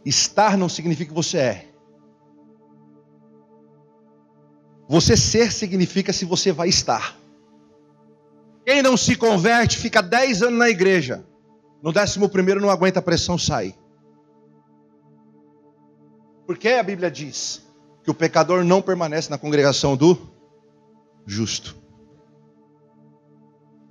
Estar 0.05 0.57
não 0.57 0.69
significa 0.69 1.11
que 1.11 1.15
você 1.15 1.39
é. 1.39 1.69
Você 4.89 5.17
ser 5.17 5.53
significa 5.53 6.13
se 6.13 6.25
você 6.25 6.51
vai 6.51 6.69
estar. 6.69 7.17
Quem 8.65 8.83
não 8.83 8.97
se 8.97 9.17
converte 9.17 9.77
fica 9.77 10.03
10 10.03 10.43
anos 10.43 10.59
na 10.59 10.69
igreja. 10.69 11.25
No 11.83 11.93
décimo 11.93 12.29
primeiro 12.29 12.61
não 12.61 12.71
aguenta 12.71 12.99
a 12.99 13.03
pressão, 13.03 13.39
sai. 13.39 13.75
Porque 16.49 16.71
a 16.71 16.83
Bíblia 16.83 17.11
diz 17.11 17.63
que 18.03 18.11
o 18.11 18.15
pecador 18.15 18.65
não 18.65 18.81
permanece 18.81 19.29
na 19.29 19.37
congregação 19.37 19.95
do 19.95 20.19
justo. 21.27 21.77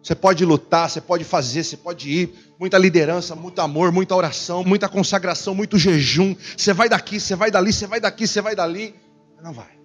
Você 0.02 0.16
pode 0.16 0.44
lutar, 0.44 0.90
você 0.90 1.00
pode 1.00 1.24
fazer, 1.24 1.64
você 1.64 1.78
pode 1.78 2.10
ir, 2.10 2.54
muita 2.60 2.80
liderança, 2.80 3.36
muito 3.36 3.62
amor, 3.62 3.92
muita 3.92 4.16
oração, 4.16 4.64
muita 4.64 4.90
consagração, 4.90 5.54
muito 5.54 5.78
jejum. 5.78 6.36
Você 6.58 6.74
vai 6.74 6.90
daqui, 6.90 7.20
você 7.20 7.36
vai 7.36 7.52
dali, 7.52 7.72
você 7.72 7.86
vai 7.86 8.00
daqui, 8.00 8.26
você 8.26 8.42
vai 8.42 8.56
dali. 8.56 8.96
Não 9.44 9.54
vai. 9.54 9.78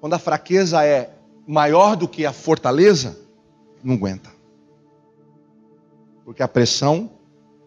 Quando 0.00 0.14
a 0.14 0.18
fraqueza 0.20 0.84
é 0.84 1.10
maior 1.44 1.96
do 1.96 2.06
que 2.06 2.24
a 2.24 2.32
fortaleza, 2.32 3.18
não 3.82 3.94
aguenta 3.94 4.38
porque 6.28 6.42
a 6.42 6.46
pressão 6.46 7.10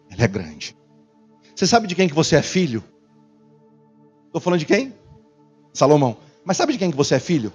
ela 0.08 0.22
é 0.22 0.28
grande. 0.28 0.76
Você 1.52 1.66
sabe 1.66 1.88
de 1.88 1.96
quem 1.96 2.06
que 2.06 2.14
você 2.14 2.36
é 2.36 2.42
filho? 2.42 2.84
Estou 4.32 4.40
falando 4.40 4.60
de 4.60 4.64
quem? 4.64 4.94
Salomão. 5.74 6.16
Mas 6.42 6.56
sabe 6.56 6.72
de 6.72 6.78
quem 6.78 6.90
que 6.90 6.96
você 6.96 7.16
é 7.16 7.20
filho? 7.20 7.52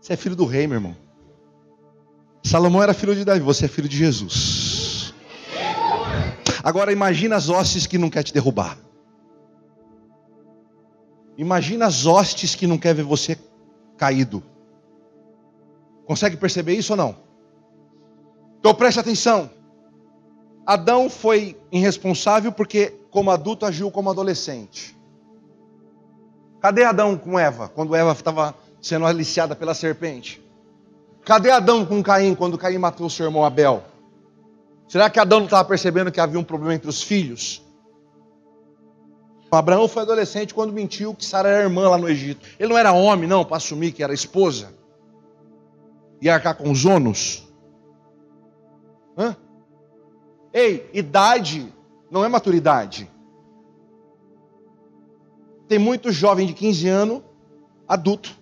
Você 0.00 0.12
é 0.12 0.16
filho 0.16 0.36
do 0.36 0.44
rei, 0.44 0.68
meu 0.68 0.76
irmão. 0.76 0.96
Salomão 2.44 2.80
era 2.80 2.94
filho 2.94 3.16
de 3.16 3.24
Davi, 3.24 3.40
você 3.40 3.64
é 3.64 3.68
filho 3.68 3.88
de 3.88 3.96
Jesus. 3.96 5.12
Agora 6.62 6.92
imagina 6.92 7.34
as 7.34 7.48
hostes 7.48 7.84
que 7.84 7.98
não 7.98 8.08
quer 8.08 8.22
te 8.22 8.32
derrubar. 8.32 8.78
Imagina 11.36 11.86
as 11.86 12.06
hostes 12.06 12.54
que 12.54 12.68
não 12.68 12.78
quer 12.78 12.94
ver 12.94 13.02
você 13.02 13.36
caído. 13.96 14.40
Consegue 16.06 16.36
perceber 16.36 16.74
isso 16.74 16.92
ou 16.92 16.96
não? 16.96 17.16
Então 18.60 18.72
preste 18.72 19.00
atenção. 19.00 19.50
Adão 20.66 21.10
foi 21.10 21.56
irresponsável 21.70 22.50
porque, 22.50 22.94
como 23.10 23.30
adulto, 23.30 23.66
agiu 23.66 23.90
como 23.90 24.10
adolescente. 24.10 24.96
Cadê 26.60 26.84
Adão 26.84 27.18
com 27.18 27.38
Eva, 27.38 27.68
quando 27.68 27.94
Eva 27.94 28.12
estava 28.12 28.54
sendo 28.80 29.04
aliciada 29.04 29.54
pela 29.54 29.74
serpente? 29.74 30.42
Cadê 31.24 31.50
Adão 31.50 31.84
com 31.84 32.02
Caim, 32.02 32.34
quando 32.34 32.56
Caim 32.56 32.78
matou 32.78 33.10
seu 33.10 33.26
irmão 33.26 33.44
Abel? 33.44 33.82
Será 34.88 35.10
que 35.10 35.18
Adão 35.18 35.40
não 35.40 35.46
estava 35.46 35.66
percebendo 35.68 36.12
que 36.12 36.20
havia 36.20 36.38
um 36.38 36.44
problema 36.44 36.74
entre 36.74 36.88
os 36.88 37.02
filhos? 37.02 37.62
Abraão 39.50 39.86
foi 39.86 40.02
adolescente 40.02 40.52
quando 40.52 40.72
mentiu 40.72 41.14
que 41.14 41.24
Sara 41.24 41.48
era 41.48 41.64
irmã 41.64 41.88
lá 41.88 41.98
no 41.98 42.08
Egito. 42.08 42.46
Ele 42.58 42.70
não 42.70 42.78
era 42.78 42.92
homem, 42.92 43.28
não, 43.28 43.44
para 43.44 43.56
assumir 43.56 43.92
que 43.92 44.02
era 44.02 44.12
esposa. 44.12 44.72
E 46.20 46.28
arcar 46.28 46.56
com 46.56 46.70
os 46.70 46.84
ônus. 46.84 47.46
Hã? 49.16 49.36
Ei, 50.54 50.88
idade 50.94 51.74
não 52.08 52.24
é 52.24 52.28
maturidade. 52.28 53.10
Tem 55.66 55.80
muito 55.80 56.12
jovem 56.12 56.46
de 56.46 56.54
15 56.54 56.88
anos 56.88 57.22
adulto. 57.88 58.38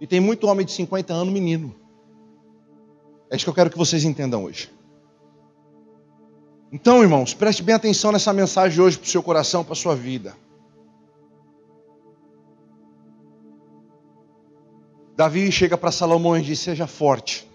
E 0.00 0.06
tem 0.06 0.18
muito 0.18 0.46
homem 0.46 0.64
de 0.64 0.72
50 0.72 1.12
anos 1.12 1.30
menino. 1.32 1.74
É 3.30 3.36
isso 3.36 3.44
que 3.44 3.50
eu 3.50 3.54
quero 3.54 3.68
que 3.68 3.76
vocês 3.76 4.02
entendam 4.02 4.44
hoje. 4.44 4.72
Então, 6.72 7.02
irmãos, 7.02 7.34
preste 7.34 7.62
bem 7.62 7.74
atenção 7.74 8.12
nessa 8.12 8.32
mensagem 8.32 8.82
hoje 8.82 8.96
para 8.96 9.04
o 9.04 9.10
seu 9.10 9.22
coração, 9.22 9.62
para 9.62 9.74
a 9.74 9.76
sua 9.76 9.94
vida. 9.94 10.34
Davi 15.14 15.52
chega 15.52 15.76
para 15.76 15.92
Salomão 15.92 16.38
e 16.38 16.42
diz: 16.42 16.58
Seja 16.58 16.86
forte. 16.86 17.51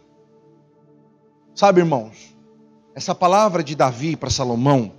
Sabe, 1.57 1.81
irmãos, 1.81 2.37
essa 2.93 3.15
palavra 3.15 3.63
de 3.63 3.73
Davi 3.73 4.15
para 4.15 4.29
Salomão 4.29 4.91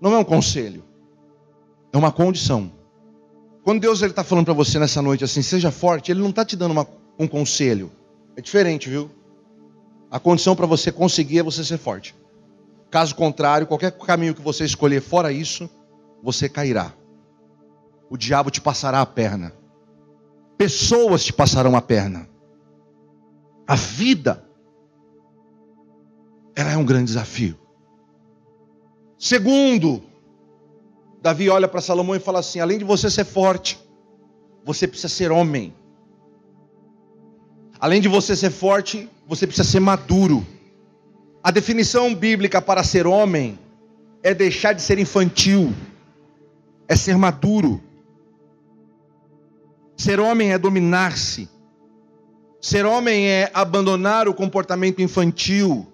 não 0.00 0.12
é 0.12 0.18
um 0.18 0.24
conselho, 0.24 0.82
é 1.92 1.96
uma 1.96 2.10
condição. 2.10 2.72
Quando 3.62 3.80
Deus 3.80 4.02
está 4.02 4.24
falando 4.24 4.46
para 4.46 4.54
você 4.54 4.76
nessa 4.76 5.00
noite 5.00 5.22
assim, 5.22 5.42
seja 5.42 5.70
forte, 5.70 6.10
Ele 6.10 6.20
não 6.20 6.30
está 6.30 6.44
te 6.44 6.56
dando 6.56 6.72
uma, 6.72 6.84
um 7.16 7.28
conselho. 7.28 7.92
É 8.36 8.40
diferente, 8.40 8.90
viu? 8.90 9.08
A 10.10 10.18
condição 10.18 10.56
para 10.56 10.66
você 10.66 10.90
conseguir 10.90 11.38
é 11.38 11.42
você 11.44 11.62
ser 11.62 11.78
forte. 11.78 12.12
Caso 12.90 13.14
contrário, 13.14 13.68
qualquer 13.68 13.92
caminho 13.92 14.34
que 14.34 14.42
você 14.42 14.64
escolher 14.64 15.00
fora 15.00 15.30
isso, 15.30 15.70
você 16.24 16.48
cairá. 16.48 16.92
O 18.10 18.16
diabo 18.16 18.50
te 18.50 18.60
passará 18.60 19.00
a 19.00 19.06
perna. 19.06 19.52
Pessoas 20.58 21.24
te 21.24 21.32
passarão 21.32 21.76
a 21.76 21.80
perna. 21.80 22.28
A 23.64 23.76
vida 23.76 24.44
ela 26.56 26.72
é 26.72 26.76
um 26.76 26.84
grande 26.84 27.04
desafio. 27.04 27.56
Segundo, 29.18 30.02
Davi 31.20 31.50
olha 31.50 31.68
para 31.68 31.82
Salomão 31.82 32.16
e 32.16 32.18
fala 32.18 32.38
assim: 32.40 32.60
além 32.60 32.78
de 32.78 32.84
você 32.84 33.10
ser 33.10 33.26
forte, 33.26 33.78
você 34.64 34.88
precisa 34.88 35.08
ser 35.08 35.30
homem. 35.30 35.74
Além 37.78 38.00
de 38.00 38.08
você 38.08 38.34
ser 38.34 38.50
forte, 38.50 39.08
você 39.28 39.46
precisa 39.46 39.68
ser 39.68 39.80
maduro. 39.80 40.44
A 41.42 41.50
definição 41.50 42.14
bíblica 42.14 42.60
para 42.60 42.82
ser 42.82 43.06
homem 43.06 43.58
é 44.22 44.32
deixar 44.32 44.72
de 44.72 44.80
ser 44.80 44.98
infantil, 44.98 45.72
é 46.88 46.96
ser 46.96 47.16
maduro. 47.18 47.80
Ser 49.96 50.20
homem 50.20 50.52
é 50.52 50.58
dominar-se. 50.58 51.48
Ser 52.60 52.84
homem 52.84 53.28
é 53.28 53.50
abandonar 53.54 54.26
o 54.26 54.34
comportamento 54.34 55.00
infantil. 55.00 55.86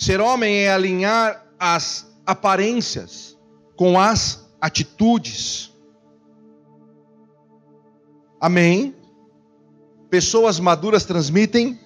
Ser 0.00 0.18
homem 0.18 0.64
é 0.64 0.72
alinhar 0.72 1.44
as 1.58 2.10
aparências 2.24 3.36
com 3.76 4.00
as 4.00 4.50
atitudes. 4.58 5.70
Amém? 8.40 8.94
Pessoas 10.08 10.58
maduras 10.58 11.04
transmitem 11.04 11.78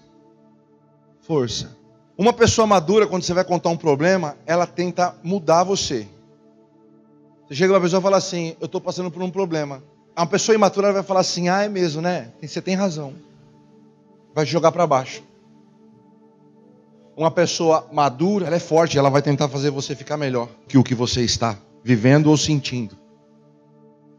força. 1.22 1.76
Uma 2.16 2.32
pessoa 2.32 2.68
madura, 2.68 3.04
quando 3.04 3.24
você 3.24 3.34
vai 3.34 3.42
contar 3.42 3.70
um 3.70 3.76
problema, 3.76 4.36
ela 4.46 4.64
tenta 4.64 5.16
mudar 5.24 5.64
você. 5.64 6.06
Você 7.48 7.56
chega 7.56 7.72
uma 7.72 7.80
pessoa 7.80 7.98
e 7.98 8.02
fala 8.02 8.16
assim: 8.18 8.56
Eu 8.60 8.66
estou 8.66 8.80
passando 8.80 9.10
por 9.10 9.24
um 9.24 9.30
problema. 9.30 9.82
Uma 10.16 10.26
pessoa 10.28 10.54
imatura 10.54 10.92
vai 10.92 11.02
falar 11.02 11.20
assim: 11.20 11.48
Ah, 11.48 11.64
é 11.64 11.68
mesmo, 11.68 12.00
né? 12.00 12.30
Você 12.40 12.62
tem 12.62 12.76
razão. 12.76 13.12
Vai 14.32 14.46
jogar 14.46 14.70
para 14.70 14.86
baixo. 14.86 15.33
Uma 17.16 17.30
pessoa 17.30 17.88
madura, 17.92 18.46
ela 18.46 18.56
é 18.56 18.60
forte, 18.60 18.98
ela 18.98 19.08
vai 19.08 19.22
tentar 19.22 19.48
fazer 19.48 19.70
você 19.70 19.94
ficar 19.94 20.16
melhor 20.16 20.48
que 20.66 20.76
o 20.76 20.82
que 20.82 20.94
você 20.94 21.22
está 21.22 21.56
vivendo 21.82 22.26
ou 22.26 22.36
sentindo. 22.36 22.96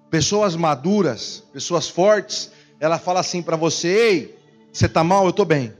Pessoas 0.09 0.55
maduras, 0.55 1.43
pessoas 1.51 1.89
fortes, 1.89 2.51
ela 2.79 2.97
fala 2.97 3.19
assim 3.19 3.41
para 3.41 3.57
você: 3.57 3.87
"Ei, 3.87 4.39
você 4.71 4.85
está 4.85 5.03
mal? 5.03 5.25
Eu 5.25 5.31
estou 5.31 5.45
bem. 5.45 5.73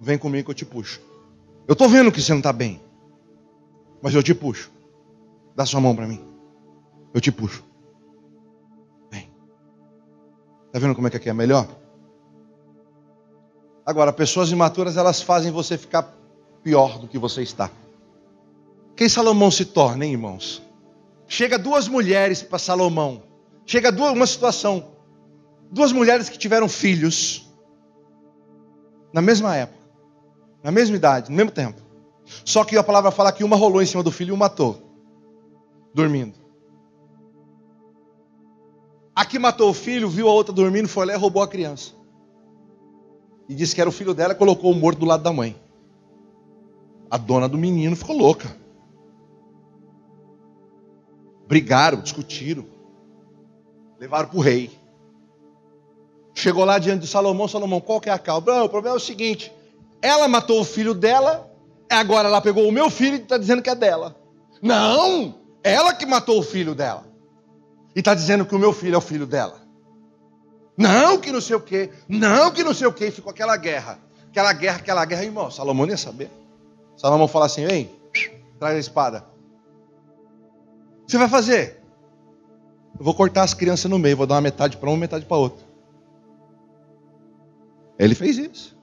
Vem 0.00 0.16
comigo 0.16 0.46
que 0.46 0.50
eu 0.50 0.54
te 0.54 0.64
puxo. 0.64 1.00
Eu 1.68 1.74
estou 1.74 1.88
vendo 1.88 2.10
que 2.10 2.22
você 2.22 2.32
não 2.32 2.38
está 2.38 2.52
bem, 2.52 2.80
mas 4.00 4.14
eu 4.14 4.22
te 4.22 4.34
puxo. 4.34 4.70
Dá 5.54 5.66
sua 5.66 5.80
mão 5.80 5.94
para 5.94 6.06
mim. 6.06 6.24
Eu 7.12 7.20
te 7.20 7.30
puxo. 7.30 7.62
Vem. 9.10 9.30
Está 10.66 10.78
vendo 10.78 10.94
como 10.94 11.06
é 11.06 11.10
que 11.10 11.18
aqui 11.18 11.28
é 11.28 11.34
melhor? 11.34 11.68
Agora, 13.84 14.12
pessoas 14.12 14.50
imaturas, 14.50 14.96
elas 14.96 15.20
fazem 15.20 15.52
você 15.52 15.76
ficar 15.76 16.02
pior 16.62 16.98
do 16.98 17.08
que 17.08 17.18
você 17.18 17.42
está. 17.42 17.70
Quem 18.96 19.08
Salomão 19.08 19.50
se 19.50 19.64
torna, 19.64 20.04
hein, 20.04 20.12
irmãos? 20.12 20.62
Chega 21.26 21.58
duas 21.58 21.88
mulheres 21.88 22.42
para 22.42 22.58
Salomão. 22.58 23.22
Chega 23.64 23.90
duas, 23.90 24.12
uma 24.12 24.26
situação. 24.26 24.92
Duas 25.70 25.92
mulheres 25.92 26.28
que 26.28 26.38
tiveram 26.38 26.68
filhos 26.68 27.48
na 29.12 29.20
mesma 29.20 29.54
época, 29.54 29.78
na 30.62 30.70
mesma 30.70 30.96
idade, 30.96 31.30
no 31.30 31.36
mesmo 31.36 31.50
tempo. 31.50 31.80
Só 32.44 32.64
que 32.64 32.76
a 32.76 32.82
palavra 32.82 33.10
fala 33.10 33.32
que 33.32 33.44
uma 33.44 33.56
rolou 33.56 33.82
em 33.82 33.86
cima 33.86 34.02
do 34.02 34.10
filho 34.10 34.30
e 34.30 34.32
o 34.32 34.36
matou, 34.36 34.80
dormindo. 35.94 36.34
A 39.14 39.24
que 39.26 39.38
matou 39.38 39.70
o 39.70 39.74
filho, 39.74 40.08
viu 40.08 40.28
a 40.28 40.32
outra 40.32 40.52
dormindo, 40.52 40.88
foi 40.88 41.04
lá 41.04 41.12
e 41.12 41.16
roubou 41.16 41.42
a 41.42 41.48
criança. 41.48 41.92
E 43.48 43.54
disse 43.54 43.74
que 43.74 43.80
era 43.80 43.90
o 43.90 43.92
filho 43.92 44.14
dela 44.14 44.34
colocou 44.34 44.72
o 44.72 44.74
morto 44.74 44.98
do 44.98 45.06
lado 45.06 45.22
da 45.22 45.32
mãe. 45.32 45.54
A 47.12 47.18
dona 47.18 47.46
do 47.46 47.58
menino 47.58 47.94
ficou 47.94 48.16
louca. 48.16 48.56
Brigaram, 51.46 52.00
discutiram. 52.00 52.64
Levaram 54.00 54.30
para 54.30 54.38
o 54.38 54.40
rei. 54.40 54.70
Chegou 56.34 56.64
lá 56.64 56.78
diante 56.78 57.02
de 57.02 57.06
Salomão, 57.06 57.46
Salomão, 57.46 57.82
qual 57.82 58.00
que 58.00 58.08
é 58.08 58.12
a 58.14 58.18
causa? 58.18 58.64
O 58.64 58.68
problema 58.70 58.96
é 58.96 58.98
o 58.98 58.98
seguinte: 58.98 59.52
ela 60.00 60.26
matou 60.26 60.58
o 60.58 60.64
filho 60.64 60.94
dela, 60.94 61.54
agora 61.90 62.28
ela 62.28 62.40
pegou 62.40 62.66
o 62.66 62.72
meu 62.72 62.88
filho 62.88 63.16
e 63.16 63.20
está 63.20 63.36
dizendo 63.36 63.60
que 63.60 63.68
é 63.68 63.74
dela. 63.74 64.16
Não, 64.62 65.34
ela 65.62 65.92
que 65.92 66.06
matou 66.06 66.38
o 66.38 66.42
filho 66.42 66.74
dela. 66.74 67.04
E 67.94 67.98
está 67.98 68.14
dizendo 68.14 68.46
que 68.46 68.54
o 68.54 68.58
meu 68.58 68.72
filho 68.72 68.94
é 68.94 68.98
o 68.98 69.02
filho 69.02 69.26
dela. 69.26 69.60
Não, 70.78 71.18
que 71.18 71.30
não 71.30 71.42
sei 71.42 71.56
o 71.56 71.60
quê. 71.60 71.90
Não, 72.08 72.50
que 72.50 72.64
não 72.64 72.72
sei 72.72 72.86
o 72.86 72.92
quê. 72.94 73.10
Ficou 73.10 73.30
aquela 73.30 73.58
guerra. 73.58 73.98
Aquela 74.30 74.54
guerra, 74.54 74.76
aquela 74.78 75.04
guerra, 75.04 75.24
irmão. 75.24 75.50
Salomão 75.50 75.86
ia 75.86 75.98
saber. 75.98 76.30
Salomão 77.02 77.26
fala 77.26 77.46
assim: 77.46 77.66
vem, 77.66 77.90
traz 78.60 78.76
a 78.76 78.78
espada. 78.78 79.26
O 81.02 81.06
que 81.06 81.10
você 81.10 81.18
vai 81.18 81.28
fazer? 81.28 81.82
Eu 82.96 83.04
vou 83.04 83.12
cortar 83.12 83.42
as 83.42 83.52
crianças 83.52 83.90
no 83.90 83.98
meio, 83.98 84.16
vou 84.16 84.24
dar 84.24 84.36
uma 84.36 84.40
metade 84.40 84.76
para 84.76 84.88
uma, 84.88 84.96
metade 84.96 85.26
para 85.26 85.36
outra. 85.36 85.66
Ele 87.98 88.14
fez 88.14 88.38
isso. 88.38 88.78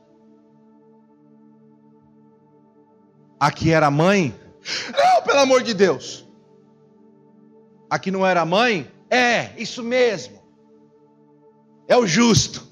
Aqui 3.40 3.72
era 3.72 3.88
a 3.88 3.92
mãe? 3.92 4.36
Não, 4.92 5.22
pelo 5.24 5.40
amor 5.40 5.64
de 5.64 5.74
Deus. 5.74 6.28
Aqui 7.90 8.12
não 8.12 8.28
era 8.28 8.42
a 8.42 8.46
mãe? 8.46 8.92
É, 9.10 9.54
isso 9.58 9.82
mesmo. 9.82 10.44
É 11.88 11.96
o 11.96 12.06
justo. 12.06 12.68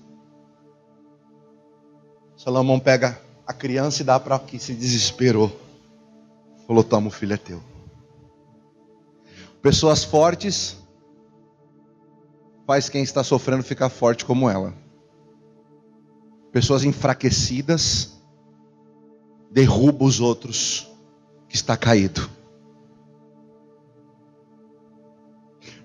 Salomão 2.36 2.82
pega 2.82 3.27
a 3.48 3.54
criança 3.54 4.02
e 4.02 4.06
dá 4.06 4.20
para 4.20 4.38
que 4.38 4.60
se 4.60 4.74
desesperou. 4.74 5.58
Falou: 6.68 6.84
Toma, 6.84 7.08
o 7.08 7.12
filho 7.12 7.34
é 7.34 7.38
teu. 7.38 7.64
Pessoas 9.62 10.04
fortes 10.04 10.78
faz 12.66 12.90
quem 12.90 13.02
está 13.02 13.24
sofrendo 13.24 13.64
ficar 13.64 13.90
forte 13.90 14.26
como 14.26 14.50
ela. 14.50 14.74
Pessoas 16.52 16.84
enfraquecidas 16.84 18.22
derruba 19.50 20.04
os 20.04 20.20
outros 20.20 20.92
que 21.48 21.56
está 21.56 21.78
caído. 21.78 22.30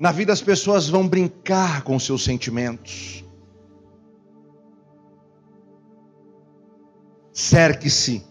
Na 0.00 0.10
vida 0.10 0.32
as 0.32 0.42
pessoas 0.42 0.88
vão 0.88 1.06
brincar 1.06 1.82
com 1.82 1.98
seus 1.98 2.24
sentimentos. 2.24 3.24
Cerque-se 7.42 8.24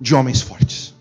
de 0.00 0.12
homens 0.12 0.42
fortes. 0.42 0.92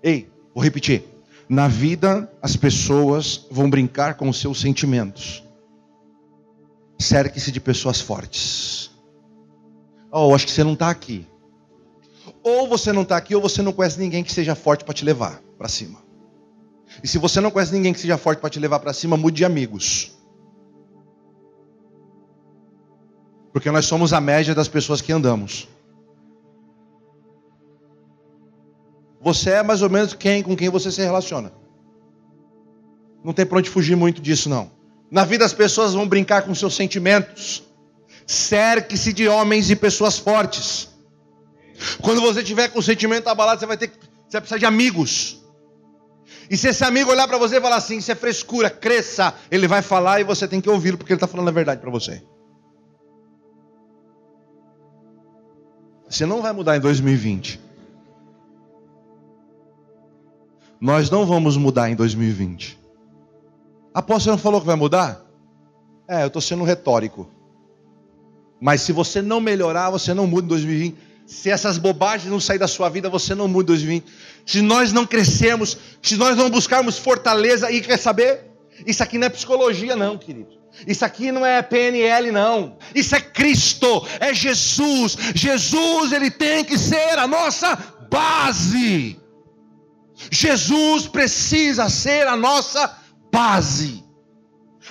Ei, 0.00 0.30
vou 0.54 0.62
repetir. 0.62 1.02
Na 1.48 1.66
vida 1.66 2.32
as 2.40 2.54
pessoas 2.54 3.44
vão 3.50 3.68
brincar 3.68 4.14
com 4.14 4.32
seus 4.32 4.60
sentimentos. 4.60 5.42
Cerque-se 6.96 7.50
de 7.50 7.60
pessoas 7.60 8.00
fortes. 8.00 8.92
Oh, 10.12 10.32
acho 10.32 10.46
que 10.46 10.52
você 10.52 10.62
não 10.62 10.74
está 10.74 10.88
aqui. 10.88 11.26
Ou 12.44 12.68
você 12.68 12.92
não 12.92 13.02
está 13.02 13.16
aqui, 13.16 13.34
ou 13.34 13.42
você 13.42 13.62
não 13.62 13.72
conhece 13.72 13.98
ninguém 13.98 14.22
que 14.22 14.32
seja 14.32 14.54
forte 14.54 14.84
para 14.84 14.94
te 14.94 15.04
levar 15.04 15.42
para 15.58 15.68
cima. 15.68 15.98
E 17.02 17.08
se 17.08 17.18
você 17.18 17.40
não 17.40 17.50
conhece 17.50 17.72
ninguém 17.72 17.92
que 17.92 17.98
seja 17.98 18.16
forte 18.16 18.38
para 18.38 18.48
te 18.48 18.60
levar 18.60 18.78
para 18.78 18.92
cima, 18.92 19.16
mude 19.16 19.38
de 19.38 19.44
amigos. 19.44 20.12
Porque 23.52 23.70
nós 23.70 23.84
somos 23.86 24.12
a 24.12 24.20
média 24.20 24.54
das 24.54 24.68
pessoas 24.68 25.00
que 25.00 25.12
andamos. 25.12 25.68
Você 29.20 29.50
é 29.50 29.62
mais 29.62 29.82
ou 29.82 29.90
menos 29.90 30.14
quem 30.14 30.42
com 30.42 30.56
quem 30.56 30.68
você 30.68 30.90
se 30.90 31.00
relaciona. 31.00 31.52
Não 33.22 33.32
tem 33.32 33.46
para 33.46 33.58
onde 33.58 33.70
fugir 33.70 33.96
muito 33.96 34.20
disso, 34.20 34.48
não. 34.48 34.70
Na 35.10 35.24
vida 35.24 35.44
as 35.44 35.52
pessoas 35.52 35.94
vão 35.94 36.08
brincar 36.08 36.42
com 36.42 36.54
seus 36.54 36.74
sentimentos. 36.74 37.62
Cerque-se 38.26 39.12
de 39.12 39.28
homens 39.28 39.70
e 39.70 39.76
pessoas 39.76 40.18
fortes. 40.18 40.88
Quando 42.00 42.20
você 42.20 42.42
tiver 42.42 42.68
com 42.68 42.78
o 42.78 42.82
sentimento 42.82 43.28
abalado, 43.28 43.60
você 43.60 43.66
vai 43.66 43.76
ter 43.76 43.88
você 43.88 44.38
vai 44.38 44.40
precisar 44.40 44.58
de 44.58 44.66
amigos. 44.66 45.42
E 46.48 46.56
se 46.56 46.68
esse 46.68 46.82
amigo 46.84 47.10
olhar 47.10 47.28
para 47.28 47.36
você 47.36 47.58
e 47.58 47.60
falar 47.60 47.76
assim, 47.76 47.98
isso 47.98 48.10
é 48.10 48.14
frescura, 48.14 48.70
cresça, 48.70 49.34
ele 49.50 49.68
vai 49.68 49.82
falar 49.82 50.20
e 50.20 50.24
você 50.24 50.48
tem 50.48 50.60
que 50.60 50.70
ouvi-lo 50.70 50.96
porque 50.96 51.12
ele 51.12 51.18
está 51.18 51.26
falando 51.26 51.48
a 51.48 51.52
verdade 51.52 51.80
para 51.80 51.90
você. 51.90 52.22
Você 56.12 56.26
não 56.26 56.42
vai 56.42 56.52
mudar 56.52 56.76
em 56.76 56.80
2020. 56.80 57.58
Nós 60.78 61.08
não 61.08 61.24
vamos 61.24 61.56
mudar 61.56 61.88
em 61.88 61.94
2020. 61.94 62.78
Apóstolo 63.94 64.36
não 64.36 64.42
falou 64.42 64.60
que 64.60 64.66
vai 64.66 64.76
mudar? 64.76 65.24
É, 66.06 66.22
eu 66.22 66.26
estou 66.26 66.42
sendo 66.42 66.64
retórico. 66.64 67.30
Mas 68.60 68.82
se 68.82 68.92
você 68.92 69.22
não 69.22 69.40
melhorar, 69.40 69.88
você 69.88 70.12
não 70.12 70.26
muda 70.26 70.44
em 70.44 70.48
2020. 70.48 70.98
Se 71.26 71.48
essas 71.48 71.78
bobagens 71.78 72.30
não 72.30 72.38
sair 72.38 72.58
da 72.58 72.68
sua 72.68 72.90
vida, 72.90 73.08
você 73.08 73.34
não 73.34 73.48
muda 73.48 73.72
em 73.72 73.74
2020. 73.74 74.04
Se 74.44 74.60
nós 74.60 74.92
não 74.92 75.06
crescermos, 75.06 75.78
se 76.02 76.18
nós 76.18 76.36
não 76.36 76.50
buscarmos 76.50 76.98
fortaleza, 76.98 77.72
e 77.72 77.80
quer 77.80 77.98
saber? 77.98 78.50
Isso 78.86 79.02
aqui 79.02 79.16
não 79.16 79.28
é 79.28 79.30
psicologia, 79.30 79.96
não, 79.96 80.18
querido. 80.18 80.61
Isso 80.86 81.04
aqui 81.04 81.30
não 81.30 81.44
é 81.44 81.62
PNL, 81.62 82.30
não. 82.30 82.76
Isso 82.94 83.14
é 83.14 83.20
Cristo, 83.20 84.06
é 84.18 84.32
Jesus. 84.34 85.16
Jesus, 85.34 86.12
ele 86.12 86.30
tem 86.30 86.64
que 86.64 86.78
ser 86.78 87.18
a 87.18 87.26
nossa 87.26 87.76
base. 88.10 89.18
Jesus 90.30 91.06
precisa 91.06 91.88
ser 91.88 92.26
a 92.26 92.36
nossa 92.36 92.98
base. 93.32 94.02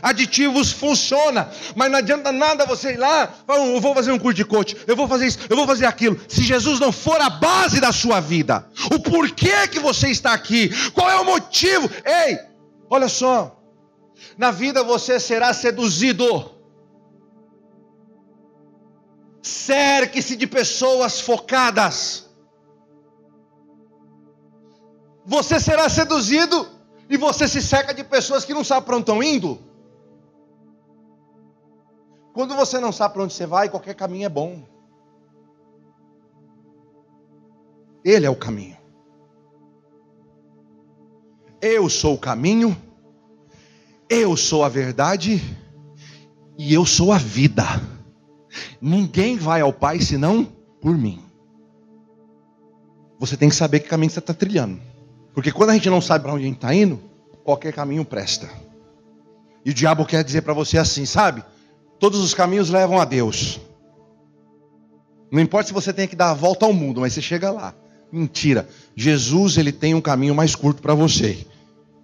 Aditivos 0.01 0.71
funciona, 0.71 1.49
mas 1.75 1.91
não 1.91 1.99
adianta 1.99 2.31
nada 2.31 2.65
você 2.65 2.93
ir 2.93 2.97
lá, 2.97 3.31
eu 3.47 3.79
vou 3.79 3.93
fazer 3.93 4.11
um 4.11 4.17
curso 4.17 4.35
de 4.35 4.45
coach, 4.45 4.75
eu 4.87 4.95
vou 4.95 5.07
fazer 5.07 5.27
isso, 5.27 5.39
eu 5.49 5.55
vou 5.55 5.67
fazer 5.67 5.85
aquilo. 5.85 6.19
Se 6.27 6.43
Jesus 6.43 6.79
não 6.79 6.91
for 6.91 7.19
a 7.21 7.29
base 7.29 7.79
da 7.79 7.91
sua 7.91 8.19
vida, 8.19 8.65
o 8.91 8.99
porquê 8.99 9.67
que 9.67 9.79
você 9.79 10.09
está 10.09 10.33
aqui, 10.33 10.69
qual 10.91 11.09
é 11.09 11.19
o 11.19 11.25
motivo? 11.25 11.89
Ei, 12.05 12.39
olha 12.89 13.09
só, 13.09 13.60
na 14.37 14.51
vida 14.51 14.83
você 14.83 15.19
será 15.19 15.53
seduzido. 15.53 16.25
Cerque-se 19.41 20.35
de 20.35 20.47
pessoas 20.47 21.19
focadas. 21.19 22.29
Você 25.25 25.59
será 25.59 25.89
seduzido 25.89 26.67
e 27.09 27.17
você 27.17 27.47
se 27.47 27.61
cerca 27.61 27.93
de 27.93 28.03
pessoas 28.03 28.45
que 28.45 28.53
não 28.53 28.63
sabem 28.63 28.85
para 28.85 28.95
onde 28.95 29.03
estão 29.03 29.23
indo. 29.23 29.59
Quando 32.33 32.55
você 32.55 32.79
não 32.79 32.91
sabe 32.91 33.13
para 33.13 33.23
onde 33.23 33.33
você 33.33 33.45
vai, 33.45 33.69
qualquer 33.69 33.93
caminho 33.93 34.25
é 34.25 34.29
bom. 34.29 34.63
Ele 38.03 38.25
é 38.25 38.29
o 38.29 38.35
caminho. 38.35 38.77
Eu 41.61 41.87
sou 41.89 42.15
o 42.15 42.19
caminho, 42.19 42.75
eu 44.11 44.35
sou 44.35 44.65
a 44.65 44.69
verdade 44.69 45.41
e 46.57 46.73
eu 46.73 46.85
sou 46.85 47.13
a 47.13 47.17
vida. 47.17 47.63
Ninguém 48.81 49.37
vai 49.37 49.61
ao 49.61 49.71
Pai 49.71 50.01
senão 50.01 50.45
por 50.81 50.97
mim. 50.97 51.23
Você 53.17 53.37
tem 53.37 53.47
que 53.47 53.55
saber 53.55 53.79
que 53.79 53.87
caminho 53.87 54.11
você 54.11 54.19
está 54.19 54.33
trilhando. 54.33 54.81
Porque 55.33 55.49
quando 55.49 55.69
a 55.69 55.73
gente 55.73 55.89
não 55.89 56.01
sabe 56.01 56.23
para 56.23 56.33
onde 56.33 56.43
a 56.43 56.47
gente 56.47 56.57
está 56.57 56.75
indo, 56.75 56.99
qualquer 57.45 57.71
caminho 57.71 58.03
presta. 58.03 58.49
E 59.63 59.71
o 59.71 59.73
diabo 59.73 60.05
quer 60.05 60.25
dizer 60.25 60.41
para 60.41 60.53
você 60.53 60.77
assim, 60.77 61.05
sabe? 61.05 61.41
Todos 61.97 62.19
os 62.19 62.33
caminhos 62.33 62.69
levam 62.69 62.99
a 62.99 63.05
Deus. 63.05 63.61
Não 65.31 65.39
importa 65.39 65.67
se 65.67 65.73
você 65.73 65.93
tem 65.93 66.05
que 66.05 66.17
dar 66.17 66.31
a 66.31 66.33
volta 66.33 66.65
ao 66.65 66.73
mundo, 66.73 66.99
mas 66.99 67.13
você 67.13 67.21
chega 67.21 67.49
lá. 67.49 67.73
Mentira. 68.11 68.67
Jesus, 68.93 69.57
ele 69.57 69.71
tem 69.71 69.95
um 69.95 70.01
caminho 70.01 70.35
mais 70.35 70.53
curto 70.53 70.81
para 70.81 70.93
você. 70.93 71.47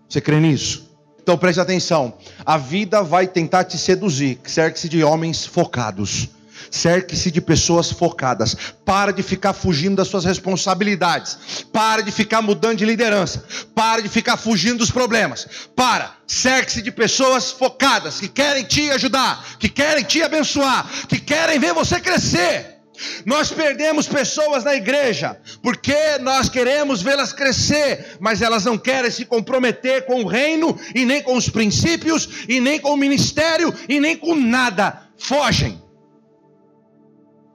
Você 0.07 0.21
crê 0.21 0.39
nisso? 0.39 0.86
Então 1.27 1.37
preste 1.37 1.59
atenção. 1.59 2.13
A 2.45 2.57
vida 2.57 3.03
vai 3.03 3.27
tentar 3.27 3.65
te 3.65 3.77
seduzir. 3.77 4.39
Cerque-se 4.45 4.87
de 4.87 5.03
homens 5.03 5.45
focados. 5.45 6.29
Cerque-se 6.71 7.29
de 7.29 7.41
pessoas 7.41 7.91
focadas. 7.91 8.55
Para 8.85 9.11
de 9.11 9.21
ficar 9.21 9.51
fugindo 9.51 9.97
das 9.97 10.07
suas 10.07 10.23
responsabilidades. 10.23 11.65
Para 11.73 12.01
de 12.01 12.13
ficar 12.13 12.41
mudando 12.41 12.77
de 12.77 12.85
liderança. 12.85 13.43
Para 13.75 14.01
de 14.01 14.07
ficar 14.07 14.37
fugindo 14.37 14.77
dos 14.77 14.89
problemas. 14.89 15.45
Para. 15.75 16.15
Cerque-se 16.25 16.81
de 16.81 16.91
pessoas 16.91 17.51
focadas 17.51 18.21
que 18.21 18.29
querem 18.29 18.63
te 18.63 18.89
ajudar, 18.91 19.43
que 19.59 19.67
querem 19.67 20.05
te 20.05 20.23
abençoar, 20.23 20.89
que 21.09 21.19
querem 21.19 21.59
ver 21.59 21.73
você 21.73 21.99
crescer. 21.99 22.76
Nós 23.25 23.51
perdemos 23.51 24.07
pessoas 24.07 24.63
na 24.63 24.75
igreja 24.75 25.39
porque 25.61 26.17
nós 26.19 26.49
queremos 26.49 27.01
vê-las 27.01 27.33
crescer, 27.33 28.17
mas 28.19 28.41
elas 28.41 28.65
não 28.65 28.77
querem 28.77 29.11
se 29.11 29.25
comprometer 29.25 30.05
com 30.05 30.23
o 30.23 30.27
reino, 30.27 30.77
e 30.95 31.05
nem 31.05 31.21
com 31.21 31.35
os 31.35 31.49
princípios, 31.49 32.45
e 32.47 32.59
nem 32.59 32.79
com 32.79 32.93
o 32.93 32.97
ministério, 32.97 33.73
e 33.87 33.99
nem 33.99 34.15
com 34.17 34.35
nada. 34.35 35.03
Fogem, 35.17 35.81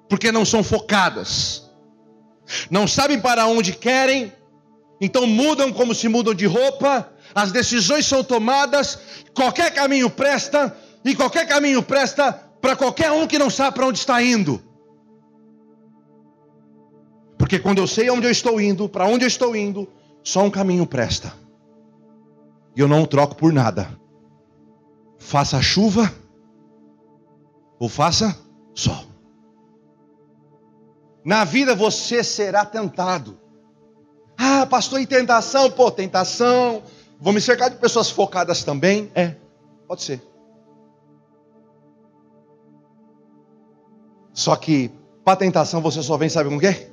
porque 0.09 0.33
não 0.33 0.45
são 0.45 0.65
focadas, 0.65 1.71
não 2.71 2.89
sabem 2.89 3.21
para 3.21 3.47
onde 3.47 3.73
querem, 3.73 4.33
então 5.01 5.27
mudam 5.27 5.73
como 5.73 5.95
se 5.95 6.09
mudam 6.09 6.35
de 6.35 6.47
roupa, 6.47 7.09
as 7.35 7.53
decisões 7.53 8.05
são 8.07 8.23
tomadas, 8.23 8.99
qualquer 9.35 9.73
caminho 9.73 10.11
presta, 10.11 10.77
e 11.05 11.15
qualquer 11.15 11.47
caminho 11.47 11.83
presta 11.83 12.33
para 12.61 12.77
qualquer 12.77 13.11
um 13.11 13.27
que 13.27 13.39
não 13.39 13.51
sabe 13.51 13.77
para 13.77 13.87
onde 13.87 13.99
está 13.99 14.23
indo. 14.23 14.63
Porque 17.53 17.63
quando 17.63 17.77
eu 17.81 17.87
sei 17.87 18.09
onde 18.09 18.27
eu 18.27 18.31
estou 18.31 18.59
indo, 18.59 18.89
para 18.89 19.05
onde 19.05 19.25
eu 19.25 19.29
estou 19.29 19.55
indo, 19.55 19.87
só 20.25 20.43
um 20.43 20.51
caminho 20.51 20.87
presta. 20.87 21.35
E 22.75 22.81
eu 22.81 22.89
não 22.89 23.03
o 23.03 23.07
troco 23.07 23.37
por 23.37 23.53
nada. 23.53 23.91
Faça 25.19 25.61
chuva 25.61 26.11
ou 27.79 27.91
faça 27.91 28.35
sol. 28.75 29.05
Na 31.23 31.45
vida 31.45 31.75
você 31.75 32.25
será 32.25 32.65
tentado. 32.65 33.39
Ah, 34.39 34.65
pastor, 34.65 35.03
e 35.03 35.07
tentação? 35.07 35.71
Pô, 35.71 35.91
tentação. 35.91 36.83
Vou 37.21 37.35
me 37.35 37.41
cercar 37.43 37.69
de 37.69 37.77
pessoas 37.77 38.09
focadas 38.09 38.65
também? 38.65 39.13
É, 39.15 39.37
pode 39.87 40.03
ser. 40.05 40.23
Só 44.33 44.57
que 44.57 44.91
para 45.23 45.37
tentação 45.37 45.83
você 45.83 46.03
só 46.03 46.17
vem, 46.17 46.31
sabe 46.31 46.49
com 46.49 46.57
o 46.57 46.59
quê? 46.59 46.92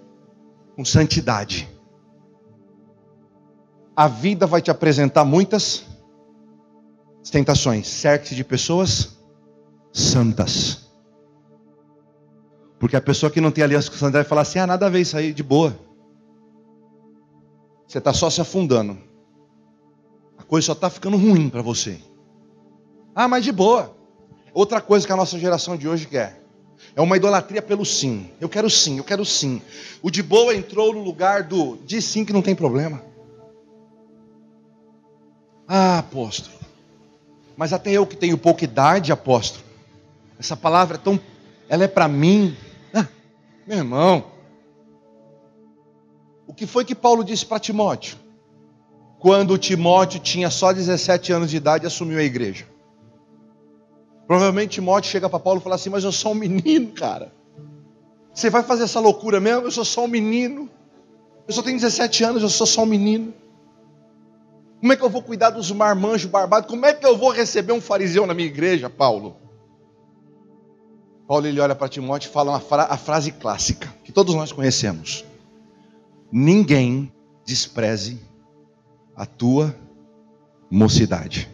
Com 0.80 0.86
santidade. 0.86 1.69
A 3.93 4.07
vida 4.07 4.47
vai 4.47 4.61
te 4.61 4.71
apresentar 4.71 5.25
muitas 5.25 5.86
tentações. 7.30 7.86
Cerque-se 7.86 8.34
de 8.34 8.45
pessoas 8.45 9.19
santas. 9.91 10.89
Porque 12.80 12.95
a 12.95 13.01
pessoa 13.01 13.30
que 13.30 13.41
não 13.41 13.51
tem 13.51 13.61
aliança 13.61 13.89
com 13.89 13.97
o 13.97 13.99
santo 13.99 14.13
vai 14.13 14.23
falar 14.23 14.43
assim: 14.43 14.59
ah, 14.59 14.67
nada 14.67 14.86
a 14.86 14.89
ver 14.89 15.01
isso 15.01 15.17
aí, 15.17 15.34
de 15.34 15.43
boa. 15.43 15.77
Você 17.86 17.97
está 17.97 18.13
só 18.13 18.30
se 18.30 18.39
afundando. 18.39 18.97
A 20.38 20.43
coisa 20.43 20.67
só 20.67 20.71
está 20.71 20.89
ficando 20.89 21.17
ruim 21.17 21.49
para 21.49 21.61
você. 21.61 21.99
Ah, 23.13 23.27
mas 23.27 23.43
de 23.43 23.51
boa. 23.51 23.97
Outra 24.53 24.80
coisa 24.80 25.05
que 25.05 25.11
a 25.11 25.17
nossa 25.17 25.38
geração 25.38 25.75
de 25.75 25.89
hoje 25.89 26.07
quer. 26.07 26.41
É 26.95 27.01
uma 27.01 27.17
idolatria 27.17 27.61
pelo 27.61 27.86
sim. 27.86 28.30
Eu 28.39 28.49
quero 28.49 28.69
sim, 28.69 28.97
eu 28.97 29.03
quero 29.03 29.23
sim. 29.25 29.61
O 30.01 30.09
de 30.09 30.23
boa 30.23 30.55
entrou 30.55 30.93
no 30.93 31.03
lugar 31.03 31.43
do 31.43 31.77
de 31.77 32.01
sim 32.01 32.25
que 32.25 32.34
não 32.34 32.41
tem 32.41 32.55
problema. 32.55 33.01
Ah, 35.67 35.99
apóstolo. 35.99 36.57
Mas 37.55 37.73
até 37.73 37.91
eu 37.91 38.07
que 38.07 38.15
tenho 38.15 38.38
pouca 38.38 38.63
idade, 38.63 39.11
apóstolo. 39.11 39.63
Essa 40.39 40.55
palavra 40.55 40.95
é 40.95 40.99
tão. 40.99 41.19
Ela 41.67 41.84
é 41.84 41.88
para 41.88 42.07
mim. 42.07 42.55
Ah, 42.93 43.05
meu 43.67 43.77
irmão. 43.77 44.25
O 46.47 46.53
que 46.53 46.65
foi 46.65 46.84
que 46.84 46.95
Paulo 46.95 47.23
disse 47.23 47.45
para 47.45 47.59
Timóteo? 47.59 48.17
Quando 49.19 49.57
Timóteo 49.57 50.19
tinha 50.19 50.49
só 50.49 50.73
17 50.73 51.32
anos 51.34 51.51
de 51.51 51.57
idade 51.57 51.84
e 51.84 51.88
assumiu 51.88 52.17
a 52.17 52.23
igreja. 52.23 52.65
Provavelmente 54.30 54.73
Timóteo 54.73 55.09
chega 55.09 55.27
para 55.27 55.39
Paulo 55.39 55.59
e 55.59 55.63
fala 55.63 55.73
assim: 55.73 55.89
Mas 55.89 56.03
eu 56.03 56.11
sou 56.11 56.34
um 56.34 56.36
menino, 56.36 56.91
cara. 56.91 57.34
Você 58.32 58.47
vai 58.47 58.61
fazer 58.61 58.84
essa 58.84 58.99
loucura 58.99 59.39
mesmo? 59.39 59.63
Eu 59.63 59.71
sou 59.71 59.84
só 59.84 60.05
um 60.05 60.07
menino. 60.07 60.69
Eu 61.47 61.53
só 61.55 61.63
tenho 61.63 61.77
17 61.77 62.23
anos, 62.25 62.43
eu 62.43 62.49
sou 62.49 62.67
só 62.67 62.84
um 62.84 62.86
menino. 62.86 63.34
Como 64.80 64.93
é 64.93 64.95
que 64.95 65.01
eu 65.01 65.09
vou 65.09 65.23
cuidar 65.23 65.49
dos 65.49 65.71
marmanjos 65.71 66.30
barbados? 66.30 66.69
Como 66.69 66.86
é 66.86 66.93
que 66.93 67.03
eu 67.03 67.17
vou 67.17 67.32
receber 67.32 67.73
um 67.73 67.82
fariseu 67.82 68.27
na 68.27 68.36
minha 68.36 68.47
igreja, 68.47 68.88
Paulo? 68.88 69.36
Paulo 71.27 71.47
ele 71.47 71.59
olha 71.59 71.73
para 71.73 71.89
Timóteo 71.89 72.30
e 72.30 72.32
fala 72.32 72.59
fra 72.59 72.84
a 72.84 72.97
frase 72.97 73.32
clássica, 73.32 73.91
que 74.03 74.11
todos 74.11 74.36
nós 74.36 74.51
conhecemos: 74.51 75.25
Ninguém 76.32 77.11
despreze 77.43 78.21
a 79.15 79.25
tua 79.25 79.75
mocidade. 80.69 81.49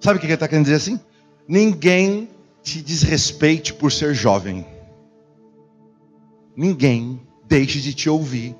Sabe 0.00 0.16
o 0.16 0.20
que 0.20 0.26
ele 0.26 0.34
está 0.34 0.48
querendo 0.48 0.64
dizer 0.64 0.78
assim? 0.78 0.98
Ninguém 1.46 2.28
te 2.62 2.80
desrespeite 2.80 3.74
por 3.74 3.90
ser 3.90 4.14
jovem. 4.14 4.64
Ninguém 6.56 7.20
deixe 7.46 7.80
de 7.80 7.92
te 7.92 8.08
ouvir 8.08 8.54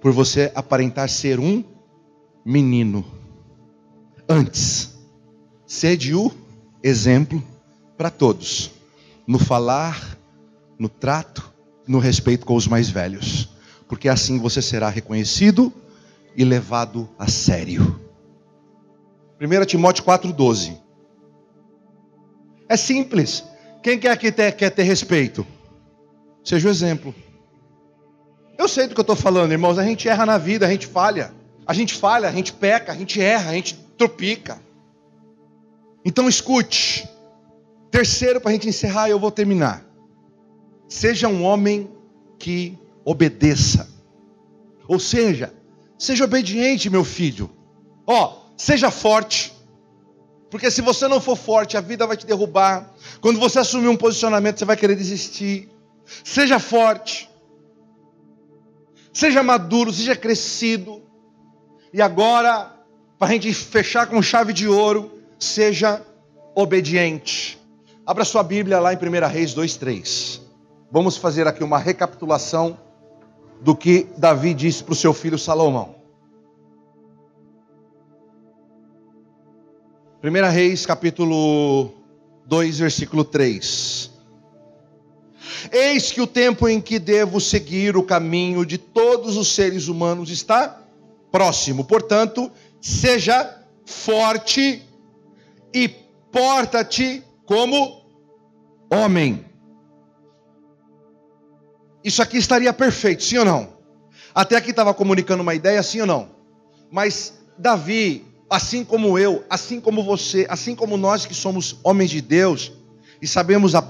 por 0.00 0.12
você 0.12 0.52
aparentar 0.54 1.08
ser 1.08 1.40
um 1.40 1.64
menino. 2.44 3.04
Antes, 4.28 4.96
sede 5.66 6.14
o 6.14 6.30
exemplo 6.82 7.42
para 7.96 8.10
todos, 8.10 8.70
no 9.26 9.38
falar, 9.38 10.16
no 10.78 10.88
trato, 10.88 11.52
no 11.86 11.98
respeito 11.98 12.46
com 12.46 12.54
os 12.54 12.68
mais 12.68 12.88
velhos, 12.88 13.48
porque 13.88 14.08
assim 14.08 14.38
você 14.38 14.62
será 14.62 14.88
reconhecido 14.88 15.72
e 16.36 16.44
levado 16.44 17.08
a 17.18 17.26
sério. 17.26 18.00
1 19.40 19.64
Timóteo 19.66 20.04
4,12 20.04 20.87
é 22.68 22.76
simples. 22.76 23.44
Quem 23.82 23.98
quer 23.98 24.16
que 24.16 24.30
ter, 24.30 24.52
quer 24.52 24.70
ter 24.70 24.82
respeito? 24.82 25.46
Seja 26.44 26.68
o 26.68 26.70
exemplo. 26.70 27.14
Eu 28.58 28.68
sei 28.68 28.86
do 28.86 28.94
que 28.94 29.00
eu 29.00 29.02
estou 29.02 29.16
falando, 29.16 29.52
irmãos. 29.52 29.78
A 29.78 29.84
gente 29.84 30.08
erra 30.08 30.26
na 30.26 30.36
vida, 30.36 30.66
a 30.66 30.70
gente 30.70 30.86
falha. 30.86 31.32
A 31.66 31.72
gente 31.72 31.94
falha, 31.94 32.28
a 32.28 32.32
gente 32.32 32.52
peca, 32.52 32.92
a 32.92 32.94
gente 32.94 33.20
erra, 33.20 33.50
a 33.50 33.54
gente 33.54 33.74
tropica. 33.96 34.58
Então 36.04 36.28
escute. 36.28 37.08
Terceiro, 37.90 38.40
para 38.40 38.50
a 38.50 38.52
gente 38.52 38.68
encerrar, 38.68 39.08
eu 39.08 39.18
vou 39.18 39.30
terminar. 39.30 39.84
Seja 40.88 41.28
um 41.28 41.44
homem 41.44 41.90
que 42.38 42.78
obedeça. 43.04 43.88
Ou 44.86 44.98
seja, 44.98 45.52
seja 45.98 46.24
obediente, 46.24 46.88
meu 46.88 47.04
filho. 47.04 47.50
Ó, 48.06 48.24
oh, 48.24 48.52
seja 48.56 48.90
forte. 48.90 49.52
Porque 50.50 50.70
se 50.70 50.80
você 50.80 51.06
não 51.06 51.20
for 51.20 51.36
forte, 51.36 51.76
a 51.76 51.80
vida 51.80 52.06
vai 52.06 52.16
te 52.16 52.26
derrubar. 52.26 52.90
Quando 53.20 53.38
você 53.38 53.58
assumir 53.58 53.88
um 53.88 53.96
posicionamento, 53.96 54.58
você 54.58 54.64
vai 54.64 54.76
querer 54.76 54.96
desistir. 54.96 55.68
Seja 56.24 56.58
forte. 56.58 57.28
Seja 59.12 59.42
maduro, 59.42 59.92
seja 59.92 60.16
crescido. 60.16 61.02
E 61.92 62.00
agora, 62.00 62.72
para 63.18 63.28
a 63.28 63.32
gente 63.32 63.52
fechar 63.52 64.06
com 64.06 64.22
chave 64.22 64.52
de 64.52 64.68
ouro, 64.68 65.18
seja 65.38 66.02
obediente. 66.54 67.58
Abra 68.06 68.24
sua 68.24 68.42
Bíblia 68.42 68.80
lá 68.80 68.92
em 68.92 68.96
1 68.96 69.28
Reis 69.28 69.54
2,3. 69.54 70.40
Vamos 70.90 71.18
fazer 71.18 71.46
aqui 71.46 71.62
uma 71.62 71.78
recapitulação 71.78 72.78
do 73.60 73.76
que 73.76 74.06
Davi 74.16 74.54
disse 74.54 74.82
para 74.82 74.92
o 74.92 74.96
seu 74.96 75.12
filho 75.12 75.38
Salomão. 75.38 75.97
1 80.20 80.50
Reis, 80.50 80.84
capítulo 80.84 81.92
2, 82.46 82.78
versículo 82.80 83.24
3. 83.24 84.10
Eis 85.70 86.10
que 86.10 86.20
o 86.20 86.26
tempo 86.26 86.68
em 86.68 86.80
que 86.80 86.98
devo 86.98 87.40
seguir 87.40 87.96
o 87.96 88.02
caminho 88.02 88.66
de 88.66 88.78
todos 88.78 89.36
os 89.36 89.54
seres 89.54 89.86
humanos 89.86 90.28
está 90.28 90.82
próximo. 91.30 91.84
Portanto, 91.84 92.50
seja 92.80 93.62
forte 93.86 94.82
e 95.72 95.88
porta-te 96.32 97.22
como 97.46 98.02
homem. 98.90 99.44
Isso 102.02 102.20
aqui 102.20 102.38
estaria 102.38 102.72
perfeito, 102.72 103.22
sim 103.22 103.38
ou 103.38 103.44
não? 103.44 103.68
Até 104.34 104.56
aqui 104.56 104.70
estava 104.70 104.92
comunicando 104.92 105.44
uma 105.44 105.54
ideia, 105.54 105.80
sim 105.80 106.00
ou 106.00 106.06
não? 106.08 106.28
Mas 106.90 107.34
Davi 107.56 108.27
assim 108.48 108.84
como 108.84 109.18
eu, 109.18 109.44
assim 109.50 109.80
como 109.80 110.02
você, 110.02 110.46
assim 110.48 110.74
como 110.74 110.96
nós 110.96 111.26
que 111.26 111.34
somos 111.34 111.78
homens 111.84 112.10
de 112.10 112.20
Deus 112.20 112.72
e 113.20 113.26
sabemos 113.26 113.74
a 113.74 113.80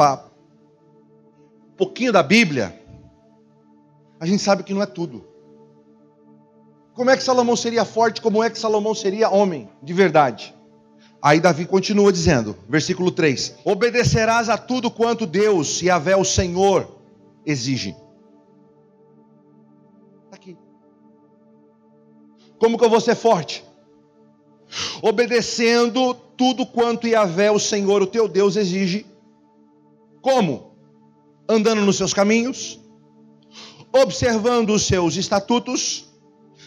um 1.68 1.76
pouquinho 1.76 2.12
da 2.12 2.22
Bíblia, 2.22 2.80
a 4.18 4.26
gente 4.26 4.42
sabe 4.42 4.64
que 4.64 4.74
não 4.74 4.82
é 4.82 4.86
tudo. 4.86 5.24
Como 6.94 7.10
é 7.10 7.16
que 7.16 7.22
Salomão 7.22 7.54
seria 7.54 7.84
forte? 7.84 8.20
Como 8.20 8.42
é 8.42 8.50
que 8.50 8.58
Salomão 8.58 8.94
seria 8.94 9.30
homem 9.30 9.70
de 9.80 9.92
verdade? 9.92 10.52
Aí 11.22 11.38
Davi 11.38 11.64
continua 11.64 12.12
dizendo, 12.12 12.56
versículo 12.68 13.12
3: 13.12 13.58
Obedecerás 13.64 14.48
a 14.48 14.58
tudo 14.58 14.90
quanto 14.90 15.26
Deus 15.26 15.80
e 15.82 15.90
Avé, 15.90 16.16
o 16.16 16.24
Senhor, 16.24 16.98
exige. 17.46 17.90
Está 20.24 20.34
aqui. 20.36 20.58
Como 22.58 22.76
que 22.76 22.84
eu 22.84 22.90
vou 22.90 23.00
ser 23.00 23.14
forte? 23.14 23.67
Obedecendo 25.02 26.14
tudo 26.36 26.64
quanto 26.64 27.06
Yahvé, 27.06 27.50
o 27.50 27.58
Senhor, 27.58 28.02
o 28.02 28.06
teu 28.06 28.28
Deus, 28.28 28.56
exige. 28.56 29.06
Como? 30.20 30.68
andando 31.48 31.80
nos 31.80 31.96
seus 31.96 32.12
caminhos, 32.12 32.78
observando 33.90 34.70
os 34.70 34.86
seus 34.86 35.16
estatutos, 35.16 36.06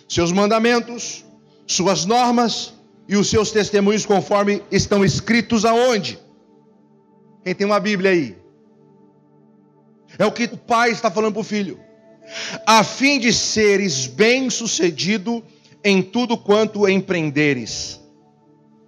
seus 0.10 0.32
mandamentos, 0.32 1.24
suas 1.68 2.04
normas 2.04 2.74
e 3.08 3.16
os 3.16 3.30
seus 3.30 3.52
testemunhos 3.52 4.06
conforme 4.06 4.64
estão 4.72 5.06
escritos 5.06 5.64
aonde? 5.64 6.18
Quem 7.43 7.54
tem 7.54 7.68
uma 7.68 7.80
Bíblia 7.80 8.12
aí? 8.12 8.36
É 10.18 10.26
o 10.26 10.32
que 10.32 10.45
o 10.45 10.58
pai 10.58 10.91
está 10.91 11.12
falando 11.12 11.34
para 11.34 11.41
o 11.41 11.45
filho. 11.45 11.80
A 12.66 12.84
fim 12.84 13.20
de 13.20 13.32
seres 13.32 14.08
bem-sucedido 14.08 15.43
em 15.84 16.02
tudo 16.02 16.38
quanto 16.38 16.88
empreenderes 16.88 18.00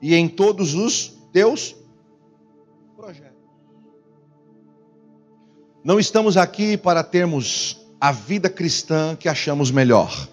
e 0.01 0.13
em 0.13 0.27
todos 0.27 0.73
os 0.73 1.13
teus 1.31 1.75
projetos. 2.95 3.37
Não 5.83 5.99
estamos 5.99 6.37
aqui 6.37 6.77
para 6.77 7.03
termos 7.03 7.81
a 7.99 8.11
vida 8.11 8.49
cristã 8.49 9.15
que 9.15 9.27
achamos 9.27 9.71
melhor. 9.71 10.27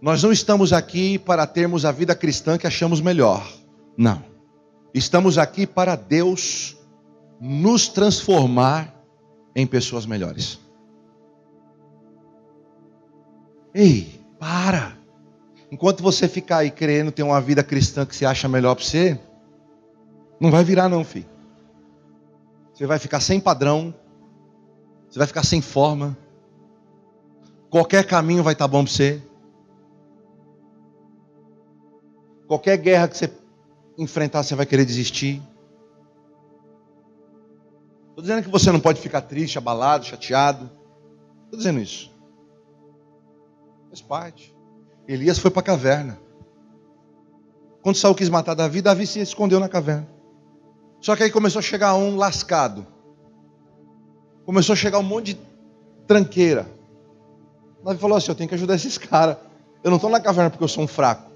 Nós 0.00 0.22
não 0.22 0.32
estamos 0.32 0.72
aqui 0.72 1.18
para 1.18 1.46
termos 1.46 1.84
a 1.84 1.92
vida 1.92 2.14
cristã 2.14 2.58
que 2.58 2.66
achamos 2.66 3.00
melhor. 3.00 3.46
Não. 3.96 4.22
Estamos 4.92 5.38
aqui 5.38 5.66
para 5.66 5.96
Deus 5.96 6.76
nos 7.40 7.88
transformar 7.88 8.94
em 9.54 9.66
pessoas 9.66 10.06
melhores. 10.06 10.58
Ei, 13.74 14.20
para. 14.38 15.03
Enquanto 15.74 16.04
você 16.04 16.28
ficar 16.28 16.58
aí 16.58 16.70
querendo 16.70 17.10
ter 17.10 17.24
uma 17.24 17.40
vida 17.40 17.60
cristã 17.60 18.06
que 18.06 18.14
você 18.14 18.24
acha 18.24 18.46
melhor 18.46 18.76
para 18.76 18.84
você, 18.84 19.18
não 20.38 20.48
vai 20.48 20.62
virar 20.62 20.88
não, 20.88 21.02
filho. 21.02 21.26
Você 22.72 22.86
vai 22.86 22.96
ficar 22.96 23.18
sem 23.18 23.40
padrão, 23.40 23.92
você 25.10 25.18
vai 25.18 25.26
ficar 25.26 25.42
sem 25.42 25.60
forma. 25.60 26.16
Qualquer 27.68 28.06
caminho 28.06 28.44
vai 28.44 28.52
estar 28.52 28.66
tá 28.66 28.68
bom 28.68 28.84
para 28.84 28.92
você. 28.92 29.20
Qualquer 32.46 32.76
guerra 32.76 33.08
que 33.08 33.18
você 33.18 33.32
enfrentar, 33.98 34.44
você 34.44 34.54
vai 34.54 34.66
querer 34.66 34.84
desistir. 34.84 35.42
Estou 38.10 38.22
dizendo 38.22 38.44
que 38.44 38.48
você 38.48 38.70
não 38.70 38.78
pode 38.78 39.00
ficar 39.00 39.22
triste, 39.22 39.58
abalado, 39.58 40.04
chateado. 40.04 40.70
Estou 41.46 41.58
dizendo 41.58 41.80
isso. 41.80 42.12
Faz 43.88 44.00
parte. 44.00 44.53
Elias 45.06 45.38
foi 45.38 45.50
para 45.50 45.60
a 45.60 45.64
caverna. 45.64 46.18
Quando 47.82 47.96
Saul 47.96 48.14
quis 48.14 48.30
matar 48.30 48.54
Davi, 48.54 48.80
Davi 48.80 49.06
se 49.06 49.20
escondeu 49.20 49.60
na 49.60 49.68
caverna. 49.68 50.08
Só 51.00 51.14
que 51.14 51.22
aí 51.22 51.30
começou 51.30 51.58
a 51.58 51.62
chegar 51.62 51.94
um 51.94 52.16
lascado. 52.16 52.86
Começou 54.46 54.72
a 54.72 54.76
chegar 54.76 54.98
um 54.98 55.02
monte 55.02 55.34
de 55.34 55.40
tranqueira. 56.06 56.66
Davi 57.84 57.98
falou 57.98 58.16
assim: 58.16 58.30
Eu 58.30 58.34
tenho 58.34 58.48
que 58.48 58.54
ajudar 58.54 58.74
esses 58.74 58.96
caras. 58.96 59.36
Eu 59.82 59.90
não 59.90 59.96
estou 59.96 60.10
na 60.10 60.18
caverna 60.18 60.48
porque 60.48 60.64
eu 60.64 60.68
sou 60.68 60.82
um 60.82 60.86
fraco. 60.86 61.30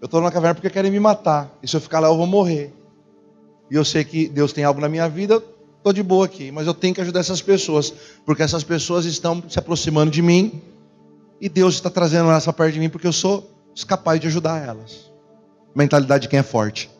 Eu 0.00 0.06
estou 0.06 0.20
na 0.20 0.32
caverna 0.32 0.56
porque 0.56 0.68
querem 0.68 0.90
me 0.90 0.98
matar. 0.98 1.56
E 1.62 1.68
se 1.68 1.76
eu 1.76 1.80
ficar 1.80 2.00
lá, 2.00 2.08
eu 2.08 2.16
vou 2.16 2.26
morrer. 2.26 2.74
E 3.70 3.76
eu 3.76 3.84
sei 3.84 4.04
que 4.04 4.28
Deus 4.28 4.52
tem 4.52 4.64
algo 4.64 4.80
na 4.80 4.88
minha 4.88 5.08
vida, 5.08 5.40
estou 5.78 5.92
de 5.92 6.02
boa 6.02 6.26
aqui. 6.26 6.50
Mas 6.50 6.66
eu 6.66 6.74
tenho 6.74 6.92
que 6.92 7.00
ajudar 7.00 7.20
essas 7.20 7.40
pessoas. 7.40 7.94
Porque 8.26 8.42
essas 8.42 8.64
pessoas 8.64 9.04
estão 9.04 9.42
se 9.48 9.60
aproximando 9.60 10.10
de 10.10 10.20
mim 10.20 10.60
e 11.40 11.48
Deus 11.48 11.74
está 11.74 11.90
trazendo 11.90 12.30
elas 12.30 12.44
para 12.44 12.52
perto 12.52 12.74
de 12.74 12.80
mim 12.80 12.88
porque 12.88 13.06
eu 13.06 13.12
sou 13.12 13.50
capaz 13.86 14.20
de 14.20 14.26
ajudar 14.26 14.66
elas. 14.66 15.12
Mentalidade 15.74 16.22
de 16.22 16.28
quem 16.28 16.38
é 16.38 16.42
forte. 16.42 16.90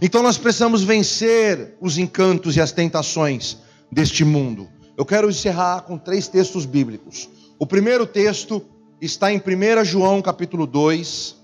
Então 0.00 0.22
nós 0.22 0.38
precisamos 0.38 0.82
vencer 0.82 1.76
os 1.80 1.98
encantos 1.98 2.56
e 2.56 2.60
as 2.60 2.72
tentações 2.72 3.58
deste 3.90 4.24
mundo. 4.24 4.68
Eu 4.96 5.04
quero 5.04 5.28
encerrar 5.28 5.82
com 5.82 5.98
três 5.98 6.28
textos 6.28 6.64
bíblicos. 6.64 7.28
O 7.58 7.66
primeiro 7.66 8.06
texto 8.06 8.64
está 9.00 9.32
em 9.32 9.38
1 9.38 9.84
João 9.84 10.22
capítulo 10.22 10.66
2, 10.66 11.36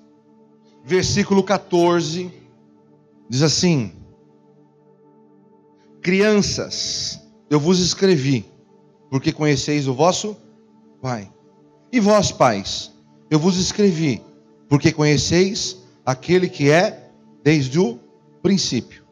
versículo 0.84 1.42
14. 1.42 2.30
Diz 3.28 3.42
assim: 3.42 3.92
Crianças, 6.00 7.20
eu 7.48 7.60
vos 7.60 7.78
escrevi, 7.78 8.44
porque 9.10 9.32
conheceis 9.32 9.86
o 9.86 9.94
vosso 9.94 10.36
Pai. 11.02 11.28
E 11.90 11.98
vós, 11.98 12.30
pais, 12.30 12.92
eu 13.28 13.38
vos 13.38 13.58
escrevi, 13.58 14.22
porque 14.68 14.92
conheceis 14.92 15.76
aquele 16.06 16.48
que 16.48 16.70
é 16.70 17.10
desde 17.42 17.80
o 17.80 17.98
princípio. 18.40 19.04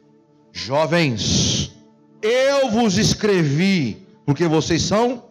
Jovens, 0.52 1.72
eu 2.22 2.70
vos 2.70 2.96
escrevi, 2.96 4.06
porque 4.24 4.46
vocês 4.46 4.82
são 4.82 5.24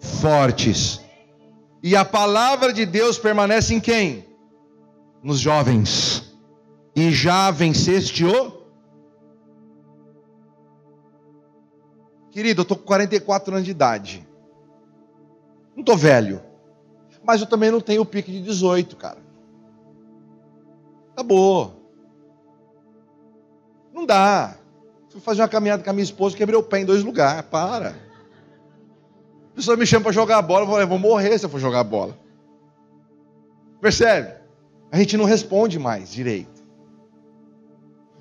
fortes. 0.00 0.98
E 1.82 1.94
a 1.94 2.06
palavra 2.06 2.72
de 2.72 2.86
Deus 2.86 3.18
permanece 3.18 3.74
em 3.74 3.80
quem? 3.80 4.24
Nos 5.22 5.38
jovens. 5.38 6.24
E 6.96 7.12
já 7.12 7.50
venceste 7.50 8.24
o 8.24 8.58
Querido, 12.30 12.60
eu 12.60 12.62
estou 12.62 12.76
com 12.76 12.84
44 12.84 13.52
anos 13.52 13.64
de 13.64 13.72
idade. 13.72 14.27
Não 15.78 15.82
estou 15.82 15.96
velho. 15.96 16.42
Mas 17.22 17.40
eu 17.40 17.46
também 17.46 17.70
não 17.70 17.80
tenho 17.80 18.02
o 18.02 18.04
pique 18.04 18.32
de 18.32 18.42
18, 18.42 18.96
cara. 18.96 19.18
Acabou. 21.12 21.72
Não 23.94 24.04
dá. 24.04 24.56
Fui 25.08 25.20
fazer 25.20 25.40
uma 25.40 25.48
caminhada 25.48 25.84
com 25.84 25.88
a 25.88 25.92
minha 25.92 26.02
esposa, 26.02 26.36
quebrei 26.36 26.58
o 26.58 26.64
pé 26.64 26.80
em 26.80 26.84
dois 26.84 27.04
lugares. 27.04 27.48
Para. 27.48 27.90
A 29.52 29.54
pessoa 29.54 29.76
me 29.76 29.86
chama 29.86 30.02
para 30.02 30.12
jogar 30.12 30.42
bola, 30.42 30.68
eu 30.68 30.80
eu 30.80 30.88
vou 30.88 30.98
morrer 30.98 31.38
se 31.38 31.46
eu 31.46 31.50
for 31.50 31.60
jogar 31.60 31.84
bola. 31.84 32.18
Percebe? 33.80 34.34
A 34.90 34.98
gente 34.98 35.16
não 35.16 35.26
responde 35.26 35.78
mais 35.78 36.10
direito. 36.10 36.60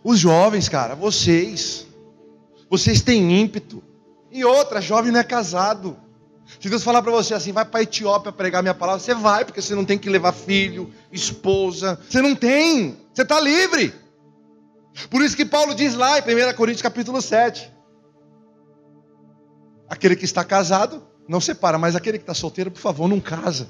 Os 0.04 0.20
jovens, 0.20 0.70
cara, 0.70 0.94
vocês, 0.94 1.88
vocês 2.70 3.02
têm 3.02 3.42
ímpeto. 3.42 3.82
E 4.32 4.46
outra, 4.46 4.80
jovem 4.80 5.12
não 5.12 5.20
é 5.20 5.24
casado. 5.24 5.98
Se 6.60 6.70
Deus 6.70 6.84
falar 6.84 7.02
para 7.02 7.12
você 7.12 7.34
assim, 7.34 7.52
vai 7.52 7.66
para 7.66 7.84
Etiópia 7.84 8.32
pregar 8.32 8.64
minha 8.64 8.74
palavra, 8.74 9.00
você 9.00 9.14
vai, 9.14 9.46
porque 9.46 9.62
você 9.62 9.76
não 9.76 9.86
tem 9.86 9.98
que 9.98 10.10
levar 10.10 10.32
filho, 10.32 10.92
esposa. 11.12 12.00
Você 12.10 12.22
não 12.22 12.36
tem, 12.36 12.98
você 13.14 13.22
está 13.22 13.40
livre. 13.40 13.94
Por 15.10 15.22
isso 15.22 15.36
que 15.36 15.46
Paulo 15.46 15.76
diz 15.76 15.94
lá 15.94 16.18
em 16.18 16.22
1 16.22 16.56
Coríntios 16.56 16.82
capítulo 16.82 17.22
7. 17.22 17.72
Aquele 19.90 20.16
que 20.16 20.26
está 20.26 20.44
casado, 20.44 21.04
não 21.28 21.40
separa, 21.40 21.78
mas 21.78 21.96
aquele 21.96 22.18
que 22.18 22.24
está 22.24 22.34
solteiro, 22.34 22.72
por 22.72 22.80
favor, 22.80 23.08
não 23.08 23.20
casa. 23.20 23.70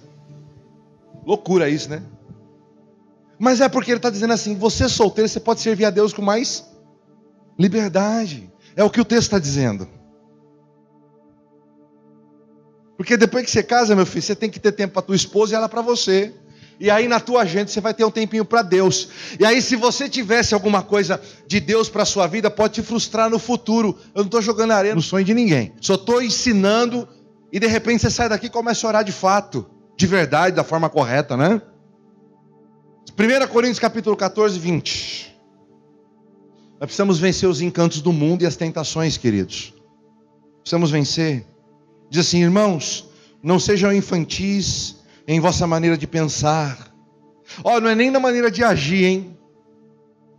Loucura 1.26 1.70
isso, 1.70 1.90
né? 1.90 2.04
Mas 3.40 3.62
é 3.62 3.68
porque 3.68 3.92
ele 3.92 3.98
está 3.98 4.10
dizendo 4.10 4.34
assim: 4.34 4.56
você 4.56 4.88
solteiro, 4.88 5.28
você 5.28 5.40
pode 5.40 5.60
servir 5.60 5.86
a 5.86 5.90
Deus 5.90 6.14
com 6.14 6.22
mais 6.22 6.66
liberdade. 7.60 8.52
É 8.76 8.84
o 8.84 8.90
que 8.90 9.02
o 9.02 9.06
texto 9.06 9.24
está 9.24 9.40
dizendo. 9.40 9.88
Porque 12.98 13.16
depois 13.16 13.46
que 13.46 13.52
você 13.52 13.62
casa, 13.62 13.96
meu 13.96 14.06
filho, 14.06 14.24
você 14.24 14.36
tem 14.36 14.50
que 14.50 14.60
ter 14.60 14.72
tempo 14.72 14.94
para 14.94 15.04
tua 15.04 15.16
esposa 15.16 15.54
e 15.54 15.56
ela 15.56 15.70
para 15.70 15.82
você. 15.82 16.34
E 16.80 16.90
aí 16.90 17.08
na 17.08 17.20
tua 17.20 17.42
agenda 17.42 17.68
você 17.68 17.80
vai 17.80 17.94
ter 17.94 18.04
um 18.04 18.12
tempinho 18.12 18.44
para 18.44 18.62
Deus. 18.62 19.10
E 19.40 19.46
aí 19.46 19.62
se 19.62 19.76
você 19.76 20.10
tivesse 20.10 20.54
alguma 20.54 20.84
coisa 20.84 21.22
de 21.48 21.60
Deus 21.60 21.90
para 21.90 22.06
sua 22.06 22.28
vida, 22.28 22.50
pode 22.50 22.76
te 22.76 22.82
frustrar 22.82 23.30
no 23.30 23.40
futuro. 23.40 23.98
Eu 24.14 24.20
não 24.20 24.26
estou 24.26 24.42
jogando 24.42 24.72
areia 24.72 24.96
no 24.96 25.02
sonho 25.02 25.24
de 25.24 25.34
ninguém. 25.34 25.74
Só 25.80 25.96
estou 25.96 26.22
ensinando 26.22 27.08
e 27.52 27.60
de 27.60 27.68
repente 27.68 28.02
você 28.02 28.10
sai 28.10 28.30
daqui 28.30 28.48
e 28.48 28.50
começa 28.50 28.86
a 28.86 28.90
orar 28.90 29.04
de 29.04 29.12
fato, 29.12 29.66
de 29.96 30.06
verdade, 30.06 30.56
da 30.56 30.64
forma 30.64 30.90
correta, 30.90 31.38
né? 31.38 31.62
1 33.18 33.48
Coríntios 33.48 33.80
capítulo 33.80 34.16
14, 34.16 34.60
20. 34.60 35.36
Nós 36.80 36.86
precisamos 36.86 37.18
vencer 37.18 37.50
os 37.50 37.62
encantos 37.62 38.02
do 38.02 38.14
mundo 38.14 38.44
e 38.44 38.46
as 38.46 38.56
tentações, 38.56 39.18
queridos. 39.18 39.74
Precisamos 40.62 40.92
vencer. 40.92 41.44
Diz 42.10 42.26
assim, 42.28 42.42
irmãos, 42.42 43.10
não 43.42 43.60
sejam 43.60 43.94
infantis 43.94 44.98
em 45.28 45.40
vossa 45.40 45.68
maneira 45.68 45.98
de 45.98 46.08
pensar. 46.08 46.94
Ó, 47.64 47.76
oh, 47.76 47.80
não 47.80 47.90
é 47.90 47.96
nem 47.96 48.10
na 48.10 48.20
maneira 48.20 48.50
de 48.50 48.64
agir, 48.64 49.06
hein? 49.06 49.38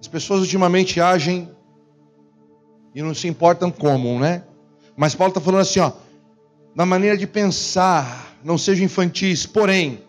As 0.01 0.09
pessoas 0.09 0.41
ultimamente 0.41 1.01
agem 1.01 1.51
e 2.95 3.03
não 3.03 3.15
se 3.15 3.29
importam 3.29 3.71
como, 3.71 4.19
né? 4.19 4.45
Mas 4.97 5.15
Paulo 5.15 5.31
está 5.31 5.41
falando 5.41 5.61
assim, 5.61 5.81
ó, 5.81 5.93
na 6.75 6.87
maneira 6.87 7.17
de 7.17 7.27
pensar, 7.27 8.37
não 8.43 8.57
sejam 8.57 8.85
infantis, 8.85 9.47
porém, 9.47 10.03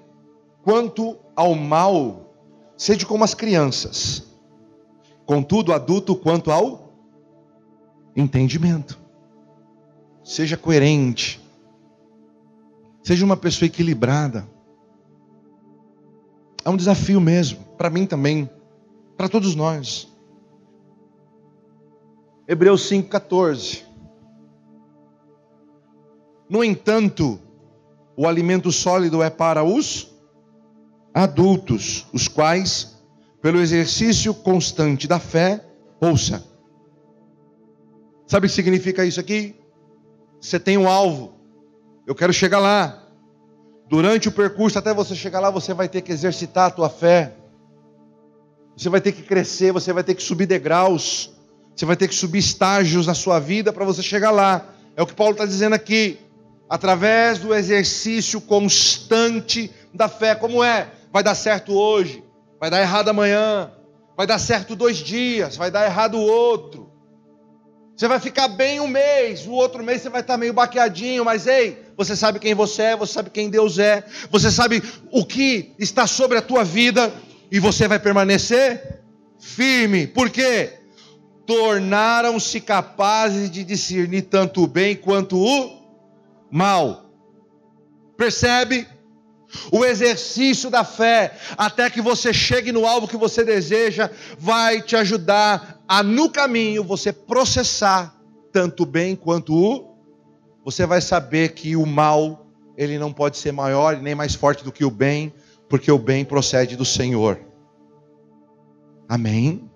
quanto 0.63 1.17
ao 1.35 1.55
mal, 1.55 2.33
seja 2.77 3.05
como 3.05 3.23
as 3.23 3.33
crianças. 3.33 4.27
Contudo, 5.25 5.73
adulto 5.73 6.15
quanto 6.15 6.51
ao 6.51 6.93
entendimento. 8.15 8.99
Seja 10.23 10.57
coerente. 10.57 11.39
Seja 13.09 13.25
uma 13.25 13.35
pessoa 13.35 13.65
equilibrada. 13.65 14.47
É 16.63 16.69
um 16.69 16.77
desafio 16.77 17.19
mesmo, 17.19 17.57
para 17.75 17.89
mim 17.89 18.05
também, 18.05 18.47
para 19.17 19.27
todos 19.27 19.55
nós. 19.55 20.07
Hebreus 22.47 22.87
5,14. 22.87 23.81
No 26.47 26.63
entanto, 26.63 27.39
o 28.15 28.27
alimento 28.27 28.71
sólido 28.71 29.23
é 29.23 29.29
para 29.31 29.63
os 29.63 30.15
adultos, 31.11 32.05
os 32.13 32.27
quais, 32.27 33.01
pelo 33.41 33.59
exercício 33.59 34.35
constante 34.35 35.07
da 35.07 35.17
fé, 35.19 35.65
ouça. 35.99 36.45
Sabe 38.27 38.45
o 38.45 38.49
que 38.51 38.55
significa 38.55 39.03
isso 39.03 39.19
aqui? 39.19 39.55
Você 40.39 40.59
tem 40.59 40.77
um 40.77 40.87
alvo. 40.87 41.33
Eu 42.05 42.13
quero 42.13 42.31
chegar 42.31 42.59
lá. 42.59 42.98
Durante 43.89 44.27
o 44.27 44.31
percurso 44.31 44.77
até 44.77 44.93
você 44.93 45.15
chegar 45.15 45.39
lá, 45.39 45.49
você 45.49 45.73
vai 45.73 45.89
ter 45.89 46.01
que 46.01 46.11
exercitar 46.11 46.67
a 46.67 46.71
tua 46.71 46.89
fé. 46.89 47.33
Você 48.77 48.87
vai 48.87 49.01
ter 49.01 49.11
que 49.11 49.23
crescer, 49.23 49.71
você 49.71 49.91
vai 49.91 50.03
ter 50.03 50.13
que 50.13 50.21
subir 50.21 50.45
degraus. 50.45 51.31
Você 51.75 51.87
vai 51.87 51.95
ter 51.95 52.07
que 52.07 52.13
subir 52.13 52.37
estágios 52.37 53.07
na 53.07 53.15
sua 53.15 53.39
vida 53.39 53.73
para 53.73 53.83
você 53.83 54.03
chegar 54.03 54.29
lá. 54.29 54.63
É 54.95 55.01
o 55.01 55.07
que 55.07 55.15
Paulo 55.15 55.31
está 55.31 55.45
dizendo 55.45 55.73
aqui. 55.73 56.19
Através 56.69 57.39
do 57.39 57.53
exercício 57.53 58.39
constante 58.39 59.73
da 59.91 60.07
fé. 60.07 60.35
Como 60.35 60.63
é? 60.63 60.91
Vai 61.11 61.23
dar 61.23 61.33
certo 61.33 61.73
hoje, 61.73 62.23
vai 62.59 62.69
dar 62.69 62.79
errado 62.79 63.09
amanhã, 63.09 63.71
vai 64.15 64.27
dar 64.27 64.37
certo 64.37 64.75
dois 64.75 64.97
dias, 64.97 65.57
vai 65.57 65.71
dar 65.71 65.85
errado 65.85 66.19
outro. 66.19 66.91
Você 67.97 68.07
vai 68.07 68.19
ficar 68.19 68.47
bem 68.49 68.79
um 68.79 68.87
mês, 68.87 69.47
o 69.47 69.51
outro 69.51 69.83
mês 69.83 70.01
você 70.01 70.09
vai 70.09 70.21
estar 70.21 70.37
meio 70.37 70.53
baqueadinho, 70.53 71.25
mas 71.25 71.47
ei, 71.47 71.83
você 71.99 72.15
sabe 72.15 72.39
quem 72.39 72.55
você 72.55 72.81
é, 72.83 72.95
você 72.95 73.11
sabe 73.11 73.29
quem 73.29 73.49
Deus 73.49 73.77
é, 73.77 74.05
você 74.31 74.49
sabe 74.49 74.81
o 75.11 75.25
que 75.25 75.73
está 75.77 76.07
sobre 76.07 76.37
a 76.37 76.41
tua 76.41 76.63
vida 76.63 77.13
e 77.51 77.59
você 77.59 77.89
vai 77.89 77.99
permanecer 77.99 79.01
firme. 79.37 80.07
Por 80.07 80.29
quê? 80.29 80.79
Tornaram-se 81.45 82.61
capazes 82.61 83.51
de 83.51 83.65
discernir 83.65 84.21
tanto 84.21 84.63
o 84.63 84.67
bem 84.67 84.95
quanto 84.95 85.37
o 85.37 85.81
mal. 86.49 87.11
Percebe? 88.15 88.87
O 89.69 89.83
exercício 89.83 90.69
da 90.69 90.85
fé, 90.85 91.33
até 91.57 91.89
que 91.89 92.01
você 92.01 92.31
chegue 92.31 92.71
no 92.71 92.87
alvo 92.87 93.09
que 93.09 93.17
você 93.17 93.43
deseja, 93.43 94.09
vai 94.37 94.81
te 94.81 94.95
ajudar 94.95 95.81
a 95.85 96.01
no 96.01 96.29
caminho 96.29 96.81
você 96.81 97.11
processar 97.11 98.15
tanto 98.53 98.83
o 98.83 98.85
bem 98.85 99.17
quanto 99.17 99.53
o 99.53 99.88
você 100.63 100.85
vai 100.85 101.01
saber 101.01 101.53
que 101.53 101.75
o 101.75 101.85
mal 101.85 102.47
ele 102.77 102.97
não 102.97 103.11
pode 103.11 103.37
ser 103.37 103.51
maior 103.51 103.97
nem 103.97 104.15
mais 104.15 104.35
forte 104.35 104.63
do 104.63 104.71
que 104.71 104.85
o 104.85 104.91
bem, 104.91 105.33
porque 105.67 105.91
o 105.91 105.99
bem 105.99 106.23
procede 106.23 106.77
do 106.77 106.85
Senhor. 106.85 107.39
Amém. 109.07 109.69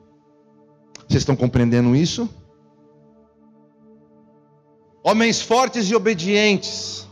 Vocês 1.08 1.22
estão 1.22 1.36
compreendendo 1.36 1.96
isso? 1.96 2.30
Homens 5.04 5.42
fortes 5.42 5.90
e 5.90 5.96
obedientes 5.96 7.06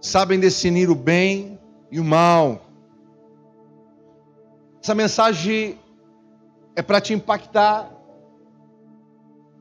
sabem 0.00 0.40
definir 0.40 0.88
o 0.88 0.94
bem 0.94 1.60
e 1.90 2.00
o 2.00 2.04
mal. 2.04 2.66
Essa 4.82 4.94
mensagem 4.94 5.78
é 6.74 6.80
para 6.80 7.02
te 7.02 7.12
impactar, 7.12 7.92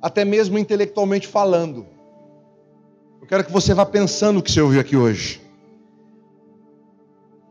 até 0.02 0.24
mesmo 0.24 0.58
intelectualmente 0.58 1.28
falando. 1.28 1.86
Eu 3.22 3.28
quero 3.28 3.44
que 3.44 3.52
você 3.52 3.74
vá 3.74 3.86
pensando 3.86 4.40
o 4.40 4.44
que 4.44 4.52
você 4.52 4.62
ouviu 4.62 4.80
aqui 4.80 4.96
hoje. 4.96 5.42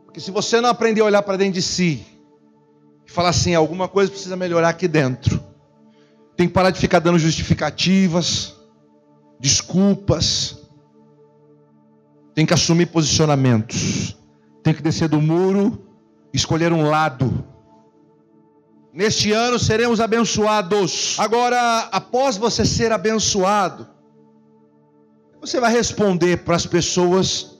Porque 0.05 0.19
se 0.19 0.31
você 0.31 0.59
não 0.59 0.69
aprender 0.69 1.01
a 1.01 1.05
olhar 1.05 1.21
para 1.21 1.37
dentro 1.37 1.53
de 1.53 1.61
si 1.61 2.05
e 3.07 3.11
falar 3.11 3.29
assim, 3.29 3.53
alguma 3.53 3.87
coisa 3.87 4.11
precisa 4.11 4.35
melhorar 4.35 4.69
aqui 4.69 4.87
dentro, 4.87 5.41
tem 6.35 6.47
que 6.47 6.53
parar 6.53 6.71
de 6.71 6.79
ficar 6.79 6.99
dando 6.99 7.19
justificativas, 7.19 8.55
desculpas, 9.39 10.57
tem 12.33 12.45
que 12.45 12.53
assumir 12.53 12.87
posicionamentos, 12.87 14.17
tem 14.63 14.73
que 14.73 14.81
descer 14.81 15.07
do 15.07 15.21
muro, 15.21 15.85
escolher 16.33 16.73
um 16.73 16.89
lado. 16.89 17.45
Neste 18.91 19.31
ano 19.31 19.59
seremos 19.59 20.01
abençoados. 20.01 21.15
Agora, 21.19 21.87
após 21.91 22.37
você 22.37 22.65
ser 22.65 22.91
abençoado, 22.91 23.87
você 25.41 25.59
vai 25.59 25.71
responder 25.71 26.37
para 26.37 26.55
as 26.55 26.65
pessoas, 26.65 27.59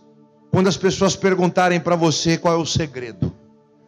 quando 0.52 0.68
as 0.68 0.78
pessoas 0.78 1.16
perguntarem 1.16 1.80
para 1.80 1.96
você 1.96 2.38
qual 2.38 2.54
é 2.54 2.58
o 2.58 2.66
segredo. 2.66 3.28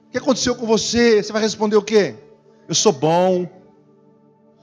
O 0.08 0.12
que 0.12 0.18
aconteceu 0.18 0.56
com 0.56 0.66
você? 0.66 1.22
Você 1.22 1.32
vai 1.32 1.42
responder 1.42 1.76
o 1.76 1.82
quê? 1.82 2.16
Eu 2.68 2.76
sou 2.76 2.92
bom. 2.92 3.48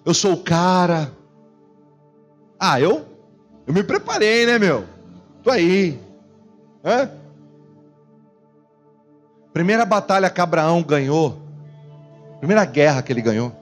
Eu 0.04 0.14
sou 0.14 0.32
o 0.32 0.42
cara. 0.42 1.12
Ah, 2.58 2.80
eu? 2.80 3.06
Eu 3.66 3.74
me 3.74 3.82
preparei, 3.82 4.46
né, 4.46 4.58
meu? 4.58 4.84
Tô 5.42 5.50
aí. 5.50 6.00
Hã? 6.84 7.10
Primeira 9.52 9.84
batalha 9.84 10.30
que 10.30 10.40
Abraão 10.40 10.82
ganhou, 10.82 11.42
primeira 12.38 12.64
guerra 12.64 13.02
que 13.02 13.12
ele 13.12 13.20
ganhou. 13.20 13.52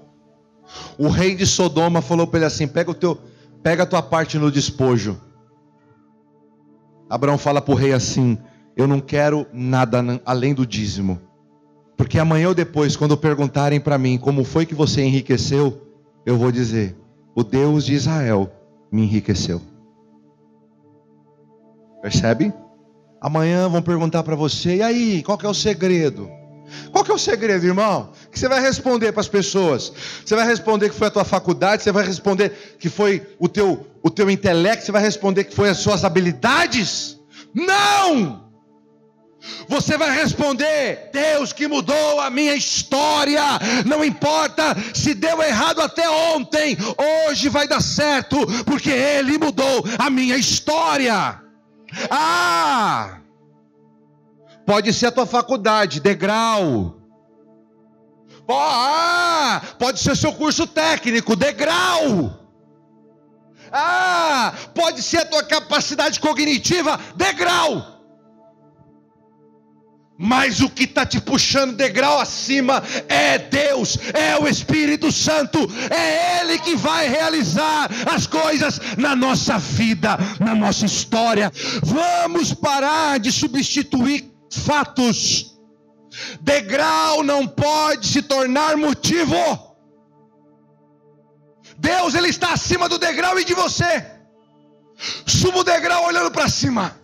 O 0.98 1.08
rei 1.08 1.34
de 1.34 1.46
Sodoma 1.46 2.02
falou 2.02 2.26
para 2.26 2.40
ele 2.40 2.46
assim: 2.46 2.68
"Pega 2.68 2.90
o 2.90 2.94
teu, 2.94 3.18
pega 3.62 3.84
a 3.84 3.86
tua 3.86 4.02
parte 4.02 4.38
no 4.38 4.50
despojo". 4.50 5.20
Abraão 7.08 7.38
fala 7.38 7.60
para 7.60 7.72
o 7.72 7.76
rei 7.76 7.92
assim: 7.92 8.38
"Eu 8.76 8.86
não 8.86 9.00
quero 9.00 9.46
nada 9.52 10.20
além 10.24 10.54
do 10.54 10.66
dízimo". 10.66 11.20
Porque 11.96 12.18
amanhã 12.18 12.48
ou 12.48 12.54
depois, 12.54 12.96
quando 12.96 13.16
perguntarem 13.16 13.80
para 13.80 13.96
mim 13.96 14.18
como 14.18 14.44
foi 14.44 14.66
que 14.66 14.74
você 14.74 15.02
enriqueceu, 15.02 15.80
eu 16.26 16.36
vou 16.36 16.52
dizer: 16.52 16.96
o 17.34 17.42
Deus 17.42 17.84
de 17.84 17.94
Israel 17.94 18.50
me 18.90 19.02
enriqueceu. 19.02 19.60
Percebe? 22.02 22.52
Amanhã 23.20 23.68
vão 23.68 23.82
perguntar 23.82 24.22
para 24.22 24.36
você, 24.36 24.76
e 24.76 24.82
aí, 24.82 25.22
qual 25.22 25.36
que 25.36 25.46
é 25.46 25.48
o 25.48 25.54
segredo? 25.54 26.30
Qual 26.92 27.04
que 27.04 27.10
é 27.10 27.14
o 27.14 27.18
segredo, 27.18 27.64
irmão? 27.64 28.10
Que 28.30 28.38
você 28.38 28.48
vai 28.48 28.60
responder 28.60 29.12
para 29.12 29.20
as 29.20 29.28
pessoas. 29.28 29.92
Você 30.24 30.34
vai 30.34 30.46
responder 30.46 30.88
que 30.88 30.94
foi 30.94 31.08
a 31.08 31.10
tua 31.10 31.24
faculdade, 31.24 31.82
você 31.82 31.92
vai 31.92 32.04
responder 32.04 32.76
que 32.78 32.88
foi 32.88 33.26
o 33.38 33.48
teu, 33.48 33.86
o 34.02 34.10
teu 34.10 34.30
intelecto, 34.30 34.84
você 34.84 34.92
vai 34.92 35.02
responder 35.02 35.44
que 35.44 35.54
foi 35.54 35.70
as 35.70 35.78
suas 35.78 36.04
habilidades? 36.04 37.18
Não! 37.54 38.46
Você 39.68 39.96
vai 39.96 40.14
responder: 40.14 41.10
Deus 41.12 41.52
que 41.52 41.68
mudou 41.68 42.20
a 42.20 42.30
minha 42.30 42.54
história. 42.54 43.42
Não 43.84 44.04
importa 44.04 44.76
se 44.94 45.14
deu 45.14 45.42
errado 45.42 45.80
até 45.80 46.08
ontem, 46.08 46.76
hoje 47.28 47.48
vai 47.48 47.66
dar 47.66 47.82
certo, 47.82 48.36
porque 48.64 48.90
Ele 48.90 49.38
mudou 49.38 49.84
a 49.98 50.10
minha 50.10 50.36
história. 50.36 51.40
Ah! 52.10 53.20
Pode 54.66 54.92
ser 54.92 55.06
a 55.06 55.12
tua 55.12 55.26
faculdade, 55.26 56.00
degrau. 56.00 56.96
Ah, 58.48 59.62
pode 59.78 60.00
ser 60.00 60.16
seu 60.16 60.32
curso 60.32 60.66
técnico, 60.66 61.36
degrau. 61.36 62.40
Ah, 63.72 64.52
pode 64.74 65.02
ser 65.02 65.18
a 65.18 65.24
tua 65.24 65.44
capacidade 65.44 66.18
cognitiva, 66.18 66.98
degrau. 67.14 67.94
Mas 70.18 70.60
o 70.60 70.70
que 70.70 70.84
está 70.84 71.04
te 71.04 71.20
puxando 71.20 71.76
degrau 71.76 72.18
acima 72.18 72.82
é 73.06 73.36
Deus, 73.38 73.98
é 74.14 74.38
o 74.38 74.48
Espírito 74.48 75.12
Santo, 75.12 75.58
é 75.90 76.40
Ele 76.40 76.58
que 76.58 76.74
vai 76.74 77.06
realizar 77.06 77.90
as 78.06 78.26
coisas 78.26 78.80
na 78.96 79.14
nossa 79.14 79.58
vida, 79.58 80.16
na 80.40 80.54
nossa 80.54 80.86
história. 80.86 81.52
Vamos 81.82 82.54
parar 82.54 83.18
de 83.18 83.30
substituir 83.30 84.35
fatos. 84.50 85.56
Degrau 86.40 87.22
não 87.22 87.46
pode 87.46 88.06
se 88.06 88.22
tornar 88.22 88.76
motivo. 88.76 89.36
Deus, 91.78 92.14
Ele 92.14 92.28
está 92.28 92.52
acima 92.52 92.88
do 92.88 92.98
degrau 92.98 93.38
e 93.38 93.44
de 93.44 93.54
você. 93.54 94.06
Suba 95.26 95.58
o 95.58 95.64
degrau 95.64 96.06
olhando 96.06 96.30
para 96.30 96.48
cima 96.48 96.98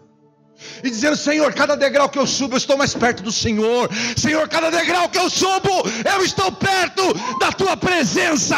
e 0.82 0.88
dizendo: 0.88 1.16
Senhor, 1.16 1.53
cada 1.53 1.76
degrau 1.76 2.09
que 2.09 2.18
eu 2.18 2.26
subo, 2.26 2.55
eu 2.55 2.59
estou 2.59 2.76
mais 2.76 2.95
perto 2.95 3.22
do 3.22 3.32
Senhor. 3.32 3.90
Senhor, 4.16 4.49
cada 4.49 4.70
degrau 4.70 5.09
que 5.09 5.18
eu 5.18 5.28
subo, 5.28 5.82
eu 6.05 6.24
estou 6.24 6.51
perto 6.53 7.03
da 7.38 7.53
tua 7.53 7.76
presença. 7.76 8.57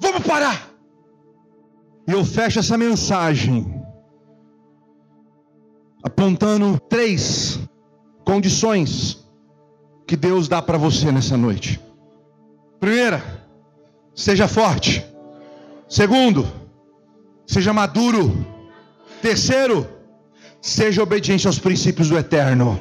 Vamos 0.00 0.22
parar. 0.26 0.70
E 2.08 2.12
eu 2.12 2.24
fecho 2.24 2.58
essa 2.58 2.78
mensagem 2.78 3.79
apontando 6.02 6.80
três 6.88 7.58
condições 8.24 9.24
que 10.06 10.16
Deus 10.16 10.48
dá 10.48 10.60
para 10.60 10.78
você 10.78 11.10
nessa 11.12 11.36
noite. 11.36 11.80
Primeira, 12.78 13.22
seja 14.14 14.48
forte. 14.48 15.04
Segundo, 15.88 16.46
seja 17.46 17.72
maduro. 17.72 18.46
Terceiro, 19.22 19.86
Seja 20.60 21.02
obediente 21.02 21.46
aos 21.46 21.58
princípios 21.58 22.08
do 22.08 22.18
eterno. 22.18 22.78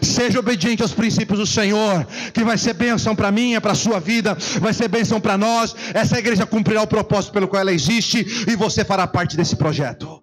Seja 0.00 0.38
obediente 0.38 0.82
aos 0.82 0.92
princípios 0.92 1.38
do 1.38 1.46
Senhor, 1.46 2.06
que 2.32 2.42
vai 2.42 2.56
ser 2.56 2.72
bênção 2.72 3.14
para 3.14 3.30
mim, 3.30 3.54
é 3.54 3.60
para 3.60 3.72
a 3.72 3.76
sua 3.76 4.00
vida, 4.00 4.36
vai 4.60 4.72
ser 4.72 4.88
bênção 4.88 5.20
para 5.20 5.36
nós. 5.36 5.74
Essa 5.92 6.18
igreja 6.18 6.46
cumprirá 6.46 6.82
o 6.82 6.86
propósito 6.86 7.32
pelo 7.32 7.46
qual 7.46 7.60
ela 7.60 7.72
existe 7.72 8.26
e 8.48 8.56
você 8.56 8.84
fará 8.84 9.06
parte 9.06 9.36
desse 9.36 9.56
projeto. 9.56 10.22